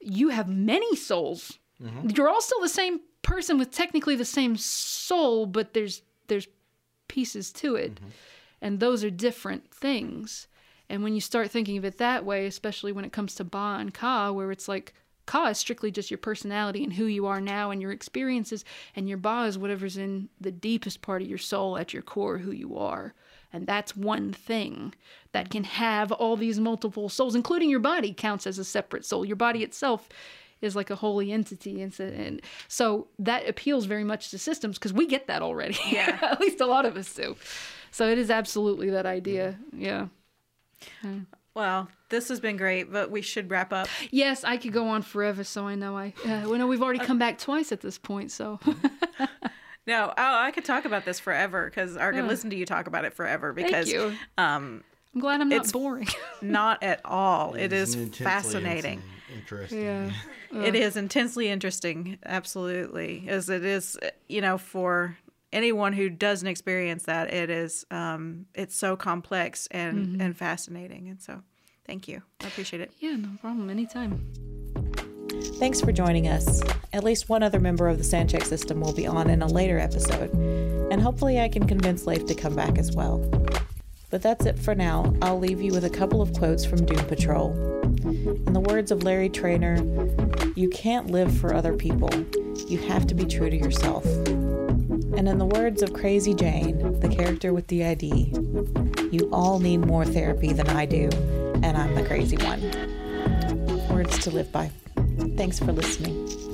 you 0.00 0.28
have 0.30 0.48
many 0.48 0.94
souls. 0.96 1.58
You're 2.16 2.28
all 2.28 2.40
still 2.40 2.60
the 2.60 2.68
same 2.68 3.00
person 3.22 3.58
with 3.58 3.70
technically 3.70 4.16
the 4.16 4.24
same 4.24 4.56
soul, 4.56 5.46
but 5.46 5.74
there's 5.74 6.02
there's 6.28 6.48
pieces 7.08 7.52
to 7.52 7.74
it, 7.76 8.00
and 8.62 8.80
those 8.80 9.04
are 9.04 9.10
different 9.10 9.70
things. 9.70 10.48
And 10.88 11.02
when 11.02 11.14
you 11.14 11.20
start 11.20 11.50
thinking 11.50 11.76
of 11.78 11.84
it 11.84 11.98
that 11.98 12.24
way, 12.24 12.46
especially 12.46 12.92
when 12.92 13.04
it 13.04 13.12
comes 13.12 13.34
to 13.34 13.44
Ba 13.44 13.76
and 13.80 13.92
Ka, 13.92 14.30
where 14.30 14.52
it's 14.52 14.68
like 14.68 14.94
Ka 15.26 15.48
is 15.48 15.58
strictly 15.58 15.90
just 15.90 16.10
your 16.10 16.18
personality 16.18 16.82
and 16.84 16.94
who 16.94 17.06
you 17.06 17.26
are 17.26 17.40
now 17.40 17.70
and 17.70 17.82
your 17.82 17.92
experiences, 17.92 18.64
and 18.94 19.08
your 19.08 19.18
Ba 19.18 19.44
is 19.44 19.58
whatever's 19.58 19.96
in 19.96 20.28
the 20.40 20.52
deepest 20.52 21.02
part 21.02 21.22
of 21.22 21.28
your 21.28 21.38
soul 21.38 21.76
at 21.76 21.92
your 21.92 22.02
core, 22.02 22.38
who 22.38 22.52
you 22.52 22.76
are. 22.78 23.14
And 23.52 23.66
that's 23.66 23.96
one 23.96 24.32
thing 24.32 24.94
that 25.32 25.50
can 25.50 25.64
have 25.64 26.12
all 26.12 26.36
these 26.36 26.60
multiple 26.60 27.08
souls, 27.08 27.34
including 27.34 27.70
your 27.70 27.80
body, 27.80 28.12
counts 28.12 28.46
as 28.46 28.58
a 28.58 28.64
separate 28.64 29.04
soul. 29.04 29.24
Your 29.24 29.36
body 29.36 29.62
itself 29.62 30.08
is 30.60 30.74
like 30.74 30.90
a 30.90 30.96
holy 30.96 31.32
entity, 31.32 31.82
and 31.82 31.92
so, 31.92 32.04
and 32.04 32.42
so 32.68 33.08
that 33.18 33.48
appeals 33.48 33.84
very 33.84 34.04
much 34.04 34.30
to 34.30 34.38
systems 34.38 34.78
because 34.78 34.92
we 34.92 35.06
get 35.06 35.26
that 35.26 35.42
already. 35.42 35.78
Yeah. 35.90 36.18
at 36.22 36.40
least 36.40 36.60
a 36.60 36.66
lot 36.66 36.86
of 36.86 36.96
us 36.96 37.12
do. 37.12 37.36
So 37.90 38.08
it 38.08 38.18
is 38.18 38.30
absolutely 38.30 38.90
that 38.90 39.06
idea. 39.06 39.58
Yeah. 39.72 40.06
Well, 41.56 41.88
this 42.10 42.28
has 42.28 42.38
been 42.38 42.58
great, 42.58 42.92
but 42.92 43.10
we 43.10 43.22
should 43.22 43.50
wrap 43.50 43.72
up. 43.72 43.88
Yes, 44.10 44.44
I 44.44 44.58
could 44.58 44.72
go 44.74 44.88
on 44.88 45.00
forever. 45.00 45.42
So 45.42 45.66
I 45.66 45.74
know 45.74 45.96
I. 45.96 46.12
Uh, 46.22 46.42
well, 46.44 46.58
no, 46.58 46.66
we've 46.66 46.82
already 46.82 46.98
come 46.98 47.18
back 47.18 47.38
twice 47.38 47.72
at 47.72 47.80
this 47.80 47.96
point. 47.96 48.30
So 48.30 48.60
No, 49.86 50.12
oh, 50.18 50.36
I 50.38 50.50
could 50.50 50.64
talk 50.64 50.84
about 50.84 51.04
this 51.04 51.20
forever 51.20 51.64
because 51.66 51.96
I 51.96 52.10
could 52.12 52.26
listen 52.26 52.50
to 52.50 52.56
you 52.56 52.66
talk 52.66 52.88
about 52.88 53.04
it 53.04 53.14
forever 53.14 53.52
because 53.52 53.90
you. 53.90 54.12
um, 54.36 54.82
I'm 55.14 55.20
glad 55.20 55.40
I'm 55.40 55.48
not 55.48 55.56
It's- 55.56 55.72
boring. 55.72 56.08
not 56.42 56.82
at 56.82 57.00
all. 57.04 57.54
It 57.54 57.72
It's 57.72 57.94
is 57.94 58.16
fascinating. 58.18 59.02
Interesting. 59.34 59.82
yeah. 59.82 60.10
It 60.52 60.74
is 60.74 60.96
intensely 60.96 61.48
interesting, 61.48 62.18
absolutely, 62.24 63.24
as 63.28 63.50
it 63.50 63.64
is. 63.64 63.98
You 64.28 64.40
know, 64.40 64.58
for 64.58 65.18
anyone 65.52 65.92
who 65.92 66.08
doesn't 66.08 66.48
experience 66.48 67.04
that, 67.04 67.32
it 67.32 67.50
is. 67.50 67.84
Um, 67.90 68.46
it's 68.54 68.76
so 68.76 68.96
complex 68.96 69.66
and 69.70 70.20
and 70.20 70.36
fascinating, 70.36 71.08
and 71.08 71.20
so 71.20 71.42
thank 71.86 72.08
you. 72.08 72.22
I 72.42 72.48
appreciate 72.48 72.80
it. 72.80 72.92
Yeah, 72.98 73.16
no 73.16 73.30
problem. 73.40 73.70
Anytime. 73.70 74.32
Thanks 75.58 75.80
for 75.80 75.92
joining 75.92 76.28
us. 76.28 76.62
At 76.92 77.04
least 77.04 77.28
one 77.28 77.42
other 77.42 77.60
member 77.60 77.88
of 77.88 77.98
the 77.98 78.04
Sandcheck 78.04 78.44
system 78.44 78.80
will 78.80 78.92
be 78.92 79.06
on 79.06 79.28
in 79.28 79.42
a 79.42 79.46
later 79.46 79.78
episode, 79.78 80.32
and 80.34 81.00
hopefully 81.00 81.40
I 81.40 81.48
can 81.48 81.66
convince 81.66 82.06
Leif 82.06 82.26
to 82.26 82.34
come 82.34 82.54
back 82.54 82.78
as 82.78 82.92
well. 82.92 83.18
But 84.10 84.22
that's 84.22 84.46
it 84.46 84.58
for 84.58 84.74
now. 84.74 85.14
I'll 85.20 85.38
leave 85.38 85.60
you 85.60 85.72
with 85.72 85.84
a 85.84 85.90
couple 85.90 86.22
of 86.22 86.32
quotes 86.32 86.64
from 86.64 86.84
Doom 86.86 87.04
Patrol. 87.06 87.52
In 87.82 88.52
the 88.52 88.60
words 88.60 88.90
of 88.90 89.02
Larry 89.02 89.28
Trainor, 89.28 89.76
you 90.54 90.68
can't 90.70 91.10
live 91.10 91.36
for 91.36 91.54
other 91.54 91.74
people. 91.74 92.10
You 92.68 92.78
have 92.86 93.06
to 93.08 93.14
be 93.14 93.24
true 93.24 93.50
to 93.50 93.56
yourself. 93.56 94.04
And 95.14 95.28
in 95.28 95.38
the 95.38 95.46
words 95.46 95.82
of 95.82 95.92
Crazy 95.92 96.34
Jane, 96.34 97.00
the 97.00 97.08
character 97.08 97.52
with 97.52 97.66
DID, 97.66 98.02
you 99.12 99.28
all 99.32 99.58
need 99.58 99.78
more 99.78 100.04
therapy 100.04 100.52
than 100.52 100.68
I 100.68 100.86
do, 100.86 101.08
and 101.62 101.76
I'm 101.76 101.94
the 101.94 102.04
crazy 102.04 102.36
one. 102.36 102.60
Words 103.88 104.18
to 104.20 104.30
live 104.30 104.50
by. 104.52 104.70
Thanks 105.36 105.58
for 105.58 105.72
listening. 105.72 106.45